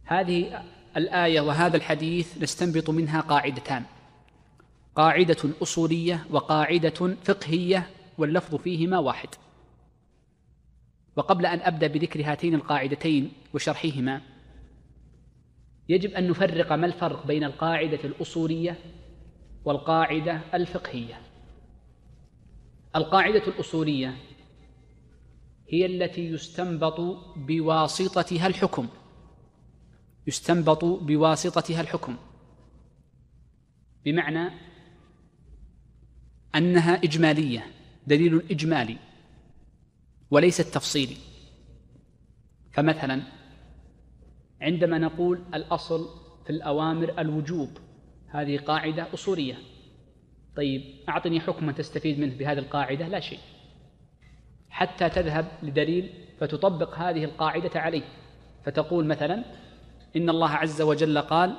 هذه 0.05 0.63
الآية 0.97 1.41
وهذا 1.41 1.77
الحديث 1.77 2.43
نستنبط 2.43 2.91
منها 2.91 3.21
قاعدتان. 3.21 3.85
قاعدة 4.97 5.51
أصولية 5.63 6.27
وقاعدة 6.31 7.17
فقهية 7.25 7.91
واللفظ 8.19 8.55
فيهما 8.55 8.99
واحد. 8.99 9.29
وقبل 11.17 11.47
أن 11.47 11.61
أبدأ 11.61 11.87
بذكر 11.87 12.25
هاتين 12.25 12.55
القاعدتين 12.55 13.33
وشرحهما 13.55 14.21
يجب 15.89 16.11
أن 16.11 16.31
نفرق 16.31 16.73
ما 16.73 16.87
الفرق 16.87 17.27
بين 17.27 17.45
القاعدة 17.45 18.01
الأصولية 18.05 18.79
والقاعدة 19.65 20.41
الفقهية. 20.55 21.21
القاعدة 22.97 23.47
الأصولية 23.47 24.17
هي 25.69 25.87
التي 25.87 26.27
يستنبط 26.27 27.01
بواسطتها 27.37 28.47
الحكم. 28.47 28.89
يستنبط 30.27 30.85
بواسطتها 30.85 31.81
الحكم. 31.81 32.17
بمعنى 34.05 34.51
أنها 36.55 36.95
إجمالية 37.05 37.67
دليل 38.07 38.43
إجمالي 38.51 38.97
وليست 40.31 40.75
تفصيلي 40.75 41.17
فمثلا 42.73 43.23
عندما 44.61 44.99
نقول 44.99 45.45
الأصل 45.55 46.09
في 46.45 46.51
الأوامر 46.51 47.15
الوجوب 47.19 47.69
هذه 48.29 48.59
قاعدة 48.59 49.15
أصولية. 49.15 49.59
طيب 50.57 50.83
أعطني 51.09 51.41
حكما 51.41 51.73
تستفيد 51.73 52.19
منه 52.19 52.35
بهذه 52.35 52.59
القاعدة؟ 52.59 53.09
لا 53.09 53.21
شيء. 53.21 53.39
حتى 54.71 55.09
تذهب 55.09 55.47
لدليل 55.63 56.11
فتطبق 56.41 56.95
هذه 56.99 57.25
القاعدة 57.25 57.81
عليه. 57.81 58.03
فتقول 58.65 59.07
مثلا 59.07 59.45
إن 60.17 60.31
الله 60.31 60.51
عز 60.51 60.83
وجل 60.83 61.19
قال 61.19 61.57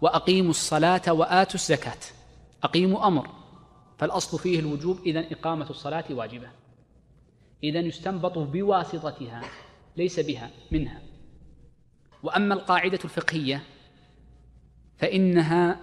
وأقيموا 0.00 0.50
الصلاة 0.50 1.12
وآتوا 1.12 1.54
الزكاة. 1.54 1.98
أقيموا 2.62 3.06
أمر 3.06 3.28
فالأصل 3.98 4.38
فيه 4.38 4.60
الوجوب 4.60 4.98
إذا 5.06 5.20
إقامة 5.32 5.70
الصلاة 5.70 6.04
واجبة. 6.10 6.48
إذا 7.64 7.80
يستنبط 7.80 8.38
بواسطتها 8.38 9.42
ليس 9.96 10.20
بها 10.20 10.50
منها. 10.70 11.02
وأما 12.22 12.54
القاعدة 12.54 12.98
الفقهية 13.04 13.62
فإنها 14.98 15.80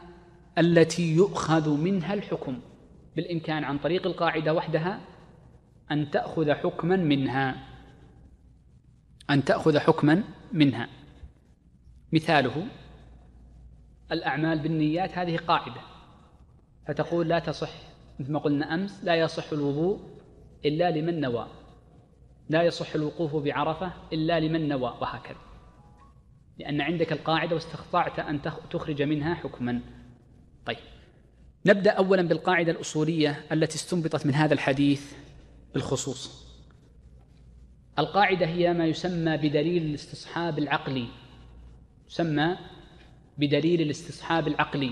التي 0.58 1.16
يؤخذ 1.16 1.70
منها 1.70 2.14
الحكم 2.14 2.60
بالإمكان 3.16 3.64
عن 3.64 3.78
طريق 3.78 4.08
القاعدة 4.08 4.54
وحدها 4.54 5.00
أن 5.92 6.12
تأخذ 6.12 6.52
حكما 6.54 6.96
منها. 6.96 7.68
أن 9.30 9.46
تأخذ 9.46 9.80
حكما 9.80 10.24
منها. 10.54 11.01
مثاله 12.14 12.68
الأعمال 14.12 14.60
بالنيات 14.60 15.18
هذه 15.18 15.38
قاعدة. 15.38 15.82
فتقول 16.88 17.30
لا 17.30 17.40
تصح 17.40 17.72
مثل 18.20 18.32
ما 18.32 18.40
قلنا 18.40 18.74
أمس 18.74 19.04
لا 19.04 19.16
يصح 19.16 19.52
الوضوء 19.52 20.00
إلا 20.66 20.92
لمن 20.92 21.20
نوى. 21.20 21.48
لا 22.50 22.64
يصح 22.64 22.96
الوقوف 22.96 23.36
بعرفة 23.36 23.94
إلا 24.14 24.40
لمن 24.40 24.68
نوى 24.68 24.98
وهكذا. 25.02 25.38
لأن 26.58 26.82
عندك 26.82 27.12
القاعدة 27.12 27.56
واستطعت 27.56 28.20
أن 28.20 28.42
تخرج 28.72 29.02
منها 29.02 29.34
حكما. 29.34 29.82
طيب. 30.66 30.78
نبدأ 31.66 31.92
أولا 31.92 32.22
بالقاعدة 32.22 32.72
الأصولية 32.72 33.46
التي 33.52 33.76
استنبطت 33.76 34.26
من 34.26 34.34
هذا 34.34 34.54
الحديث 34.54 35.14
بالخصوص. 35.74 36.48
القاعدة 38.00 38.46
هي 38.46 38.74
ما 38.74 38.86
يسمى 38.86 39.38
بدليل 39.38 39.84
الاستصحاب 39.84 40.60
العقلي. 40.60 41.08
تسمى 42.12 42.58
بدليل 43.38 43.82
الاستصحاب 43.82 44.48
العقلي 44.48 44.92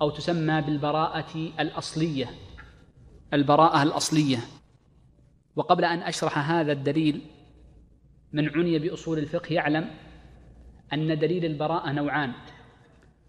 أو 0.00 0.10
تسمى 0.10 0.60
بالبراءة 0.60 1.52
الأصلية 1.60 2.30
البراءة 3.32 3.82
الأصلية. 3.82 4.38
وقبل 5.56 5.84
أن 5.84 5.98
أشرح 5.98 6.50
هذا 6.50 6.72
الدليل 6.72 7.20
من 8.32 8.48
عني 8.48 8.78
بأصول 8.78 9.18
الفقه 9.18 9.52
يعلم 9.52 9.90
أن 10.92 11.18
دليل 11.18 11.44
البراءة 11.44 11.92
نوعان. 11.92 12.32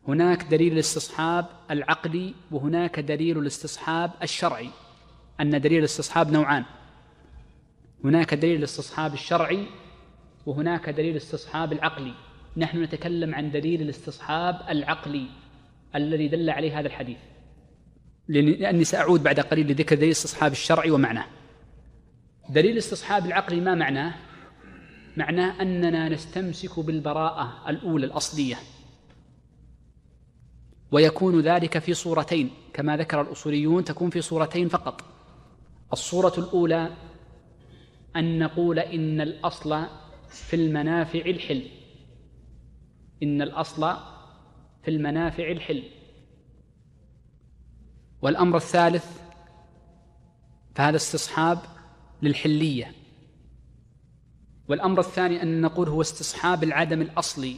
هناك 0.07 0.43
دليل 0.43 0.73
الاستصحاب 0.73 1.45
العقلي 1.71 2.33
وهناك 2.51 2.99
دليل 2.99 3.37
الاستصحاب 3.37 4.11
الشرعي. 4.23 4.69
أن 5.41 5.61
دليل 5.61 5.79
الاستصحاب 5.79 6.31
نوعان. 6.31 6.65
هناك 8.03 8.33
دليل 8.33 8.57
الاستصحاب 8.57 9.13
الشرعي 9.13 9.65
وهناك 10.45 10.89
دليل 10.89 11.11
الاستصحاب 11.11 11.73
العقلي. 11.73 12.13
نحن 12.57 12.83
نتكلم 12.83 13.35
عن 13.35 13.51
دليل 13.51 13.81
الاستصحاب 13.81 14.61
العقلي 14.69 15.25
الذي 15.95 16.27
دل 16.27 16.49
عليه 16.49 16.79
هذا 16.79 16.87
الحديث. 16.87 17.17
لأني 18.27 18.83
سأعود 18.83 19.23
بعد 19.23 19.39
قليل 19.39 19.67
لذكر 19.67 19.95
دليل 19.95 20.07
الاستصحاب 20.07 20.51
الشرعي 20.51 20.91
ومعناه. 20.91 21.25
دليل 22.49 22.71
الاستصحاب 22.71 23.25
العقلي 23.25 23.59
ما 23.61 23.75
معناه؟ 23.75 24.13
معناه 25.17 25.61
أننا 25.61 26.09
نستمسك 26.09 26.79
بالبراءة 26.79 27.69
الأولى 27.69 28.05
الأصلية. 28.05 28.55
ويكون 30.91 31.41
ذلك 31.41 31.79
في 31.79 31.93
صورتين. 31.93 32.49
كما 32.73 32.97
ذكر 32.97 33.21
الأصوليون 33.21 33.83
تكون 33.83 34.09
في 34.09 34.21
صورتين 34.21 34.67
فقط. 34.67 35.03
الصورة 35.93 36.33
الأولى 36.37 36.89
أن 38.15 38.39
نقول 38.39 38.79
إن 38.79 39.21
الأصل 39.21 39.85
في 40.29 40.55
المنافع 40.55 41.19
الحل. 41.19 41.80
إن 43.23 43.41
الأصل 43.41 43.97
في 44.83 44.91
المنافع 44.91 45.51
الحل. 45.51 45.83
والأمر 48.21 48.57
الثالث 48.57 49.21
فهذا 50.75 50.95
استصحاب 50.95 51.59
للحلية. 52.21 52.91
والأمر 54.67 54.99
الثاني 54.99 55.43
أن 55.43 55.61
نقول 55.61 55.89
هو 55.89 56.01
استصحاب 56.01 56.63
العدم 56.63 57.01
الأصلي 57.01 57.55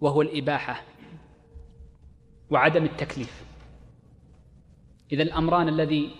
وهو 0.00 0.22
الإباحة 0.22 0.82
وعدم 2.50 2.84
التكليف. 2.84 3.44
إذا 5.12 5.22
الأمران 5.22 5.68
الذي 5.68 6.10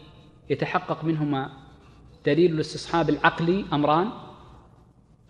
يتحقق 0.50 1.04
منهما 1.04 1.50
دليل 2.26 2.54
الاستصحاب 2.54 3.08
العقلي 3.08 3.64
أمران. 3.72 4.10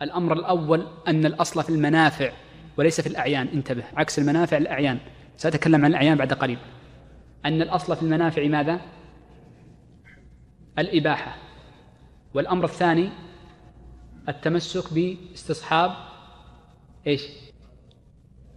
الأمر 0.02 0.32
الأول 0.32 0.86
أن 1.08 1.26
الأصل 1.26 1.62
في 1.62 1.70
المنافع. 1.70 2.32
وليس 2.78 3.00
في 3.00 3.06
الأعيان. 3.06 3.48
انتبه 3.48 3.84
عكس 3.96 4.18
المنافع 4.18 4.56
الأعيان. 4.56 4.98
سأتكلم 5.36 5.84
عن 5.84 5.90
الأعيان 5.90 6.18
بعد 6.18 6.32
قليل. 6.32 6.58
أن 7.44 7.62
الأصل 7.62 7.96
في 7.96 8.02
المنافع 8.02 8.46
ماذا؟ 8.46 8.80
الإباحة. 10.78 11.36
والأمر 12.34 12.64
الثاني 12.64 13.10
التمسك 14.28 14.94
باستصحاب 14.94 15.90
إيش؟ 17.06 17.22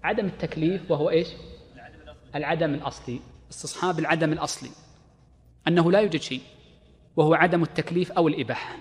عدم 0.04 0.26
التكليف 0.26 0.92
وهو 0.92 1.10
إيش؟ 1.10 1.28
العدم 2.36 2.74
الأصلي. 2.74 3.20
استصحاب 3.52 4.00
العدم 4.00 4.34
الأصلي. 4.34 4.70
أنه 5.68 5.92
لا 5.92 6.00
يوجد 6.00 6.22
شيء 6.22 6.42
وهو 7.16 7.34
عدم 7.34 7.64
التكليف 7.64 8.12
أو 8.12 8.28
الإباحة. 8.28 8.76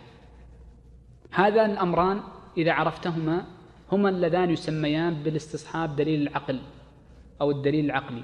هذان 1.30 1.70
الأمران 1.70 2.20
إذا 2.56 2.72
عرفتهما 2.72 3.59
هما 3.92 4.08
اللذان 4.08 4.50
يسميان 4.50 5.14
بالاستصحاب 5.14 5.96
دليل 5.96 6.22
العقل 6.22 6.60
أو 7.40 7.50
الدليل 7.50 7.84
العقلي. 7.84 8.22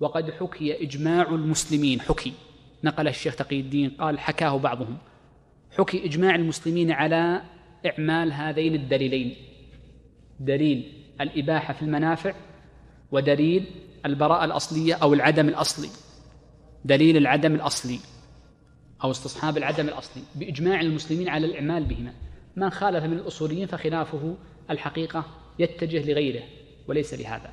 وقد 0.00 0.30
حكي 0.30 0.82
إجماع 0.82 1.22
المسلمين 1.28 2.00
حكي. 2.00 2.32
نقل 2.84 3.08
الشيخ 3.08 3.36
تقي 3.36 3.60
الدين 3.60 3.90
قال 3.90 4.18
حكاه 4.18 4.58
بعضهم. 4.58 4.98
حكي 5.78 6.04
إجماع 6.04 6.34
المسلمين 6.34 6.92
على 6.92 7.42
إعمال 7.86 8.32
هذين 8.32 8.74
الدليلين. 8.74 9.36
دليل 10.40 10.92
الإباحة 11.20 11.74
في 11.74 11.82
المنافع 11.82 12.34
ودليل 13.12 13.66
البراءة 14.06 14.44
الأصلية 14.44 14.94
أو 14.94 15.14
العدم 15.14 15.48
الأصلي. 15.48 15.88
دليل 16.84 17.16
العدم 17.16 17.54
الأصلي 17.54 17.98
أو 19.04 19.10
استصحاب 19.10 19.56
العدم 19.56 19.88
الأصلي. 19.88 20.22
بإجماع 20.34 20.80
المسلمين 20.80 21.28
على 21.28 21.46
الإعمال 21.46 21.84
بهما. 21.84 22.12
من 22.56 22.70
خالف 22.70 23.04
من 23.04 23.12
الأصوليين 23.12 23.66
فخلافه 23.66 24.36
الحقيقة 24.70 25.24
يتجه 25.58 26.12
لغيره 26.12 26.42
وليس 26.88 27.14
لهذا. 27.14 27.52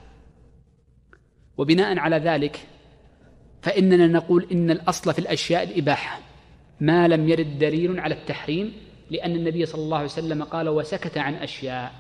وبناء 1.57 1.99
على 1.99 2.17
ذلك 2.17 2.67
فإننا 3.61 4.07
نقول 4.07 4.47
إن 4.51 4.71
الأصل 4.71 5.13
في 5.13 5.19
الأشياء 5.19 5.63
الإباحة 5.63 6.19
ما 6.79 7.07
لم 7.07 7.29
يرد 7.29 7.59
دليل 7.59 7.99
على 7.99 8.15
التحريم 8.15 8.73
لأن 9.11 9.35
النبي 9.35 9.65
صلى 9.65 9.81
الله 9.83 9.97
عليه 9.97 10.05
وسلم 10.07 10.43
قال 10.43 10.69
وسكت 10.69 11.17
عن 11.17 11.33
أشياء 11.33 11.91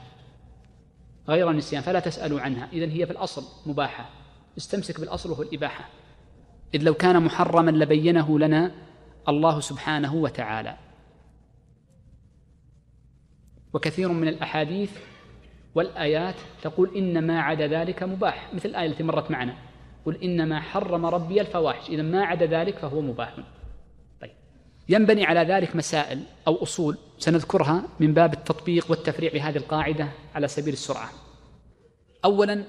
غير 1.29 1.49
النسيان 1.49 1.81
فلا 1.81 1.99
تسألوا 1.99 2.41
عنها. 2.41 2.69
إذن 2.73 2.91
هي 2.91 3.05
في 3.05 3.11
الأصل 3.11 3.69
مباحة. 3.69 4.09
استمسك 4.57 4.99
بالأصل 4.99 5.31
وهو 5.31 5.41
الإباحة. 5.41 5.89
إذ 6.75 6.83
لو 6.83 6.93
كان 6.93 7.23
محرما 7.23 7.71
لبينه 7.71 8.39
لنا 8.39 8.71
الله 9.29 9.59
سبحانه 9.59 10.15
وتعالى. 10.15 10.77
وكثير 13.73 14.11
من 14.11 14.27
الأحاديث 14.27 14.91
والآيات 15.75 16.35
تقول 16.61 16.97
إن 16.97 17.27
ما 17.27 17.41
عدا 17.41 17.67
ذلك 17.67 18.03
مباح 18.03 18.53
مثل 18.53 18.69
الآية 18.69 18.87
التي 18.87 19.03
مرت 19.03 19.31
معنا 19.31 19.55
قل 20.05 20.15
إنما 20.23 20.59
حرم 20.59 21.05
ربي 21.05 21.41
الفواحش 21.41 21.89
إذا 21.89 22.01
ما 22.01 22.25
عدا 22.25 22.45
ذلك 22.45 22.77
فهو 22.77 23.01
مباح. 23.01 23.35
طيب. 24.21 24.31
ينبني 24.89 25.25
على 25.25 25.39
ذلك 25.39 25.75
مسائل 25.75 26.23
أو 26.47 26.63
أصول 26.63 26.97
سنذكرها 27.17 27.83
من 27.99 28.13
باب 28.13 28.33
التطبيق 28.33 28.91
والتفريع 28.91 29.33
لهذه 29.33 29.57
القاعدة 29.57 30.07
على 30.35 30.47
سبيل 30.47 30.73
السرعة. 30.73 31.09
أولا 32.25 32.63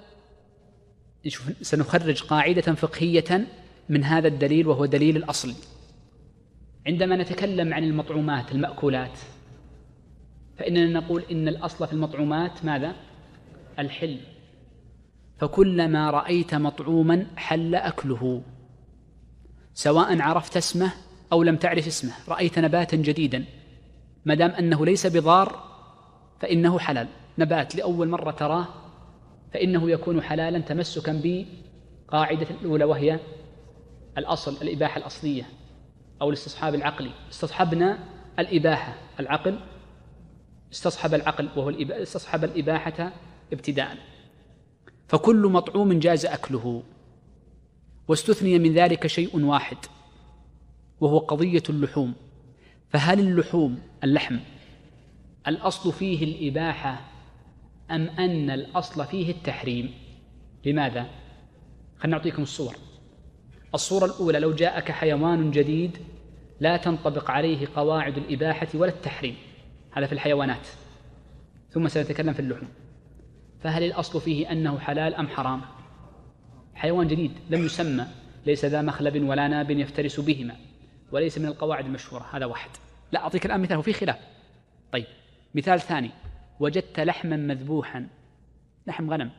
سنخرج 1.63 2.23
قاعدة 2.23 2.75
فقهية 2.75 3.47
من 3.89 4.05
هذا 4.05 4.29
الدليل 4.29 4.67
وهو 4.67 4.87
دليل 4.87 5.17
الأصل. 5.17 5.55
عندما 6.87 7.17
نتكلم 7.17 7.75
عن 7.75 7.85
المطعومات 7.85 8.53
المأكولات 8.53 9.19
فإننا 10.59 11.01
نقول 11.01 11.23
إن 11.31 11.49
الأصل 11.49 11.87
في 11.87 11.93
المطعومات 11.93 12.65
ماذا؟ 12.65 12.95
الحل. 13.79 14.19
فكلما 15.39 16.11
رأيت 16.11 16.55
مطعوما 16.55 17.27
حل 17.37 17.75
أكله. 17.75 18.43
سواء 19.75 20.23
عرفت 20.23 20.57
اسمه 20.57 20.93
أو 21.33 21.43
لم 21.43 21.57
تعرف 21.57 21.87
اسمه 21.87 22.13
رأيت 22.29 22.59
نباتا 22.59 22.97
جديدا. 22.97 23.45
ما 24.25 24.35
دام 24.35 24.51
أنه 24.51 24.87
ليس 24.87 25.07
بضار 25.07 25.65
فإنه 26.41 26.79
حلال. 26.79 27.09
نبات 27.39 27.77
لأول 27.77 28.09
مرة 28.09 28.31
تراه 28.31 28.67
فإنه 29.55 29.91
يكون 29.91 30.23
حلالا 30.23 30.59
تمسكا 30.59 31.21
بقاعدة 31.25 32.47
الأولى 32.51 32.85
وهي 32.85 33.21
الأصل 34.19 34.63
الإباحة 34.63 34.99
الأصلية 34.99 35.43
أو 36.23 36.29
الاستصحاب 36.29 36.75
العقلي. 36.75 37.11
استصحبنا 37.31 37.99
الإباحة 38.39 38.95
العقل 39.21 39.59
استصحب 40.73 41.15
العقل 41.15 41.49
وهو 41.57 41.71
استصحب 41.71 42.45
الإباحة 42.45 43.13
ابتداء. 43.53 43.99
فكل 45.09 45.47
مطعوم 45.47 45.99
جاز 45.99 46.27
أكله. 46.27 46.83
واستثني 48.09 48.59
من 48.59 48.75
ذلك 48.75 49.07
شيء 49.07 49.45
واحد 49.45 49.77
وهو 51.01 51.19
قضية 51.19 51.63
اللحوم. 51.71 52.15
فهل 52.91 53.21
اللحوم 53.21 53.79
اللحم 54.05 54.39
الأصل 55.49 55.93
فيه 55.93 56.25
الإباحة 56.25 57.01
أم 57.91 58.09
أن 58.09 58.51
الأصل 58.51 59.07
فيه 59.07 59.31
التحريم؟ 59.31 59.95
لماذا؟ 60.65 61.07
خلنا 61.99 62.17
نعطيكم 62.17 62.43
الصور. 62.43 62.77
الصورة 63.75 64.05
الأولى 64.05 64.39
لو 64.39 64.53
جاءك 64.53 64.91
حيوان 64.93 65.51
جديد 65.51 65.99
لا 66.61 66.77
تنطبق 66.77 67.31
عليه 67.31 67.69
قواعد 67.77 68.19
الإباحة 68.19 68.69
ولا 68.75 68.91
التحريم. 68.91 69.37
هذا 69.93 70.07
في 70.07 70.13
الحيوانات 70.13 70.67
ثم 71.71 71.89
سنتكلم 71.89 72.33
في 72.33 72.41
اللحوم. 72.41 72.69
فهل 73.61 73.83
الأصل 73.83 74.21
فيه 74.21 74.53
أنه 74.53 74.79
حلال 74.79 75.15
أم 75.15 75.29
حرام؟ 75.29 75.61
حيوان 76.75 77.09
جديد 77.09 77.33
لم 77.51 77.65
يسمى 77.65 78.07
ليس 78.47 78.65
ذا 78.65 78.83
مخلب 78.83 79.29
ولا 79.29 79.49
ناب 79.49 79.71
يفترس 79.71 80.21
بهما 80.21 80.57
وليس 81.13 81.39
من 81.39 81.47
القواعد 81.47 81.85
المشهورة 81.85 82.27
هذا 82.33 82.47
واحد. 82.47 82.71
لا 83.13 83.21
أعطيك 83.21 83.47
الآن 83.47 83.61
مثال 83.61 83.77
وفي 83.77 83.93
خلاف. 83.93 84.17
طيب 84.93 85.07
مثال 85.55 85.81
ثاني 85.81 86.11
وجدت 86.61 87.01
لحما 87.01 87.37
مذبوحا 87.37 88.09
لحم 88.87 89.11
غنم 89.11 89.31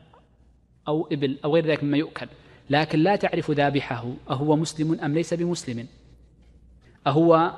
أو 0.88 1.08
إبل 1.12 1.38
أو 1.44 1.54
غير 1.54 1.66
ذلك 1.66 1.84
مما 1.84 1.96
يؤكل 1.96 2.26
لكن 2.70 2.98
لا 2.98 3.16
تعرف 3.16 3.50
ذابحه 3.50 4.12
أهو 4.30 4.56
مسلم 4.56 5.00
أم 5.00 5.14
ليس 5.14 5.34
بمسلم؟ 5.34 5.86
أهو 7.06 7.52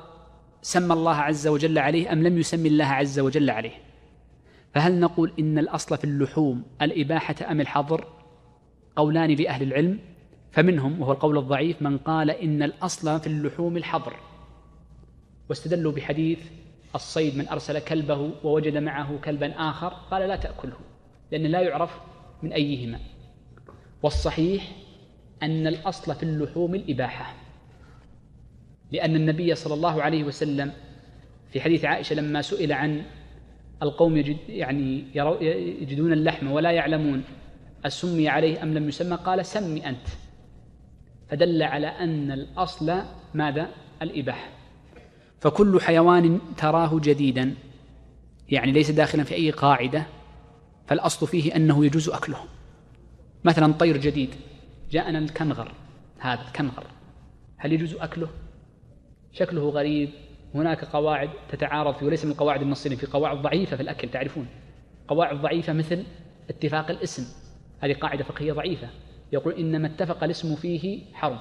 سمى 0.67 0.93
الله 0.93 1.15
عز 1.15 1.47
وجل 1.47 1.79
عليه 1.79 2.13
أم 2.13 2.23
لم 2.23 2.39
يسمي 2.39 2.69
الله 2.69 2.85
عز 2.85 3.21
وجل 3.21 3.51
عليه؟ 3.51 3.75
فهل 4.75 5.01
نقول 5.01 5.33
إن 5.39 5.59
الأصل 5.59 5.99
في 5.99 6.05
اللحوم 6.05 6.63
الإباحة 6.83 7.35
أم 7.51 7.61
الحظر؟ 7.61 8.07
قولان 8.97 9.31
لأهل 9.31 9.63
العلم. 9.63 9.99
فمنهم 10.51 11.01
وهو 11.01 11.13
القول 11.13 11.39
الضعيف 11.39 11.83
من 11.83 11.99
قال 11.99 12.31
إن 12.31 12.63
الأصل 12.63 13.21
في 13.21 13.27
اللحوم 13.27 13.77
الحظر. 13.77 14.17
واستدلوا 15.49 15.93
بحديث 15.93 16.39
الصيد 16.95 17.37
من 17.37 17.49
أرسل 17.49 17.79
كلبه 17.79 18.31
ووجد 18.45 18.77
معه 18.77 19.19
كلبا 19.25 19.71
آخر 19.71 19.89
قال 19.89 20.29
لا 20.29 20.37
تأكله 20.37 20.79
لأن 21.33 21.43
لا 21.43 21.61
يعرف 21.61 22.01
من 22.43 22.53
أيهما. 22.53 22.99
والصحيح 24.03 24.73
أن 25.43 25.67
الأصل 25.67 26.15
في 26.15 26.23
اللحوم 26.23 26.75
الإباحة. 26.75 27.46
لأن 28.93 29.17
النبي 29.17 29.55
صلى 29.55 29.75
الله 29.75 30.03
عليه 30.03 30.25
وسلم 30.25 30.73
في 31.53 31.61
حديث 31.61 31.85
عائشة 31.85 32.15
لما 32.15 32.43
سئل 32.43 32.73
عن 32.73 33.03
القوم 33.83 34.17
يجد 34.17 34.37
يعني 34.49 35.05
يجدون 35.83 36.13
اللحم 36.13 36.51
ولا 36.51 36.71
يعلمون 36.71 37.25
أسمي 37.87 38.29
عليه 38.29 38.63
أم 38.63 38.75
لم 38.75 38.89
يسمى 38.89 39.17
قال 39.17 39.47
سمي 39.47 39.89
أنت. 39.89 40.07
فدل 41.29 41.63
على 41.63 41.87
أن 41.87 42.31
الأصل 42.33 43.03
ماذا؟ 43.35 43.69
الإباحة. 44.03 44.49
فكل 45.41 45.81
حيوان 45.81 46.41
تراه 46.57 47.01
جديدا 47.03 47.55
يعني 48.49 48.73
ليس 48.73 48.91
داخلا 48.91 49.25
في 49.25 49.35
أي 49.35 49.51
قاعدة 49.51 50.07
فالأصل 50.87 51.27
فيه 51.27 51.57
أنه 51.57 51.85
يجوز 51.85 52.09
أكله. 52.09 52.39
مثلا 53.45 53.73
طير 53.73 53.97
جديد 53.97 54.31
جاءنا 54.91 55.19
الكنغر 55.19 55.73
هذا 56.19 56.41
الكنغر 56.49 56.87
هل 57.57 57.73
يجوز 57.73 57.95
أكله؟ 57.95 58.29
شكله 59.39 59.69
غريب 59.69 60.11
هناك 60.55 60.85
قواعد 60.85 61.31
تتعارض 61.49 61.95
فيه 61.95 62.07
وليس 62.07 62.25
من 62.25 62.31
القواعد 62.31 62.63
النصية 62.63 62.97
في 62.97 63.07
قواعد 63.07 63.43
ضعيفة 63.43 63.77
في 63.77 63.83
الأكل 63.83 64.11
تعرفون؟ 64.11 64.47
قواعد 65.09 65.43
ضعيفة 65.43 65.73
مثل 65.73 66.05
اتفاق 66.51 66.91
الاسم. 66.91 67.27
هذه 67.81 67.93
قاعدة 67.93 68.25
فقهية 68.25 68.53
ضعيفة. 68.53 68.89
يقول 69.33 69.55
إنما 69.55 69.87
اتفق 69.87 70.25
الاسم 70.25 70.55
فيه 70.57 71.15
حرم 71.15 71.39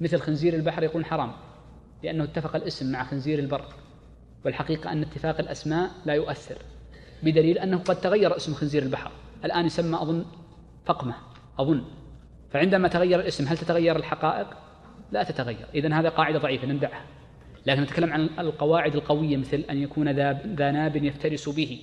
مثل 0.00 0.18
خنزير 0.18 0.54
البحر 0.54 0.82
يقول 0.82 1.04
حرام 1.04 1.32
لأنه 2.02 2.24
اتفق 2.24 2.56
الاسم 2.56 2.92
مع 2.92 3.04
خنزير 3.04 3.38
البر. 3.38 3.64
والحقيقة 4.44 4.92
أن 4.92 5.02
اتفاق 5.02 5.40
الأسماء 5.40 5.90
لا 6.04 6.14
يؤثر 6.14 6.58
بدليل 7.22 7.58
أنه 7.58 7.78
قد 7.78 8.00
تغير 8.00 8.36
اسم 8.36 8.54
خنزير 8.54 8.82
البحر. 8.82 9.10
الآن 9.44 9.66
يسمى 9.66 9.96
أظن 9.96 10.24
فقمة 10.86 11.14
أظن. 11.58 11.84
فعندما 12.50 12.88
تغير 12.88 13.20
الاسم 13.20 13.48
هل 13.48 13.58
تتغير 13.58 13.96
الحقائق؟ 13.96 14.63
لا 15.14 15.22
تتغير. 15.22 15.66
إذا 15.74 15.94
هذا 15.94 16.08
قاعدة 16.08 16.38
ضعيفة 16.38 16.66
نمدعها 16.66 17.04
لكن 17.66 17.82
نتكلم 17.82 18.12
عن 18.12 18.28
القواعد 18.38 18.94
القوية 18.94 19.36
مثل 19.36 19.64
أن 19.70 19.82
يكون 19.82 20.08
ذا 20.56 20.70
ناب 20.70 20.96
يفترس 20.96 21.48
به 21.48 21.80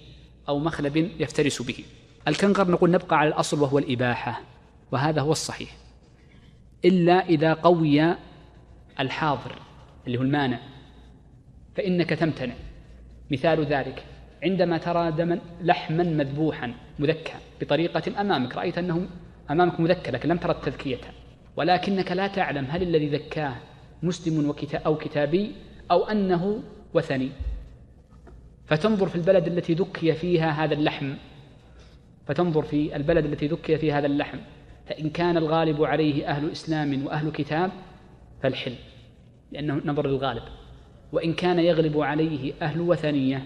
أو 0.49 0.59
مخلب 0.59 0.97
يفترس 1.19 1.61
به. 1.61 1.84
الكنغر 2.27 2.71
نقول 2.71 2.91
نبقى 2.91 3.17
على 3.17 3.27
الأصل 3.29 3.61
وهو 3.61 3.79
الإباحة 3.79 4.41
وهذا 4.91 5.21
هو 5.21 5.32
الصحيح. 5.32 5.69
إلا 6.86 7.25
إذا 7.25 7.53
قوي 7.53 8.15
الحاضر 8.99 9.55
اللي 10.07 10.17
هو 10.17 10.21
المانع 10.21 10.59
فإنك 11.75 12.09
تمتنع. 12.09 12.53
مثال 13.32 13.65
ذلك 13.65 14.03
عندما 14.43 14.77
ترى 14.77 15.11
دما 15.11 15.39
لحما 15.61 16.03
مذبوحا 16.03 16.73
مذكى 16.99 17.34
بطريقة 17.61 18.21
أمامك 18.21 18.55
رأيت 18.55 18.77
أنه 18.77 19.07
أمامك 19.51 19.79
مذكى 19.79 20.11
لكن 20.11 20.29
لم 20.29 20.38
ترى 20.38 20.51
التذكية. 20.51 20.97
ولكنك 21.56 22.12
لا 22.12 22.28
تعلم 22.28 22.66
هل 22.70 22.82
الذي 22.84 23.10
ذكاه 23.10 23.56
مسلم 24.04 24.54
أو 24.86 24.97
كتابي 24.97 25.52
أو 25.91 26.04
أنه 26.04 26.64
وثني. 26.93 27.32
فتنظر 28.66 29.08
في 29.08 29.16
البلد 29.16 29.47
التي 29.47 29.74
ذكي 29.74 30.14
فيها 30.14 30.49
هذا 30.49 30.74
اللحم. 30.74 31.14
فتنظر 32.28 32.62
في 32.62 32.95
البلد 32.95 33.26
التي 33.26 33.47
ذكي 33.47 33.78
فيها 33.78 33.99
هذا 33.99 34.06
اللحم. 34.06 34.38
فإن 34.86 35.10
كان 35.10 35.38
الغالب 35.38 35.84
عليه 35.84 36.28
أهل 36.28 36.52
إسلام 36.52 37.06
وأهل 37.06 37.32
كتاب 37.32 37.72
فالحل 38.43 38.76
لأنه 39.52 39.82
نظر 39.86 40.08
للغالب. 40.08 40.43
وإن 41.12 41.34
كان 41.34 41.60
يغلب 41.60 41.99
عليه 41.99 42.54
أهل 42.62 42.82
وثنية 42.82 43.45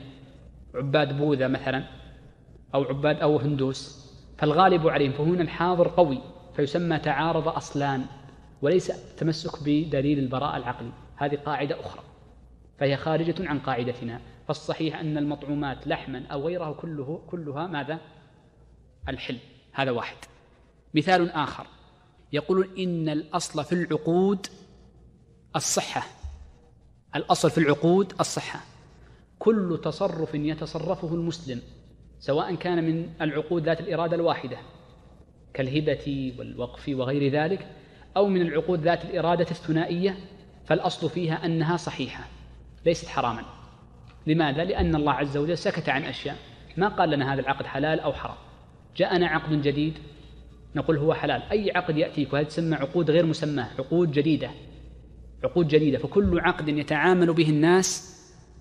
عباد 0.76 1.18
بوذا 1.18 1.48
مثلا 1.48 1.84
أو 2.76 2.84
عباد 2.84 3.20
أو 3.20 3.38
هندوس 3.38 4.12
فالغالب 4.38 4.88
عليهم. 4.88 5.12
فهنا 5.12 5.42
الحاضر 5.42 5.88
قوي. 5.88 6.35
فيسمى 6.56 7.00
تعارض 7.00 7.48
أصلان 7.48 8.06
وليس 8.62 9.16
تمسك 9.18 9.64
بدليل 9.64 10.20
البراءة 10.20 10.58
العقلي 10.58 10.92
هذه 11.16 11.36
قاعدة 11.36 11.80
أخرى 11.80 12.04
فهي 12.80 12.98
خارجة 12.98 13.50
عن 13.50 13.60
قاعدتنا. 13.60 14.22
فالصحيح 14.48 15.00
أن 15.00 15.18
المطعومات 15.18 15.88
لحما 15.88 16.24
أو 16.32 16.48
غيره 16.48 16.72
كله 16.72 17.22
كلها 17.28 17.68
ماذا؟ 17.68 18.00
الحل 19.10 19.38
هذا 19.74 19.92
واحد. 19.92 20.18
مثال 20.94 21.32
آخر 21.32 21.68
يقول 22.34 22.70
إن 22.80 23.10
الأصل 23.10 23.64
في 23.64 23.74
العقود 23.74 24.48
الصحة 25.56 26.08
الأصل 27.16 27.50
في 27.50 27.58
العقود 27.58 28.14
الصحة. 28.20 28.60
كل 29.40 29.80
تصرف 29.84 30.36
يتصرفه 30.36 31.14
المسلم 31.14 31.62
سواء 32.20 32.56
كان 32.56 32.84
من 32.84 33.10
العقود 33.22 33.64
ذات 33.64 33.80
الإرادة 33.80 34.16
الواحدة 34.16 34.58
كالهبة 35.56 36.34
والوقف 36.40 36.90
وغير 36.90 37.32
ذلك 37.32 37.68
أو 38.18 38.28
من 38.28 38.42
العقود 38.42 38.80
ذات 38.80 39.06
الإرادة 39.06 39.48
الثنائية 39.52 40.18
فالأصل 40.66 41.10
فيها 41.10 41.46
أنها 41.46 41.78
صحيحة 41.78 42.28
ليست 42.86 43.08
حراما. 43.08 43.46
لماذا؟ 44.28 44.64
لأن 44.64 44.96
الله 44.96 45.14
عز 45.14 45.38
وجل 45.38 45.58
سكت 45.58 45.90
عن 45.90 46.04
أشياء. 46.04 46.36
ما 46.78 46.88
قال 46.88 47.10
لنا 47.10 47.34
هذا 47.34 47.42
العقد 47.42 47.66
حلال 47.66 48.00
أو 48.00 48.14
حرام؟ 48.14 48.38
جاءنا 48.98 49.28
عقد 49.28 49.62
جديد 49.62 49.94
نقول 50.76 50.98
هو 50.98 51.14
حلال. 51.14 51.42
أي 51.52 51.72
عقد 51.76 51.98
يأتيك؟ 51.98 52.34
وهذه 52.34 52.46
تسمى 52.46 52.76
عقود 52.76 53.12
غير 53.12 53.26
مسماة؟ 53.26 53.68
عقود 53.80 54.12
جديدة. 54.12 54.50
عقود 55.44 55.68
جديدة. 55.68 55.98
فكل 55.98 56.40
عقد 56.40 56.70
يتعامل 56.70 57.34
به 57.34 57.50
الناس 57.50 58.16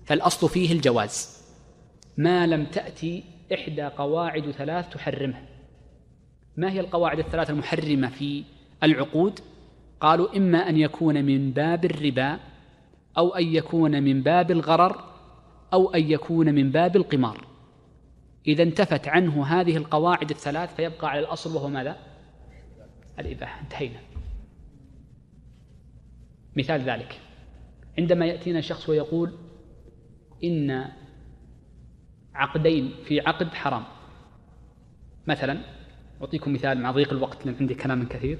فالأصل 0.05 0.49
فيه 0.49 0.71
الجواز. 0.71 1.45
ما 2.17 2.47
لم 2.47 2.65
تأتي 2.65 3.23
إحدى 3.53 3.83
قواعد 3.83 4.51
ثلاث 4.51 4.89
تحرمه. 4.89 5.54
ما 6.57 6.71
هي 6.71 6.79
القواعد 6.79 7.19
الثلاث 7.19 7.49
المحرمة 7.49 8.09
في 8.09 8.43
العقود؟ 8.83 9.39
قالوا 9.99 10.37
إما 10.37 10.69
أن 10.69 10.77
يكون 10.77 11.25
من 11.25 11.51
باب 11.51 11.85
الربا 11.85 12.39
أو 13.17 13.35
أن 13.35 13.55
يكون 13.55 14.03
من 14.03 14.23
باب 14.23 14.51
الغرر 14.51 15.03
أو 15.73 15.93
أن 15.93 16.11
يكون 16.11 16.55
من 16.55 16.71
باب 16.71 16.95
القمار. 16.95 17.47
إذا 18.47 18.63
انتفت 18.63 19.07
عنه 19.07 19.45
هذه 19.45 19.77
القواعد 19.77 20.29
الثلاث 20.29 20.75
فيبقى 20.75 21.09
على 21.09 21.19
الأصل 21.19 21.55
وهو 21.55 21.69
ماذا؟ 21.69 21.97
الإباحة. 23.19 23.61
انتهينا. 23.61 23.99
مثال 26.55 26.81
ذلك. 26.81 27.19
عندما 27.97 28.25
يأتينا 28.25 28.61
شخص 28.61 28.89
ويقول 28.89 29.33
إن 30.43 30.85
عقدين 32.33 32.93
في 33.05 33.19
عقد 33.19 33.53
حرام. 33.53 33.83
مثلا 35.27 35.74
أعطيكم 36.25 36.53
مثال 36.53 36.81
مع 36.81 36.91
ضيق 36.91 37.13
الوقت 37.13 37.45
لأن 37.45 37.55
عندي 37.59 37.73
كلام 37.73 38.07
كثير. 38.07 38.37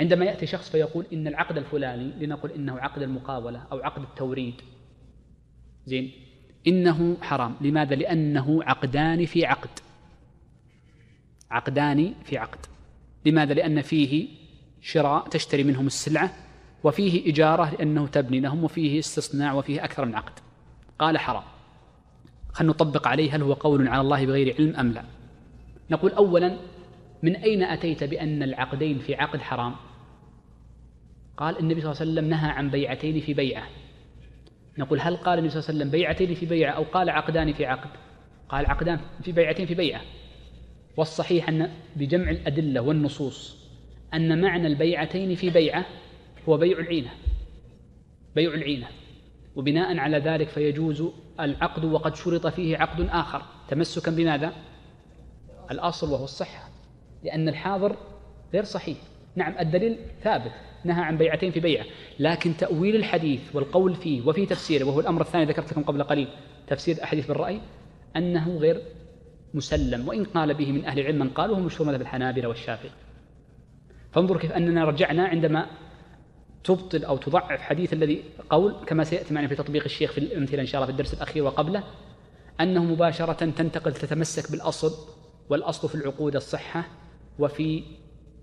عندما 0.00 0.24
يأتي 0.24 0.46
شخص 0.46 0.70
فيقول 0.70 1.06
إن 1.12 1.26
العقد 1.26 1.58
الفلاني 1.58 2.26
لنقل 2.26 2.50
إنه 2.50 2.78
عقد 2.78 3.02
المقاولة 3.02 3.62
أو 3.72 3.78
عقد 3.78 4.02
التوريد. 4.02 4.54
زين. 5.86 6.12
إنه 6.66 7.16
حرام. 7.22 7.54
لماذا؟ 7.60 7.94
لأنه 7.94 8.62
عقدان 8.62 9.26
في 9.26 9.46
عقد. 9.46 9.70
عقدان 11.50 12.14
في 12.24 12.38
عقد. 12.38 12.58
لماذا؟ 13.26 13.54
لأن 13.54 13.82
فيه 13.82 14.28
شراء 14.80 15.28
تشتري 15.28 15.64
منهم 15.64 15.86
السلعة 15.86 16.34
وفيه 16.84 17.30
إجارة 17.30 17.70
لأنه 17.70 18.06
تبني 18.06 18.40
لهم 18.40 18.64
وفيه 18.64 18.98
استصناع 18.98 19.52
وفيه 19.52 19.84
أكثر 19.84 20.04
من 20.04 20.14
عقد. 20.14 20.38
قال 20.98 21.18
حرام. 21.18 21.42
خلينا 22.52 22.72
نطبق 22.72 23.08
عليه 23.08 23.36
هل 23.36 23.42
هو 23.42 23.52
قول 23.52 23.88
على 23.88 24.00
الله 24.00 24.26
بغير 24.26 24.54
علم 24.58 24.76
أم 24.76 24.92
لا. 24.92 25.04
نقول 25.90 26.12
أولا 26.12 26.56
من 27.22 27.36
أين 27.36 27.62
أتيت 27.62 28.04
بأن 28.04 28.42
العقدين 28.42 28.98
في 28.98 29.14
عقد 29.14 29.40
حرام؟ 29.40 29.74
قال 31.36 31.58
النبي 31.58 31.80
صلى 31.80 31.90
الله 31.90 32.00
عليه 32.00 32.12
وسلم 32.12 32.30
نهى 32.30 32.50
عن 32.50 32.70
بيعتين 32.70 33.20
في 33.20 33.34
بيعة. 33.34 33.68
نقول 34.78 35.00
هل 35.00 35.16
قال 35.16 35.38
النبي 35.38 35.50
صلى 35.50 35.60
الله 35.60 35.68
عليه 35.68 35.78
وسلم 35.78 35.90
بيعتين 35.90 36.34
في 36.34 36.46
بيعة 36.46 36.72
أو 36.72 36.82
قال 36.82 37.10
عقدان 37.10 37.52
في 37.52 37.66
عقد؟ 37.66 37.90
قال 38.48 38.66
عقدان 38.66 39.00
في 39.22 39.32
بيعتين 39.32 39.66
في 39.66 39.74
بيعة. 39.74 40.00
والصحيح 40.96 41.48
أن 41.48 41.70
بجمع 41.96 42.30
الأدلة 42.30 42.80
والنصوص 42.80 43.58
أن 44.14 44.40
معنى 44.40 44.66
البيعتين 44.66 45.34
في 45.34 45.50
بيعة 45.50 45.86
هو 46.48 46.56
بيع 46.56 46.78
العينة. 46.78 47.10
بيع 48.34 48.54
العينة. 48.54 48.86
وبناء 49.56 49.98
على 49.98 50.18
ذلك 50.18 50.48
فيجوز 50.48 51.04
العقد 51.40 51.84
وقد 51.84 52.14
شرط 52.14 52.46
فيه 52.46 52.76
عقد 52.76 53.08
آخر. 53.10 53.42
تمسكا 53.68 54.10
بماذا؟ 54.10 54.52
الأصل 55.70 56.12
وهو 56.12 56.24
الصحة. 56.24 56.67
لأن 57.24 57.48
الحاضر 57.48 57.96
غير 58.52 58.64
صحيح. 58.64 58.98
نعم 59.36 59.54
الدليل 59.60 59.98
ثابت 60.22 60.52
نهى 60.84 61.02
عن 61.02 61.16
بيعتين 61.16 61.50
في 61.50 61.60
بيعة 61.60 61.84
لكن 62.18 62.56
تأويل 62.56 62.96
الحديث 62.96 63.40
والقول 63.54 63.94
فيه 63.94 64.26
وفي 64.26 64.46
تفسيره 64.46 64.84
وهو 64.84 65.00
الأمر 65.00 65.20
الثاني 65.20 65.44
ذكرت 65.44 65.72
لكم 65.72 65.82
قبل 65.82 66.02
قليل 66.02 66.28
تفسير 66.66 66.96
الأحاديث 66.96 67.26
بالرأي 67.26 67.60
أنه 68.16 68.56
غير 68.56 68.82
مسلم. 69.54 70.08
وإن 70.08 70.24
قال 70.24 70.54
به 70.54 70.72
من 70.72 70.84
أهل 70.84 71.00
العلم 71.00 71.18
من 71.18 71.28
قال 71.28 71.50
وهو 71.50 71.60
مشهور 71.60 71.88
مذهب 71.88 72.00
الحنابلة 72.00 72.48
والشافعي. 72.48 72.90
فانظر 74.12 74.36
كيف 74.36 74.52
أننا 74.52 74.84
رجعنا 74.84 75.26
عندما 75.26 75.66
تبطل 76.64 77.04
أو 77.04 77.16
تضعف 77.16 77.60
حديث 77.60 77.92
الذي 77.92 78.22
قول 78.50 78.74
كما 78.86 79.04
سيأتي 79.04 79.34
معنا 79.34 79.48
في 79.48 79.54
تطبيق 79.54 79.84
الشيخ 79.84 80.12
في 80.12 80.18
الأمثلة 80.18 80.60
إن 80.60 80.66
شاء 80.66 80.74
الله 80.78 80.86
في 80.86 80.92
الدرس 80.92 81.14
الأخير 81.14 81.44
وقبله 81.44 81.84
أنه 82.60 82.84
مباشرة 82.84 83.32
تنتقل 83.32 83.92
تتمسك 83.92 84.50
بالأصل 84.50 84.92
والأصل 85.48 85.88
في 85.88 85.94
العقود 85.94 86.36
الصحة 86.36 86.84
وفي 87.38 87.82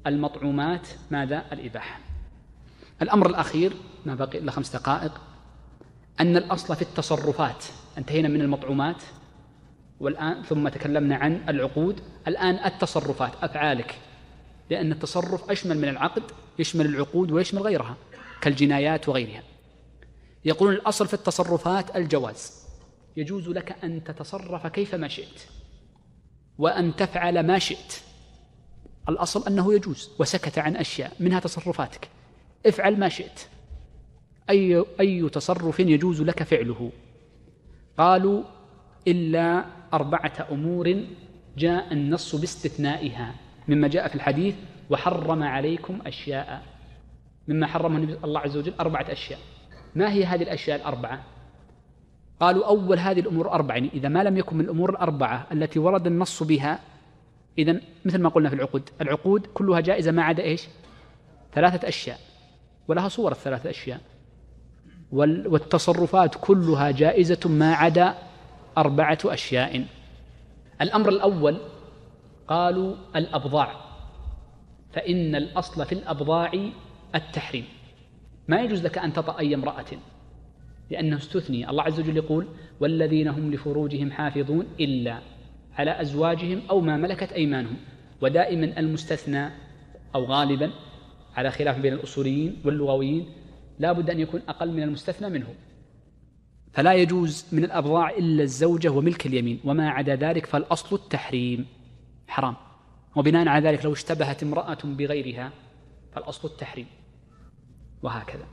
المطعومات 0.07 0.87
ماذا؟ 1.11 1.45
الإباحة. 1.51 1.99
الأمر 3.01 3.29
الأخير 3.29 3.73
ما 4.05 4.15
بقي 4.15 4.37
إلا 4.37 4.51
خمس 4.51 4.75
دقائق. 4.75 5.21
أن 6.19 6.37
الأصل 6.37 6.75
في 6.75 6.81
التصرفات. 6.81 7.65
انتهينا 7.97 8.27
من 8.27 8.41
المطعومات. 8.41 9.03
والآن 9.99 10.43
ثم 10.43 10.69
تكلمنا 10.69 11.15
عن 11.15 11.41
العقود. 11.49 12.01
الآن 12.27 12.65
التصرفات. 12.65 13.31
أفعالك. 13.43 13.95
لأن 14.69 14.91
التصرف 14.91 15.51
أشمل 15.51 15.77
من 15.77 15.89
العقد 15.89 16.23
يشمل 16.59 16.85
العقود 16.85 17.31
ويشمل 17.31 17.61
غيرها 17.61 17.97
كالجنايات 18.41 19.09
وغيرها. 19.09 19.43
يقولون 20.45 20.75
الأصل 20.75 21.07
في 21.07 21.13
التصرفات 21.13 21.95
الجواز. 21.95 22.65
يجوز 23.17 23.49
لك 23.49 23.75
أن 23.83 24.03
تتصرف 24.03 24.67
كيفما 24.67 25.07
شئت 25.07 25.41
وأن 26.57 26.95
تفعل 26.95 27.47
ما 27.47 27.59
شئت. 27.59 27.93
الأصل 29.09 29.47
أنه 29.47 29.73
يجوز 29.73 30.11
وسكت 30.19 30.57
عن 30.57 30.75
أشياء 30.75 31.11
منها 31.19 31.39
تصرفاتك. 31.39 32.09
افعل 32.65 32.99
ما 32.99 33.09
شئت. 33.09 33.39
أي, 34.49 34.85
أي 34.99 35.29
تصرف 35.29 35.79
يجوز 35.79 36.21
لك 36.21 36.43
فعله. 36.43 36.91
قالوا 37.97 38.43
إلا 39.07 39.65
أربعة 39.93 40.47
أمور 40.51 41.03
جاء 41.57 41.93
النص 41.93 42.35
باستثنائها. 42.35 43.35
مما 43.67 43.87
جاء 43.87 44.07
في 44.07 44.15
الحديث 44.15 44.55
وحرم 44.89 45.43
عليكم 45.43 45.99
أشياء. 46.05 46.63
مما 47.47 47.67
حرمه 47.67 48.17
الله 48.23 48.39
عز 48.39 48.57
وجل 48.57 48.73
أربعة 48.79 49.05
أشياء. 49.09 49.39
ما 49.95 50.11
هي 50.11 50.25
هذه 50.25 50.43
الأشياء 50.43 50.77
الأربعة؟ 50.77 51.23
قالوا 52.39 52.67
أول 52.67 52.99
هذه 52.99 53.19
الأمور 53.19 53.51
أربعة. 53.51 53.75
يعني 53.75 53.89
إذا 53.93 54.09
ما 54.09 54.23
لم 54.23 54.37
يكن 54.37 54.57
من 54.57 54.65
الأمور 54.65 54.89
الأربعة 54.89 55.47
التي 55.51 55.79
ورد 55.79 56.07
النص 56.07 56.43
بها 56.43 56.79
إذا 57.57 57.81
مثل 58.05 58.21
ما 58.21 58.29
قلنا 58.29 58.49
في 58.49 58.55
العقود. 58.55 58.89
العقود 59.01 59.47
كلها 59.53 59.79
جائزة 59.79 60.11
ما 60.11 60.23
عدا 60.23 60.43
إيش؟ 60.43 60.67
ثلاثة 61.53 61.87
أشياء. 61.87 62.19
ولها 62.87 63.07
صور 63.07 63.31
الثلاثة 63.31 63.69
أشياء. 63.69 64.01
والتصرفات 65.11 66.35
كلها 66.41 66.91
جائزة 66.91 67.39
ما 67.49 67.73
عدا 67.73 68.15
أربعة 68.77 69.17
أشياء. 69.25 69.85
الأمر 70.81 71.09
الأول 71.09 71.57
قالوا 72.47 72.95
الأبضاع. 73.15 73.71
فإن 74.93 75.35
الأصل 75.35 75.85
في 75.85 75.91
الأبضاع 75.91 76.51
التحريم. 77.15 77.65
ما 78.47 78.61
يجوز 78.61 78.85
لك 78.85 78.97
أن 78.97 79.13
تطأ 79.13 79.39
أي 79.39 79.55
امرأة. 79.55 79.85
لأنه 80.91 81.17
استثني. 81.17 81.69
الله 81.69 81.83
عز 81.83 81.99
وجل 81.99 82.17
يقول 82.17 82.47
والذين 82.79 83.27
هم 83.27 83.53
لفروجهم 83.53 84.11
حافظون 84.11 84.67
إلا 84.79 85.19
على 85.75 86.01
أزواجهم 86.01 86.61
أو 86.69 86.81
ما 86.81 86.97
ملكت 86.97 87.31
أيمانهم. 87.31 87.77
ودائما 88.21 88.79
المستثنى 88.79 89.49
أو 90.15 90.25
غالبا 90.25 90.71
على 91.35 91.51
خلاف 91.51 91.79
بين 91.79 91.93
الأصوليين 91.93 92.61
واللغويين 92.65 93.29
لا 93.79 93.91
بد 93.91 94.09
أن 94.09 94.19
يكون 94.19 94.41
أقل 94.49 94.71
من 94.71 94.83
المستثنى 94.83 95.29
منه 95.29 95.47
فلا 96.73 96.93
يجوز 96.93 97.45
من 97.51 97.63
الأبضاع 97.63 98.09
إلا 98.09 98.43
الزوجة 98.43 98.89
وملك 98.89 99.25
اليمين 99.25 99.59
وما 99.63 99.89
عدا 99.89 100.15
ذلك 100.15 100.45
فالأصل 100.45 100.95
التحريم. 100.95 101.65
حرام. 102.27 102.55
وبناء 103.15 103.47
على 103.47 103.69
ذلك 103.69 103.85
لو 103.85 103.93
اشتبهت 103.93 104.43
امرأة 104.43 104.77
بغيرها 104.83 105.51
فالأصل 106.13 106.47
التحريم. 106.47 106.87
وهكذا. 108.03 108.45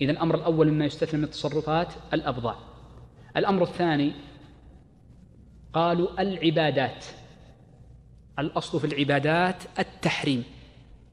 إذا 0.00 0.12
الأمر 0.12 0.34
الأول 0.34 0.70
مما 0.70 0.84
يستثنى 0.84 1.18
من 1.18 1.24
التصرفات 1.24 1.92
الأبضاع. 2.12 2.56
الأمر 3.36 3.62
الثاني 3.62 4.12
قالوا 5.72 6.22
العبادات. 6.22 7.04
الأصل 8.38 8.80
في 8.80 8.86
العبادات 8.86 9.56
التحريم. 9.78 10.44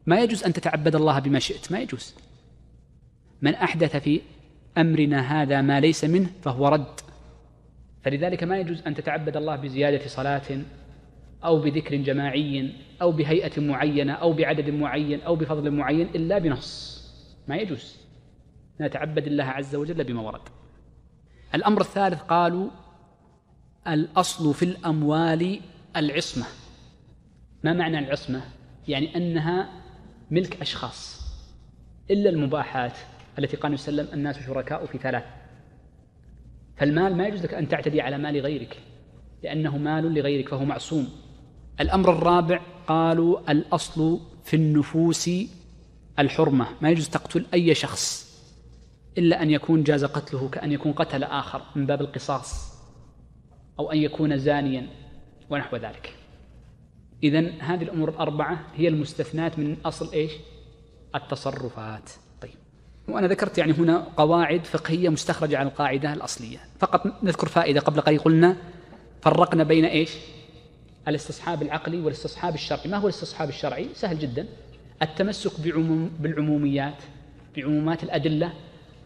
ما 0.06 0.20
يجوز 0.20 0.44
أن 0.44 0.54
تتعبد 0.54 0.96
الله 0.96 1.20
بما 1.20 1.40
شئت 1.40 1.72
ما 1.72 1.80
يجوز. 1.80 2.16
من 3.42 3.56
أحدث 3.56 3.96
في 3.96 4.22
أمرنا 4.78 5.42
هذا 5.42 5.62
ما 5.62 5.80
ليس 5.80 6.06
منه 6.06 6.30
فهو 6.42 6.68
رد. 6.68 7.00
فلذلك 8.04 8.44
ما 8.44 8.60
يجوز 8.60 8.82
أن 8.88 8.96
تتعبد 8.96 9.38
الله 9.38 9.56
بزيادة 9.56 10.08
صلاة 10.08 10.62
أو 11.44 11.60
بذكر 11.60 11.96
جماعي 11.96 12.74
أو 13.02 13.12
بهيئة 13.12 13.62
معينة 13.62 14.14
أو 14.14 14.34
بعدد 14.34 14.70
معين 14.70 15.22
أو 15.22 15.36
بفضل 15.36 15.72
معين 15.72 16.08
إلا 16.16 16.38
بنص. 16.38 17.00
ما 17.48 17.56
يجوز. 17.56 17.98
نتعبد 18.82 19.28
الله 19.28 19.44
عز 19.44 19.76
وجل 19.76 20.04
بما 20.04 20.22
ورد. 20.22 20.42
الأمر 21.56 21.82
الثالث 21.82 22.22
قالوا 22.22 22.70
الأصل 23.90 24.54
في 24.54 24.64
الأموال 24.66 25.62
العصمة. 25.96 26.46
ما 27.64 27.74
معنى 27.74 28.00
العصمة؟ 28.00 28.42
يعني 28.88 29.16
أنها 29.16 29.70
ملك 30.32 30.62
أشخاص. 30.62 31.22
إلا 32.12 32.30
المباحات 32.30 32.98
التي 33.40 33.58
قال 33.58 33.74
وسلم 33.74 34.08
الناس 34.14 34.40
شركاء 34.40 34.86
في 34.86 34.98
ثلاث. 34.98 35.24
فالمال 36.78 37.18
ما 37.18 37.28
يجوز 37.28 37.44
لك 37.44 37.54
أن 37.54 37.68
تعتدي 37.68 38.02
على 38.02 38.18
مال 38.18 38.40
غيرك 38.42 38.80
لأنه 39.44 39.78
مال 39.78 40.14
لغيرك 40.14 40.50
فهو 40.50 40.66
معصوم. 40.66 41.10
الأمر 41.80 42.12
الرابع 42.12 42.62
قالوا 42.88 43.52
الأصل 43.52 44.20
في 44.44 44.56
النفوس 44.56 45.30
الحرمة. 46.20 46.68
ما 46.82 46.90
يجوز 46.90 47.10
تقتل 47.10 47.46
أي 47.54 47.76
شخص 47.76 48.30
إلا 49.18 49.44
أن 49.44 49.50
يكون 49.50 49.84
جاز 49.84 50.06
قتله 50.06 50.50
كأن 50.50 50.72
يكون 50.72 50.94
قتل 50.94 51.24
آخر 51.24 51.62
من 51.76 51.86
باب 51.86 52.02
القصاص. 52.02 52.69
أو 53.80 53.92
أن 53.92 53.98
يكون 53.98 54.38
زانيا 54.38 54.88
ونحو 55.50 55.78
ذلك. 55.78 56.16
إذا 57.24 57.52
هذه 57.60 57.84
الأمور 57.84 58.10
الأربعة 58.10 58.60
هي 58.76 58.88
المستثنات 58.88 59.60
من 59.60 59.78
أصل 59.86 60.14
إيش؟ 60.14 60.32
التصرفات. 61.16 62.10
طيب. 62.42 62.52
وأنا 63.08 63.28
ذكرت 63.28 63.58
يعني 63.58 63.74
هنا 63.74 64.08
قواعد 64.18 64.66
فقهية 64.66 65.10
مستخرجة 65.10 65.58
عن 65.58 65.68
القاعدة 65.68 66.14
الأصلية. 66.14 66.58
فقط 66.80 67.24
نذكر 67.24 67.48
فائدة 67.48 67.80
قبل 67.80 68.02
قليل. 68.02 68.20
قلنا 68.20 68.56
فرقنا 69.22 69.64
بين 69.64 69.86
إيش؟ 69.86 70.12
الاستصحاب 71.08 71.62
العقلي 71.62 72.02
والاستصحاب 72.02 72.54
الشرعي. 72.54 72.90
ما 72.90 72.98
هو 72.98 73.08
الاستصحاب 73.08 73.50
الشرعي؟ 73.50 73.90
سهل 73.94 74.20
جدا. 74.20 74.48
التمسك 75.02 75.60
بعموم 75.60 76.12
بالعموميات 76.20 77.04
بعمومات 77.58 78.04
الأدلة 78.04 78.54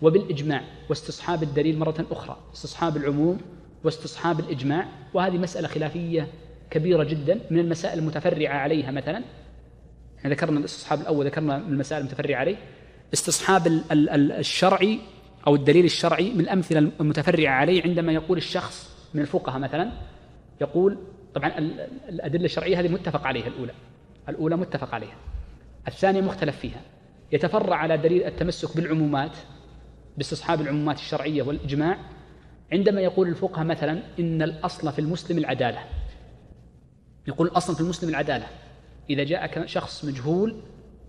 وبالإجماع 0.01 0.63
واستصحاب 0.89 1.43
الدليل 1.43 1.79
مرة 1.79 2.05
أخرى. 2.11 2.37
استصحاب 2.53 2.97
العموم 2.97 3.37
واستصحاب 3.83 4.39
الإجماع 4.39 4.85
وهذه 5.13 5.37
مسألة 5.37 5.67
خلافية 5.67 6.27
كبيرة 6.69 7.03
جدا 7.03 7.39
من 7.51 7.59
المسائل 7.59 7.99
المتفرعة 7.99 8.53
عليها 8.53 8.91
مثلا. 8.91 9.23
إحنا 10.19 10.29
ذكرنا 10.29 10.59
الاستصحاب 10.59 11.01
الأول 11.01 11.25
ذكرنا 11.25 11.57
المسائل 11.57 12.01
المتفرعة 12.01 12.39
عليه. 12.39 12.55
استصحاب 13.13 13.81
الشرعي 13.91 14.99
أو 15.47 15.55
الدليل 15.55 15.85
الشرعي 15.85 16.31
من 16.31 16.39
الأمثلة 16.39 16.91
المتفرعة 16.99 17.53
عليه 17.53 17.83
عندما 17.83 18.11
يقول 18.11 18.37
الشخص 18.37 18.93
من 19.13 19.21
الفقهاء 19.21 19.59
مثلا 19.59 19.91
يقول 20.61 20.97
طبعا 21.33 21.57
الأدلة 22.09 22.45
الشرعية 22.45 22.79
هذه 22.79 22.87
متفق 22.87 23.27
عليها 23.27 23.47
الأولى. 23.47 23.73
الأولى 24.29 24.55
متفق 24.57 24.93
عليها. 24.93 25.15
الثانية 25.87 26.21
مختلف 26.21 26.59
فيها. 26.59 26.81
يتفرع 27.31 27.75
على 27.75 27.97
دليل 27.97 28.23
التمسك 28.23 28.77
بالعمومات 28.77 29.31
باستصحاب 30.17 30.61
العمومات 30.61 30.97
الشرعية 30.97 31.41
والإجماع 31.43 31.97
عندما 32.73 33.01
يقول 33.01 33.27
الفقهاء 33.27 33.65
مثلا 33.65 34.03
إن 34.19 34.41
الأصل 34.41 34.93
في 34.93 34.99
المسلم 34.99 35.37
العدالة. 35.37 35.79
يقول 37.27 37.47
الأصل 37.47 37.75
في 37.75 37.81
المسلم 37.81 38.09
العدالة. 38.09 38.47
إذا 39.09 39.23
جاءك 39.23 39.65
شخص 39.65 40.05
مجهول 40.05 40.61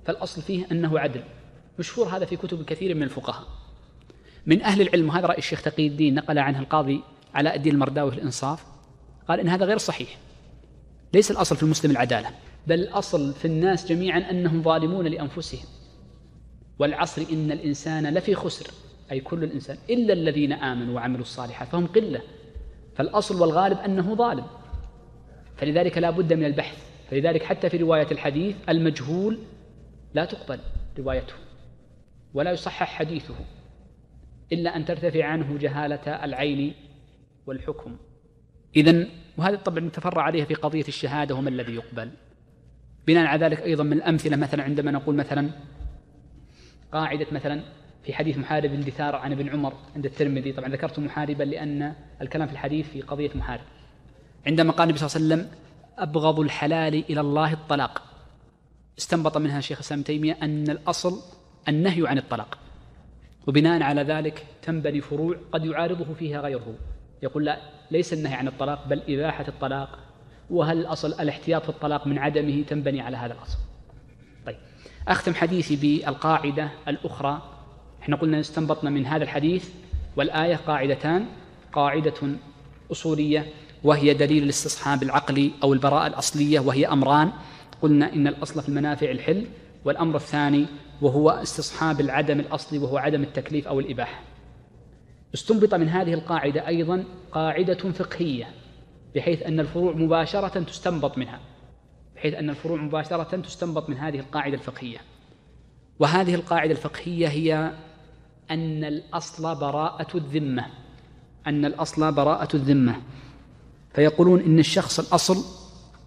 فالأصل 0.04 0.42
فيه 0.42 0.66
أنه 0.72 0.98
عدل. 0.98 1.22
مشهور 1.78 2.08
هذا 2.08 2.24
في 2.24 2.36
كتب 2.36 2.64
كثير 2.64 2.94
من 2.94 3.02
الفقهاء. 3.02 3.46
من 4.46 4.62
أهل 4.62 4.80
العلم 4.80 5.08
وهذا 5.08 5.26
رأي 5.26 5.38
الشيخ 5.38 5.62
تقي 5.62 5.86
الدين 5.86 6.14
نقل 6.14 6.38
عنه 6.38 6.58
القاضي 6.58 7.00
علاء 7.34 7.56
الدين 7.56 7.74
المرداوي 7.74 8.10
في 8.10 8.16
الإنصاف 8.16 8.64
قال 9.28 9.40
إن 9.40 9.48
هذا 9.48 9.66
غير 9.66 9.78
صحيح. 9.78 10.18
ليس 11.14 11.30
الأصل 11.30 11.56
في 11.56 11.62
المسلم 11.62 11.90
العدالة 11.90 12.30
بل 12.66 12.80
الأصل 12.80 13.32
في 13.32 13.44
الناس 13.44 13.86
جميعا 13.86 14.30
أنهم 14.30 14.62
ظالمون 14.62 15.06
لأنفسهم. 15.06 15.64
والعصر 16.78 17.22
إن 17.32 17.52
الإنسان 17.52 18.14
لفي 18.14 18.34
خسر. 18.34 18.66
أي 19.14 19.20
كل 19.20 19.44
الإنسان 19.44 19.76
إلا 19.90 20.12
الذين 20.12 20.52
آمنوا 20.52 20.94
وعملوا 20.94 21.20
الصالحات 21.20 21.68
فهم 21.68 21.86
قلة. 21.86 22.22
فالأصل 22.94 23.40
والغالب 23.40 23.78
أنه 23.78 24.14
ظالم. 24.14 24.44
فلذلك 25.56 25.98
لا 25.98 26.10
بد 26.10 26.32
من 26.32 26.44
البحث. 26.44 26.78
فلذلك 27.10 27.42
حتى 27.42 27.70
في 27.70 27.76
رواية 27.76 28.06
الحديث 28.10 28.56
المجهول 28.68 29.38
لا 30.14 30.24
تقبل 30.24 30.58
روايته 30.98 31.34
ولا 32.34 32.52
يصحح 32.52 32.98
حديثه 32.98 33.34
إلا 34.52 34.76
أن 34.76 34.84
ترتفع 34.84 35.24
عنه 35.24 35.58
جهالة 35.58 36.24
العين 36.24 36.74
والحكم. 37.46 37.96
إذا 38.76 39.06
وهذا 39.38 39.56
طبعا 39.56 39.80
متفرع 39.80 40.22
عليها 40.22 40.44
في 40.44 40.54
قضية 40.54 40.88
الشهادة 40.88 41.34
وما 41.34 41.48
الذي 41.48 41.74
يقبل. 41.74 42.10
بناء 43.06 43.26
على 43.26 43.44
ذلك 43.44 43.62
أيضا 43.62 43.84
من 43.84 43.92
الأمثلة 43.92 44.36
مثلا 44.36 44.62
عندما 44.62 44.90
نقول 44.90 45.14
مثلا 45.14 45.50
قاعدة 46.92 47.26
مثلا 47.32 47.62
في 48.04 48.14
حديث 48.14 48.38
محارب 48.38 48.70
بن 48.70 48.80
دثار 48.80 49.16
عن 49.16 49.32
ابن 49.32 49.48
عمر 49.48 49.72
عند 49.96 50.04
الترمذي. 50.04 50.52
طبعا 50.52 50.68
ذكرت 50.68 50.98
محاربا 50.98 51.44
لأن 51.44 51.94
الكلام 52.22 52.46
في 52.46 52.52
الحديث 52.52 52.88
في 52.88 53.00
قضية 53.00 53.30
محارب. 53.34 53.64
عندما 54.46 54.72
قال 54.72 54.82
النبي 54.82 54.98
صلى 54.98 55.06
الله 55.06 55.34
عليه 55.34 55.44
وسلم 55.44 55.58
أبغض 55.98 56.40
الحلال 56.40 57.04
إلى 57.10 57.20
الله 57.20 57.52
الطلاق. 57.52 58.02
استنبط 58.98 59.36
منها 59.36 59.60
شيخ 59.60 59.78
الإسلام 59.78 60.02
تيمية 60.02 60.38
أن 60.42 60.70
الأصل 60.70 61.20
النهي 61.68 62.08
عن 62.08 62.18
الطلاق. 62.18 62.58
وبناء 63.46 63.82
على 63.82 64.02
ذلك 64.02 64.46
تنبني 64.62 65.00
فروع 65.00 65.36
قد 65.52 65.64
يعارضه 65.64 66.14
فيها 66.14 66.40
غيره. 66.40 66.74
يقول 67.22 67.44
لا 67.44 67.58
ليس 67.90 68.12
النهي 68.12 68.34
عن 68.34 68.48
الطلاق 68.48 68.88
بل 68.88 69.02
إباحة 69.08 69.48
الطلاق. 69.48 69.98
وهل 70.50 70.78
الأصل 70.78 71.08
الاحتياط 71.20 71.62
في 71.62 71.68
الطلاق 71.68 72.06
من 72.06 72.18
عدمه؟ 72.18 72.62
تنبني 72.62 73.00
على 73.00 73.16
هذا 73.16 73.32
الأصل. 73.32 73.58
طيب 74.46 74.56
أختم 75.08 75.34
حديثي 75.34 75.76
بالقاعدة 75.76 76.70
الأخرى 76.88 77.53
إحنا 78.04 78.16
قلنا 78.16 78.40
استنبطنا 78.40 78.90
من 78.90 79.06
هذا 79.06 79.24
الحديث 79.24 79.68
والآية 80.16 80.56
قاعدتان 80.56 81.26
قاعدة 81.72 82.14
أصولية 82.92 83.46
وهي 83.84 84.14
دليل 84.14 84.42
الاستصحاب 84.42 85.02
العقلي 85.02 85.50
أو 85.62 85.72
البراءة 85.72 86.06
الأصلية 86.06 86.60
وهي 86.60 86.86
أمران. 86.86 87.32
قلنا 87.82 88.12
إن 88.12 88.26
الأصل 88.26 88.62
في 88.62 88.68
المنافع 88.68 89.10
الحل 89.10 89.46
والأمر 89.84 90.16
الثاني 90.16 90.66
وهو 91.02 91.30
استصحاب 91.30 92.00
العدم 92.00 92.40
الأصلي 92.40 92.78
وهو 92.78 92.98
عدم 92.98 93.22
التكليف 93.22 93.68
أو 93.68 93.80
الإباحة. 93.80 94.20
استنبط 95.34 95.74
من 95.74 95.88
هذه 95.88 96.14
القاعدة 96.14 96.66
أيضا 96.66 97.04
قاعدة 97.32 97.92
فقهية 97.92 98.48
بحيث 99.14 99.42
أن 99.42 99.60
الفروع 99.60 99.92
مباشرة 99.92 100.60
تستنبط 100.60 101.18
منها 101.18 101.40
بحيث 102.16 102.34
أن 102.34 102.50
الفروع 102.50 102.80
مباشرة 102.80 103.36
تستنبط 103.36 103.90
من 103.90 103.96
هذه 103.96 104.18
القاعدة 104.18 104.54
الفقهية. 104.54 104.98
وهذه 105.98 106.34
القاعدة 106.34 106.72
الفقهية 106.72 107.28
هي 107.28 107.72
أن 108.50 108.84
الأصل 108.84 109.54
براءة 109.54 110.16
الذمة. 110.16 110.66
أن 111.46 111.64
الأصل 111.64 112.12
براءة 112.12 112.56
الذمة. 112.56 113.02
فيقولون 113.94 114.40
إن 114.40 114.58
الشخص 114.58 115.00
الأصل 115.00 115.44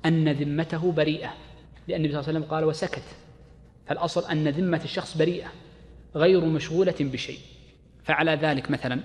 أن 0.06 0.30
ذمته 0.30 0.92
بريئة. 0.92 1.34
لأن 1.88 2.00
النبي 2.06 2.14
صلى 2.14 2.20
الله 2.20 2.30
عليه 2.30 2.40
وسلم 2.40 2.52
قال 2.52 2.66
وسكت. 2.66 3.04
فالأصل 3.88 4.32
أن 4.32 4.48
ذمة 4.48 4.82
الشخص 4.84 5.18
بريئة 5.18 5.48
غير 6.16 6.46
مشغولة 6.46 6.96
بشيء. 7.00 7.40
فعلى 8.04 8.32
ذلك 8.32 8.72
مثلا 8.72 9.00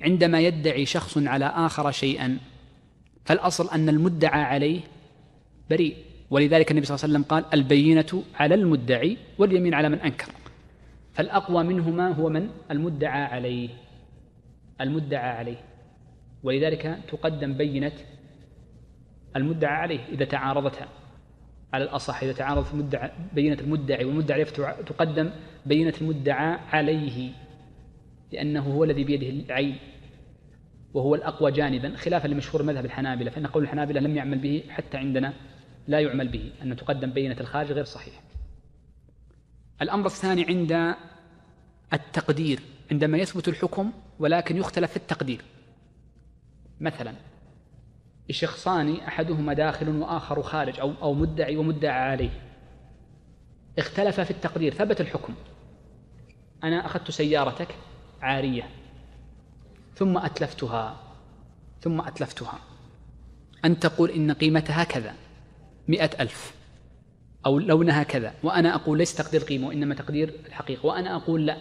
عندما 0.00 0.40
يدعي 0.40 0.86
شخص 0.86 1.18
على 1.18 1.44
آخر 1.44 1.90
شيئا 1.90 2.38
فالأصل 3.24 3.70
أن 3.70 3.88
المدعى 3.88 4.42
عليه 4.42 4.80
بريء. 5.70 5.96
ولذلك 6.30 6.70
النبي 6.70 6.86
صلى 6.86 6.94
الله 6.94 7.04
عليه 7.04 7.14
وسلم 7.14 7.24
قال 7.30 7.44
البينة 7.54 8.22
على 8.34 8.54
المدعي 8.54 9.16
واليمين 9.38 9.74
على 9.74 9.88
من 9.88 10.00
أنكر. 10.00 10.28
فالأقوى 11.16 11.64
منهما 11.64 12.08
هو 12.12 12.28
من؟ 12.28 12.50
المدعى 12.70 13.22
عليه. 13.22 13.68
المدعى 14.80 15.30
عليه. 15.30 15.56
ولذلك 16.42 16.98
تقدم 17.08 17.52
بينة 17.52 17.92
المدعى 19.36 19.74
عليه 19.74 20.00
إذا 20.08 20.24
تعارضتا. 20.24 20.86
على 21.72 21.84
الأصح 21.84 22.22
إذا 22.22 22.32
تعارضت 22.32 22.74
المدعى 22.74 23.10
بينة 23.32 23.58
المدعي 23.60 24.04
والمدعي 24.04 24.46
عليه 24.58 24.82
تقدم 24.82 25.30
بينة 25.66 25.94
المدعى 26.00 26.58
عليه 26.72 27.30
لأنه 28.32 28.60
هو 28.60 28.84
الذي 28.84 29.04
بيده 29.04 29.28
العين 29.28 29.76
وهو 30.94 31.14
الأقوى 31.14 31.52
جانبا 31.52 31.96
خلافا 31.96 32.28
لمشهور 32.28 32.62
مذهب 32.62 32.84
الحنابلة 32.84 33.30
فإن 33.30 33.46
قول 33.46 33.62
الحنابلة 33.62 34.00
لم 34.00 34.16
يعمل 34.16 34.38
به 34.38 34.62
حتى 34.68 34.96
عندنا 34.96 35.32
لا 35.88 36.00
يعمل 36.00 36.28
به 36.28 36.52
أن 36.62 36.76
تقدم 36.76 37.10
بينة 37.10 37.36
الخارج 37.40 37.72
غير 37.72 37.84
صحيح. 37.84 38.14
الأمر 39.82 40.06
الثاني 40.06 40.44
عند 40.44 40.96
التقدير 41.92 42.60
عندما 42.90 43.18
يثبت 43.18 43.48
الحكم 43.48 43.92
ولكن 44.18 44.56
يختلف 44.56 44.90
في 44.90 44.96
التقدير. 44.96 45.40
مثلا 46.80 47.14
شخصان 48.30 48.96
أحدهما 48.96 49.52
داخل 49.52 49.88
وآخر 49.88 50.42
خارج 50.42 50.80
أو 50.80 50.92
أو 51.02 51.14
مدعي 51.14 51.56
ومدعى 51.56 52.10
عليه. 52.10 52.42
اختلف 53.78 54.20
في 54.20 54.30
التقدير 54.30 54.74
ثبت 54.74 55.00
الحكم. 55.00 55.34
أنا 56.64 56.86
أخذت 56.86 57.10
سيارتك 57.10 57.74
عارية 58.22 58.70
ثم 59.94 60.18
أتلفتها 60.18 61.02
ثم 61.80 62.00
أتلفتها. 62.00 62.58
أن 63.64 63.78
تقول 63.78 64.10
إن 64.10 64.32
قيمتها 64.32 64.84
كذا 64.84 65.14
مئة 65.88 66.22
ألف. 66.22 66.55
أو 67.46 67.58
لونها 67.58 68.02
كذا. 68.02 68.34
وأنا 68.42 68.74
أقول 68.74 68.98
ليس 68.98 69.14
تقدير 69.14 69.40
قيمة 69.40 69.68
وإنما 69.68 69.94
تقدير 69.94 70.34
الحقيقة. 70.46 70.86
وأنا 70.86 71.16
أقول 71.16 71.46
لا. 71.46 71.56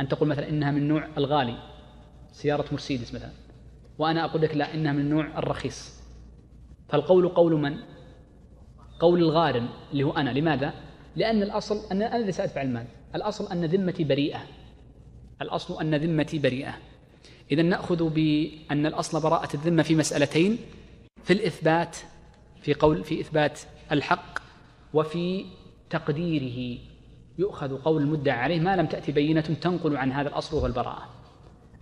أن 0.00 0.08
تقول 0.08 0.28
مثلا 0.28 0.48
إنها 0.48 0.70
من 0.70 0.88
نوع 0.88 1.08
الغالي 1.18 1.58
سيارة 2.32 2.64
مرسيدس 2.72 3.14
مثلا. 3.14 3.30
وأنا 3.98 4.24
أقول 4.24 4.42
لك 4.42 4.56
لا 4.56 4.74
إنها 4.74 4.92
من 4.92 5.10
نوع 5.10 5.38
الرخيص. 5.38 6.00
فالقول 6.88 7.28
قول 7.28 7.52
من؟ 7.52 7.76
قول 9.00 9.22
الغارم 9.22 9.68
اللي 9.92 10.04
هو 10.04 10.12
أنا. 10.12 10.30
لماذا؟ 10.30 10.74
لأن 11.16 11.42
الأصل 11.42 11.80
أن 11.92 12.02
أنا 12.02 12.16
الذي 12.16 12.32
سأدفع 12.32 12.62
المال. 12.62 12.86
الأصل 13.14 13.52
أن 13.52 13.64
ذمتي 13.64 14.04
بريئة. 14.04 14.40
الأصل 15.42 15.80
أن 15.80 15.94
ذمتي 15.94 16.38
بريئة. 16.38 16.74
إذا 17.52 17.62
نأخذ 17.62 18.08
بأن 18.08 18.86
الأصل 18.86 19.20
براءة 19.20 19.54
الذمة 19.54 19.82
في 19.82 19.94
مسألتين 19.94 20.58
في 21.24 21.32
الإثبات 21.32 21.96
في 22.62 22.74
قول 22.74 23.04
في 23.04 23.20
إثبات 23.20 23.60
الحق 23.92 24.45
وفي 24.94 25.44
تقديره 25.90 26.78
يؤخذ 27.38 27.76
قول 27.76 28.02
المدعى 28.02 28.38
عليه 28.38 28.60
ما 28.60 28.76
لم 28.76 28.86
تأتي 28.86 29.12
بينة 29.12 29.40
تنقل 29.40 29.96
عن 29.96 30.12
هذا 30.12 30.28
الأصل 30.28 30.56
وهو 30.56 30.66
البراءة. 30.66 31.08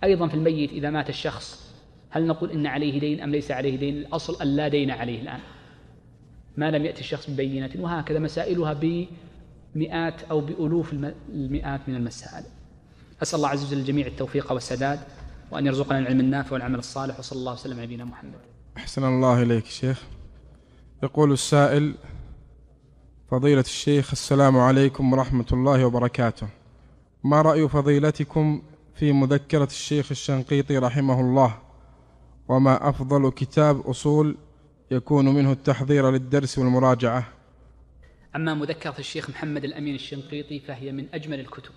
أيضا 0.03 0.27
في 0.27 0.33
الميت 0.33 0.71
إذا 0.71 0.89
مات 0.89 1.09
الشخص 1.09 1.73
هل 2.09 2.27
نقول 2.27 2.51
إن 2.51 2.67
عليه 2.67 2.99
دين 2.99 3.21
أم 3.21 3.31
ليس 3.31 3.51
عليه 3.51 3.77
دين؟ 3.77 3.97
الأصل 3.97 4.41
أن 4.41 4.47
لا 4.47 4.67
دين 4.67 4.91
عليه 4.91 5.21
الآن. 5.21 5.39
ما 6.57 6.71
لم 6.71 6.85
يأتي 6.85 6.99
الشخص 6.99 7.29
ببينة 7.29 7.71
وهكذا 7.79 8.19
مسائلها 8.19 8.73
بمئات 8.73 10.23
أو 10.23 10.41
بألوف 10.41 10.93
المئات 11.29 11.89
من 11.89 11.95
المسائل. 11.95 12.43
أسأل 13.21 13.37
الله 13.37 13.49
عز 13.49 13.65
وجل 13.65 13.77
الجميع 13.77 14.07
التوفيق 14.07 14.51
والسداد 14.51 14.99
وأن 15.51 15.65
يرزقنا 15.65 15.99
العلم 15.99 16.19
النافع 16.19 16.53
والعمل 16.53 16.79
الصالح 16.79 17.19
وصلى 17.19 17.39
الله 17.39 17.53
وسلم 17.53 17.77
على 17.77 17.85
نبينا 17.85 18.05
محمد. 18.05 18.39
أحسن 18.77 19.03
الله 19.03 19.41
إليك 19.41 19.65
شيخ. 19.65 20.03
يقول 21.03 21.31
السائل 21.31 21.95
فضيلة 23.31 23.61
الشيخ 23.61 24.11
السلام 24.11 24.57
عليكم 24.57 25.13
ورحمة 25.13 25.45
الله 25.53 25.85
وبركاته. 25.85 26.47
ما 27.23 27.41
رأي 27.41 27.69
فضيلتكم 27.69 28.61
في 28.95 29.11
مذكرة 29.11 29.65
الشيخ 29.65 30.11
الشنقيطي 30.11 30.77
رحمه 30.77 31.21
الله؟ 31.21 31.57
وما 32.47 32.89
أفضل 32.89 33.31
كتاب 33.31 33.81
أصول 33.81 34.37
يكون 34.91 35.25
منه 35.25 35.51
التحضير 35.51 36.11
للدرس 36.11 36.57
والمراجعة؟ 36.57 37.27
أما 38.35 38.53
مذكرة 38.53 38.95
الشيخ 38.99 39.29
محمد 39.29 39.63
الأمين 39.63 39.95
الشنقيطي 39.95 40.59
فهي 40.59 40.91
من 40.91 41.07
أجمل 41.13 41.39
الكتب. 41.39 41.71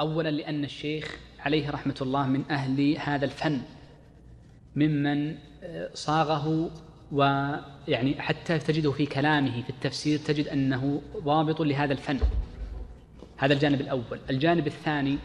أولا 0.00 0.28
لأن 0.28 0.64
الشيخ 0.64 1.16
عليه 1.38 1.70
رحمة 1.70 1.96
الله 2.02 2.26
من 2.26 2.50
أهل 2.50 2.96
هذا 2.96 3.24
الفن 3.24 3.60
ممن 4.76 5.36
آه، 5.62 5.90
صاغه 5.94 6.70
ويعني 7.12 8.22
حتى 8.22 8.58
تجده 8.58 8.92
في 8.92 9.06
كلامه 9.06 9.62
في 9.62 9.70
التفسير 9.70 10.18
تجد 10.18 10.48
أنه 10.48 11.02
ضابط 11.24 11.60
لهذا 11.60 11.92
الفن 11.92 12.18
هذا 13.36 13.52
الجانب 13.54 13.80
الأول. 13.80 14.20
الجانب 14.30 14.66
الثاني 14.66 15.18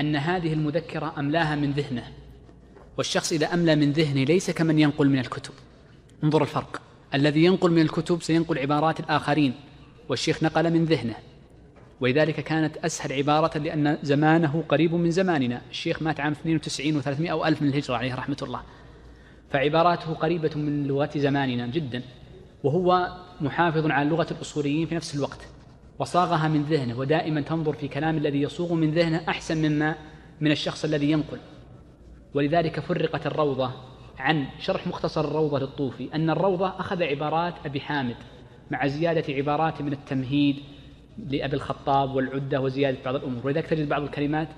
أن 0.00 0.16
هذه 0.16 0.52
المذكرة 0.52 1.14
أملاها 1.18 1.56
من 1.56 1.70
ذهنه 1.70 2.12
والشخص 2.96 3.32
إذا 3.32 3.54
أملى 3.54 3.76
من 3.76 3.92
ذهنه 3.92 4.24
ليس 4.24 4.50
كمن 4.50 4.78
ينقل 4.78 5.08
من 5.08 5.18
الكتب. 5.18 5.54
انظر 6.24 6.42
الفرق. 6.42 6.82
الذي 7.14 7.44
ينقل 7.44 7.70
من 7.70 7.82
الكتب 7.82 8.22
سينقل 8.22 8.58
عبارات 8.58 9.00
الآخرين 9.00 9.54
والشيخ 10.08 10.42
نقل 10.42 10.72
من 10.72 10.84
ذهنه. 10.84 11.14
ولذلك 12.00 12.40
كانت 12.40 12.76
أسهل 12.76 13.12
عبارة 13.12 13.58
لأن 13.58 13.98
زمانه 14.02 14.64
قريب 14.68 14.94
من 14.94 15.10
زماننا. 15.10 15.62
الشيخ 15.70 16.02
مات 16.02 16.20
عام 16.20 16.32
92 16.32 17.02
و300 17.02 17.30
أو 17.30 17.46
ألف 17.46 17.62
من 17.62 17.68
الهجرة 17.68 17.96
عليه 17.96 18.14
رحمة 18.14 18.36
الله. 18.42 18.62
فعباراته 19.50 20.14
قريبة 20.14 20.50
من 20.56 20.86
لغة 20.86 21.10
زماننا 21.16 21.66
جدا 21.66 22.02
وهو 22.64 23.12
محافظ 23.40 23.86
على 23.90 24.08
لغة 24.08 24.26
الأصوليين 24.30 24.86
في 24.86 24.94
نفس 24.94 25.14
الوقت. 25.14 25.48
وصاغها 25.98 26.48
من 26.48 26.62
ذهنه 26.62 26.98
ودائما 26.98 27.40
تنظر 27.40 27.72
في 27.72 27.88
كلام 27.88 28.16
الذي 28.16 28.42
يصوغ 28.42 28.74
من 28.74 28.90
ذهنه 28.90 29.22
أحسن 29.28 29.68
مما 29.68 29.94
من 30.40 30.50
الشخص 30.50 30.84
الذي 30.84 31.10
ينقل. 31.10 31.38
ولذلك 32.34 32.80
فرقت 32.80 33.26
الروضة 33.26 33.72
عن 34.18 34.46
شرح 34.58 34.86
مختصر 34.86 35.24
الروضة 35.24 35.58
للطوفي 35.58 36.14
أن 36.14 36.30
الروضة 36.30 36.68
أخذ 36.68 37.02
عبارات 37.02 37.54
أبي 37.64 37.80
حامد 37.80 38.16
مع 38.70 38.86
زيادة 38.86 39.34
عبارات 39.34 39.82
من 39.82 39.92
التمهيد 39.92 40.56
لأبي 41.18 41.56
الخطاب 41.56 42.14
والعدة 42.14 42.60
وزيادة 42.60 42.98
بعض 43.04 43.14
الأمور. 43.14 43.46
ولذلك 43.46 43.66
تجد 43.66 43.88
بعض 43.88 44.02
الكلمات 44.02 44.48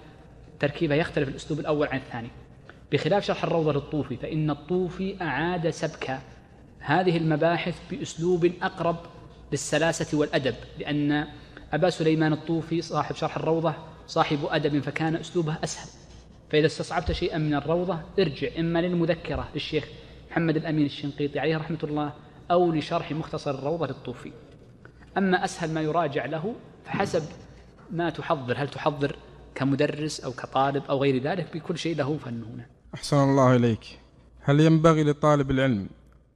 تركيبها 0.60 0.96
يختلف 0.96 1.28
الأسلوب 1.28 1.60
الأول 1.60 1.88
عن 1.88 1.98
الثاني. 1.98 2.28
بخلاف 2.92 3.24
شرح 3.24 3.44
الروضة 3.44 3.72
للطوفي 3.72 4.16
فإن 4.16 4.50
الطوفي 4.50 5.22
أعاد 5.22 5.70
سبك 5.70 6.18
هذه 6.78 7.16
المباحث 7.16 7.78
بأسلوب 7.90 8.52
أقرب 8.62 8.96
للسلاسة 9.52 10.18
والأدب 10.18 10.54
لأن 10.78 11.26
أبا 11.72 11.90
سليمان 11.90 12.32
الطوفي 12.32 12.82
صاحب 12.82 13.14
شرح 13.14 13.36
الروضة 13.36 13.74
صاحب 14.06 14.38
أدب 14.50 14.80
فكان 14.80 15.16
أسلوبه 15.16 15.56
أسهل. 15.64 15.88
فإذا 16.50 16.66
استصعبت 16.66 17.12
شيئا 17.12 17.38
من 17.38 17.54
الروضة 17.54 18.00
ارجع 18.18 18.48
إما 18.58 18.78
للمذكرة 18.78 19.48
للشيخ 19.54 19.88
محمد 20.30 20.56
الأمين 20.56 20.86
الشنقيطي 20.86 21.38
عليه 21.38 21.56
رحمة 21.56 21.78
الله 21.84 22.12
أو 22.50 22.72
لشرح 22.72 23.12
مختصر 23.12 23.50
الروضة 23.50 23.86
للطوفي. 23.86 24.32
أما 25.18 25.44
أسهل 25.44 25.74
ما 25.74 25.80
يراجع 25.80 26.26
له 26.26 26.54
فحسب 26.84 27.22
ما 27.90 28.10
تحضر 28.10 28.54
هل 28.58 28.68
تحضر 28.68 29.16
كمدرس 29.54 30.20
أو 30.20 30.32
كطالب 30.32 30.82
أو 30.90 31.02
غير 31.02 31.22
ذلك 31.22 31.56
بكل 31.56 31.78
شيء 31.78 31.96
له 31.96 32.18
فنه 32.18 32.66
أحسن 32.94 33.16
الله 33.16 33.56
إليك. 33.56 33.98
هل 34.40 34.60
ينبغي 34.60 35.04
لطالب 35.04 35.50
العلم 35.50 35.88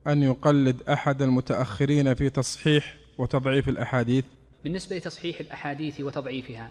أن 0.06 0.22
يقلد 0.22 0.82
أحد 0.88 1.22
المتأخرين 1.22 2.14
في 2.14 2.30
تصحيح 2.30 2.96
وتضعيف 3.18 3.68
الأحاديث؟ 3.68 4.24
بالنسبة 4.64 4.96
لتصحيح 4.96 5.40
الأحاديث 5.40 6.00
وتضعيفها 6.00 6.70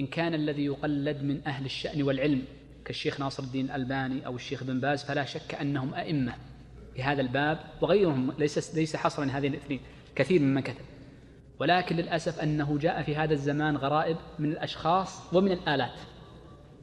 إن 0.00 0.06
كان 0.06 0.34
الذي 0.34 0.64
يقلد 0.64 1.22
من 1.22 1.40
أهل 1.46 1.64
الشأن 1.64 2.02
والعلم 2.02 2.42
كالشيخ 2.84 3.20
ناصر 3.20 3.42
الدين 3.42 3.64
الألباني 3.64 4.26
أو 4.26 4.36
الشيخ 4.36 4.64
بن 4.64 4.80
باز 4.80 5.04
فلا 5.04 5.24
شك 5.24 5.54
أنهم 5.54 5.94
أئمة 5.94 6.34
في 6.94 7.02
هذا 7.02 7.20
الباب 7.20 7.58
وغيرهم 7.80 8.32
ليس 8.38 8.74
ليس 8.74 8.96
حصرا 8.96 9.24
هذين 9.24 9.54
الاثنين 9.54 9.80
كثير 10.16 10.40
ممن 10.40 10.60
كتب. 10.60 10.84
ولكن 11.60 11.96
للأسف 11.96 12.40
أنه 12.40 12.78
جاء 12.78 13.02
في 13.02 13.16
هذا 13.16 13.34
الزمان 13.34 13.76
غرائب 13.76 14.16
من 14.38 14.52
الأشخاص 14.52 15.34
ومن 15.34 15.52
الآلات. 15.52 15.98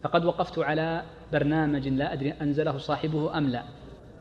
فقد 0.04 0.26
وقفت 0.26 0.60
على 0.60 1.04
برنامج 1.34 1.88
لا 1.88 2.14
أدري 2.14 2.34
أنزله 2.42 2.78
صاحبه 2.78 3.38
أم 3.38 3.48
لا. 3.50 3.64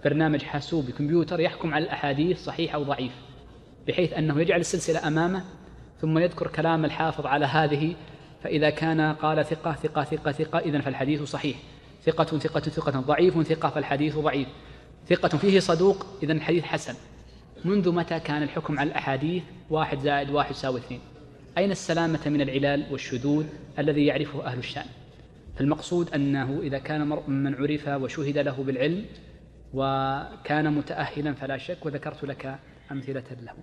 برنامج 0.04 0.42
حاسوبي 0.42 0.92
كمبيوتر 0.92 1.40
يحكم 1.40 1.74
على 1.74 1.84
الأحاديث 1.84 2.44
صحيح 2.44 2.74
أو 2.74 2.82
ضعيف 2.82 3.12
بحيث 3.88 4.12
أنه 4.12 4.40
يجعل 4.40 4.60
السلسلة 4.60 5.08
أمامه 5.08 5.44
ثم 6.00 6.18
يذكر 6.18 6.48
كلام 6.48 6.84
الحافظ 6.84 7.26
على 7.26 7.46
هذه 7.46 7.94
فإذا 8.42 8.70
كان 8.70 9.00
قال 9.00 9.44
ثقة 9.44 9.72
ثقة 9.72 10.04
ثقة 10.04 10.32
ثقة 10.32 10.58
إذا 10.58 10.80
فالحديث 10.80 11.22
صحيح. 11.22 11.56
ثقة 12.04 12.38
ثقة 12.38 12.60
ثقة 12.60 13.00
ضعيف 13.00 13.42
ثقة 13.42 13.68
فالحديث 13.68 14.18
ضعيف. 14.18 14.48
ثقة 15.08 15.28
فيه 15.28 15.60
صدوق 15.60 16.06
إذا 16.22 16.32
الحديث 16.32 16.64
حسن. 16.64 16.94
منذ 17.64 17.92
متى 17.92 18.20
كان 18.20 18.42
الحكم 18.42 18.78
على 18.78 18.90
الأحاديث؟ 18.90 19.42
واحد 19.70 19.98
زائد 19.98 20.30
واحد 20.30 20.50
يساوي 20.50 20.80
اثنين. 20.80 21.00
أين 21.58 21.70
السلامة 21.70 22.20
من 22.26 22.40
العلال 22.40 22.86
والشذوذ 22.90 23.46
الذي 23.78 24.06
يعرفه 24.06 24.46
أهل 24.46 24.58
الشأن؟ 24.58 25.01
فالمقصود 25.62 26.14
أنه 26.14 26.60
إذا 26.60 26.78
كان 26.78 27.06
مرء 27.06 27.30
من 27.30 27.54
عرف 27.54 27.88
وشهد 27.88 28.38
له 28.38 28.62
بالعلم 28.62 29.06
وكان 29.72 30.74
متأهلا 30.74 31.34
فلا 31.34 31.58
شك 31.58 31.86
وذكرت 31.86 32.24
لك 32.24 32.58
أمثلة 32.92 33.24
له. 33.42 33.54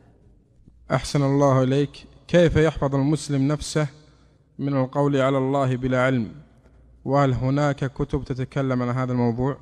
أحسن 0.92 1.22
الله 1.24 1.64
إليك. 1.64 2.06
كيف 2.28 2.56
يحفظ 2.56 2.96
المسلم 2.96 3.48
نفسه؟ 3.48 3.88
من 4.60 4.78
القول 4.78 5.18
على 5.18 5.38
الله 5.38 5.76
بلا 5.76 6.02
علم. 6.02 6.32
وهل 7.06 7.34
هناك 7.34 7.94
كتب 7.94 8.24
تتكلم 8.24 8.82
عن 8.82 8.90
هذا 8.90 9.12
الموضوع؟ 9.12 9.58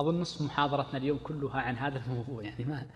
أظن 0.00 0.20
نصف 0.20 0.42
محاضرتنا 0.42 0.96
اليوم 0.98 1.18
كلها 1.18 1.60
عن 1.60 1.76
هذا 1.76 2.02
الموضوع 2.06 2.42
يعني 2.42 2.64
ما. 2.64 2.86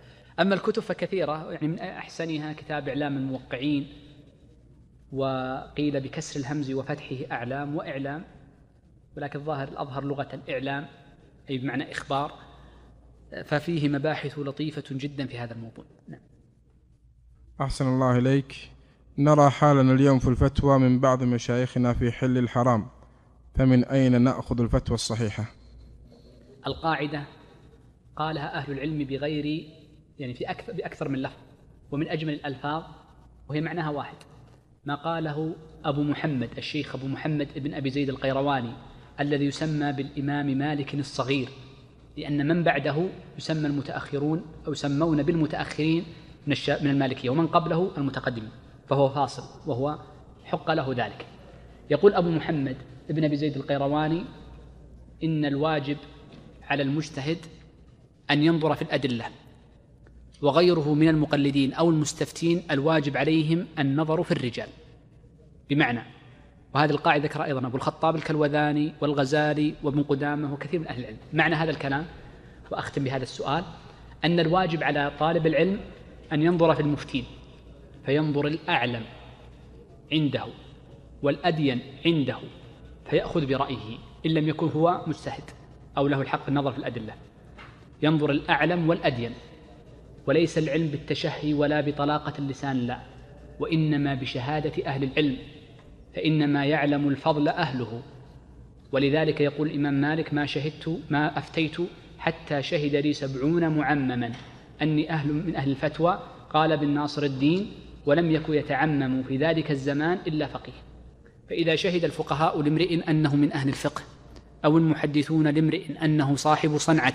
أما 0.40 0.54
الكتب 0.54 0.82
فكثيرة 0.82 1.52
يعني 1.52 1.68
من 1.68 1.78
أحسنها 1.78 2.52
كتاب 2.52 2.88
إعلام 2.88 3.16
الموقعين 3.16 3.88
وقيل 5.12 6.01
بكسر 6.01 6.41
الهمز 6.41 6.70
وفتحه 6.70 7.16
أعلام 7.33 7.77
وإعلام 7.77 8.24
ولكن 9.16 9.39
الظاهر 9.39 9.69
الأظهر 9.69 10.05
لغة 10.05 10.28
الإعلام 10.35 10.87
أي 11.51 11.59
بمعنى 11.59 11.93
إخبار 11.93 12.33
ففيه 13.45 13.89
مباحث 13.89 14.39
لطيفة 14.39 14.85
جدا 14.91 15.27
في 15.27 15.39
هذا 15.39 15.55
الموضوع. 15.55 15.85
نعم. 16.09 16.20
أحسن 17.61 17.87
الله 17.89 18.19
إليك. 18.19 18.70
نرى 19.19 19.51
حالنا 19.51 19.93
اليوم 19.93 20.19
في 20.19 20.28
الفتوى 20.28 20.78
من 20.78 21.01
بعض 21.01 21.23
مشايخنا 21.23 21.93
في 21.93 22.12
حل 22.12 22.39
الحرام 22.39 22.89
فمن 23.55 23.85
أين 23.85 24.23
نأخذ 24.23 24.61
الفتوى 24.61 24.95
الصحيحة؟ 24.95 25.45
القاعدة 26.66 27.24
قالها 28.16 28.59
أهل 28.59 28.73
العلم 28.73 29.05
بغير 29.05 29.70
يعني 30.19 30.35
في 30.35 30.51
أكثر 30.51 30.73
بأكثر 30.73 31.09
من 31.09 31.23
لفظ 31.23 31.37
ومن 31.91 32.09
أجمل 32.09 32.33
الألفاظ 32.33 32.85
وهي 33.49 33.61
معناها 33.61 33.91
واحد. 33.91 34.16
ما 34.86 34.94
قاله 34.94 35.56
أبو 35.84 36.02
محمد 36.02 36.48
الشيخ 36.58 36.94
أبو 36.94 37.06
محمد 37.06 37.48
بن 37.56 37.74
أبي 37.74 37.90
زيد 37.90 38.08
القيرواني 38.08 38.72
الذي 39.20 39.44
يسمى 39.44 39.92
بالإمام 39.92 40.46
مالك 40.46 40.94
الصغير 40.94 41.48
لأن 42.16 42.48
من 42.48 42.64
بعده 42.64 43.08
يسمى 43.38 43.66
المتأخرون 43.66 44.42
أو 44.66 44.72
يسمون 44.72 45.22
بالمتأخرين 45.22 46.04
من 46.46 46.56
من 46.82 46.90
المالكية 46.90 47.30
ومن 47.30 47.46
قبله 47.46 47.90
المتقدمين 47.98 48.50
فهو 48.88 49.08
فاصل 49.08 49.70
وهو 49.70 49.98
حق 50.44 50.70
له 50.70 50.92
ذلك. 50.92 51.26
يقول 51.90 52.14
أبو 52.14 52.30
محمد 52.30 52.76
ابن 53.10 53.24
أبي 53.24 53.36
زيد 53.36 53.56
القيرواني 53.56 54.24
إن 55.24 55.44
الواجب 55.44 55.96
على 56.62 56.82
المجتهد 56.82 57.38
أن 58.30 58.42
ينظر 58.42 58.74
في 58.74 58.82
الأدلة. 58.82 59.24
وغيره 60.42 60.94
من 60.94 61.08
المقلدين 61.08 61.72
أو 61.72 61.90
المستفتين 61.90 62.62
الواجب 62.70 63.16
عليهم 63.16 63.66
النظر 63.78 64.22
في 64.22 64.32
الرجال. 64.32 64.68
بمعنى 65.70 66.02
وهذه 66.74 66.90
القاعدة 66.90 67.24
ذكر 67.24 67.44
أيضا 67.44 67.66
أبو 67.66 67.76
الخطاب 67.76 68.16
الكلوذاني 68.16 68.92
والغزالي 69.00 69.74
وابن 69.82 70.02
قدامة 70.02 70.52
وكثير 70.52 70.80
من 70.80 70.88
أهل 70.88 71.00
العلم. 71.00 71.16
معنى 71.32 71.54
هذا 71.54 71.70
الكلام 71.70 72.06
وأختم 72.70 73.04
بهذا 73.04 73.22
السؤال 73.22 73.64
أن 74.24 74.40
الواجب 74.40 74.82
على 74.82 75.12
طالب 75.18 75.46
العلم 75.46 75.80
أن 76.32 76.42
ينظر 76.42 76.74
في 76.74 76.80
المفتين 76.80 77.24
فينظر 78.06 78.46
الأعلم 78.46 79.02
عنده 80.12 80.44
والأدين 81.22 81.80
عنده 82.06 82.38
فيأخذ 83.10 83.46
برأيه 83.46 83.98
إن 84.26 84.30
لم 84.30 84.48
يكن 84.48 84.68
هو 84.68 85.04
مجتهد 85.06 85.44
أو 85.98 86.08
له 86.08 86.20
الحق 86.20 86.48
النظر 86.48 86.72
في 86.72 86.78
الأدلة. 86.78 87.14
ينظر 88.02 88.30
الأعلم 88.30 88.88
والأدين. 88.88 89.30
وليس 90.27 90.59
العلم 90.59 90.86
بالتشهي 90.86 91.55
ولا 91.55 91.81
بطلاقة 91.81 92.32
اللسان 92.39 92.77
لا. 92.77 92.98
وإنما 93.61 94.15
بشهادة 94.15 94.86
أهل 94.86 95.05
العلم 95.05 95.36
فإنما 96.15 96.65
يعلم 96.65 97.09
الفضل 97.09 97.48
أهله. 97.48 98.03
ولذلك 98.93 99.40
يقول 99.40 99.69
الإمام 99.70 99.94
مالك 99.94 100.35
ما 100.35 100.47
شهدت 100.47 101.01
ما 101.11 101.39
أفتيت 101.39 101.77
حتى 102.19 102.62
شهد 102.62 102.97
لي 102.97 103.12
سبعون 103.12 103.69
معمما 103.69 104.32
أني 104.82 105.11
أهل 105.11 105.32
من 105.32 105.57
أهل 105.57 105.70
الفتوى. 105.70 106.23
قال 106.51 106.73
ابن 106.73 106.89
ناصر 106.89 107.23
الدين 107.23 107.70
ولم 108.07 108.31
يكن 108.31 108.55
يتعمم 108.55 109.23
في 109.23 109.36
ذلك 109.36 109.70
الزمان 109.70 110.19
إلا 110.27 110.47
فقيه. 110.47 110.73
فإذا 111.51 111.77
شهد 111.77 112.05
الفقهاء 112.05 112.62
لامرئ 112.62 113.11
أنه 113.11 113.36
من 113.36 113.53
أهل 113.53 113.69
الفقه 113.69 114.03
أو 114.65 114.78
المحدثون 114.78 115.48
لامرئ 115.48 116.05
أنه 116.05 116.36
صاحب 116.36 116.77
صنعة 116.77 117.15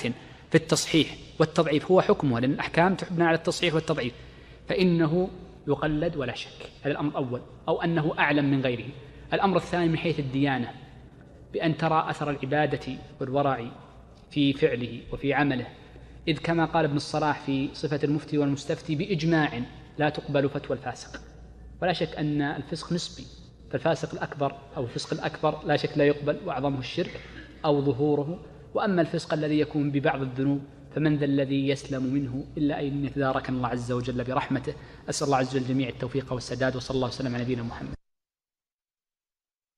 في 0.52 0.58
التصحيح 0.58 1.16
والتضعيف. 1.40 1.92
هو 1.92 2.02
حكمه 2.02 2.40
لأن 2.40 2.52
الأحكام 2.52 2.96
تحبنا 2.96 3.28
على 3.28 3.38
التصحيح 3.38 3.74
والتضعيف. 3.74 4.14
فإنه 4.70 5.30
يقلد 5.68 6.16
ولا 6.16 6.36
شك. 6.36 6.70
هذا 6.82 6.92
الأمر 6.92 7.10
الأول. 7.10 7.42
أو 7.68 7.82
أنه 7.82 8.14
أعلم 8.20 8.52
من 8.52 8.62
غيره. 8.62 8.90
الأمر 9.34 9.58
الثاني 9.58 9.90
من 9.90 9.98
حيث 9.98 10.20
الديانة. 10.20 10.72
بأن 11.54 11.78
ترى 11.78 12.06
أثر 12.10 12.30
العبادة 12.30 12.94
والورع 13.20 13.66
في 14.32 14.54
فعله 14.54 15.02
وفي 15.14 15.34
عمله. 15.34 15.68
إذ 16.28 16.38
كما 16.38 16.66
قال 16.66 16.86
ابن 16.86 16.96
الصلاح 16.96 17.40
في 17.40 17.70
صفة 17.74 18.00
المفتي 18.04 18.38
والمستفتي 18.38 18.96
بإجماع 18.96 19.62
لا 19.98 20.10
تقبل 20.10 20.50
فتوى 20.50 20.78
الفاسق. 20.78 21.22
ولا 21.82 21.94
شك 21.94 22.16
أن 22.16 22.42
الفسق 22.42 22.94
نسبي. 22.94 23.24
فالفاسق 23.72 24.14
الأكبر 24.14 24.56
أو 24.78 24.84
الفسق 24.84 25.14
الأكبر 25.14 25.60
لا 25.66 25.78
شك 25.78 25.98
لا 25.98 26.04
يقبل 26.04 26.38
وأعظمه 26.46 26.80
الشرك 26.80 27.22
أو 27.66 27.82
ظهوره 27.82 28.40
وأما 28.74 29.02
الفسق 29.02 29.34
الذي 29.34 29.60
يكون 29.60 29.92
ببعض 29.92 30.22
الذنوب 30.22 30.62
فمن 30.96 31.18
ذا 31.18 31.26
الذي 31.26 31.68
يسلم 31.68 32.04
منه 32.04 32.46
إلا 32.58 32.80
أن 32.80 33.06
يتدارك 33.06 33.50
الله 33.50 33.68
عز 33.68 33.92
وجل 33.92 34.24
برحمته؟ 34.24 34.74
أسأل 35.10 35.26
الله 35.28 35.38
عز 35.38 35.56
وجل 35.56 35.68
جميع 35.68 35.90
التوفيق 35.90 36.34
والسداد 36.34 36.76
وصلى 36.76 36.96
الله 36.96 37.08
وسلم 37.08 37.36
على 37.36 37.44
نبينا 37.44 37.64
محمد. 37.64 38.01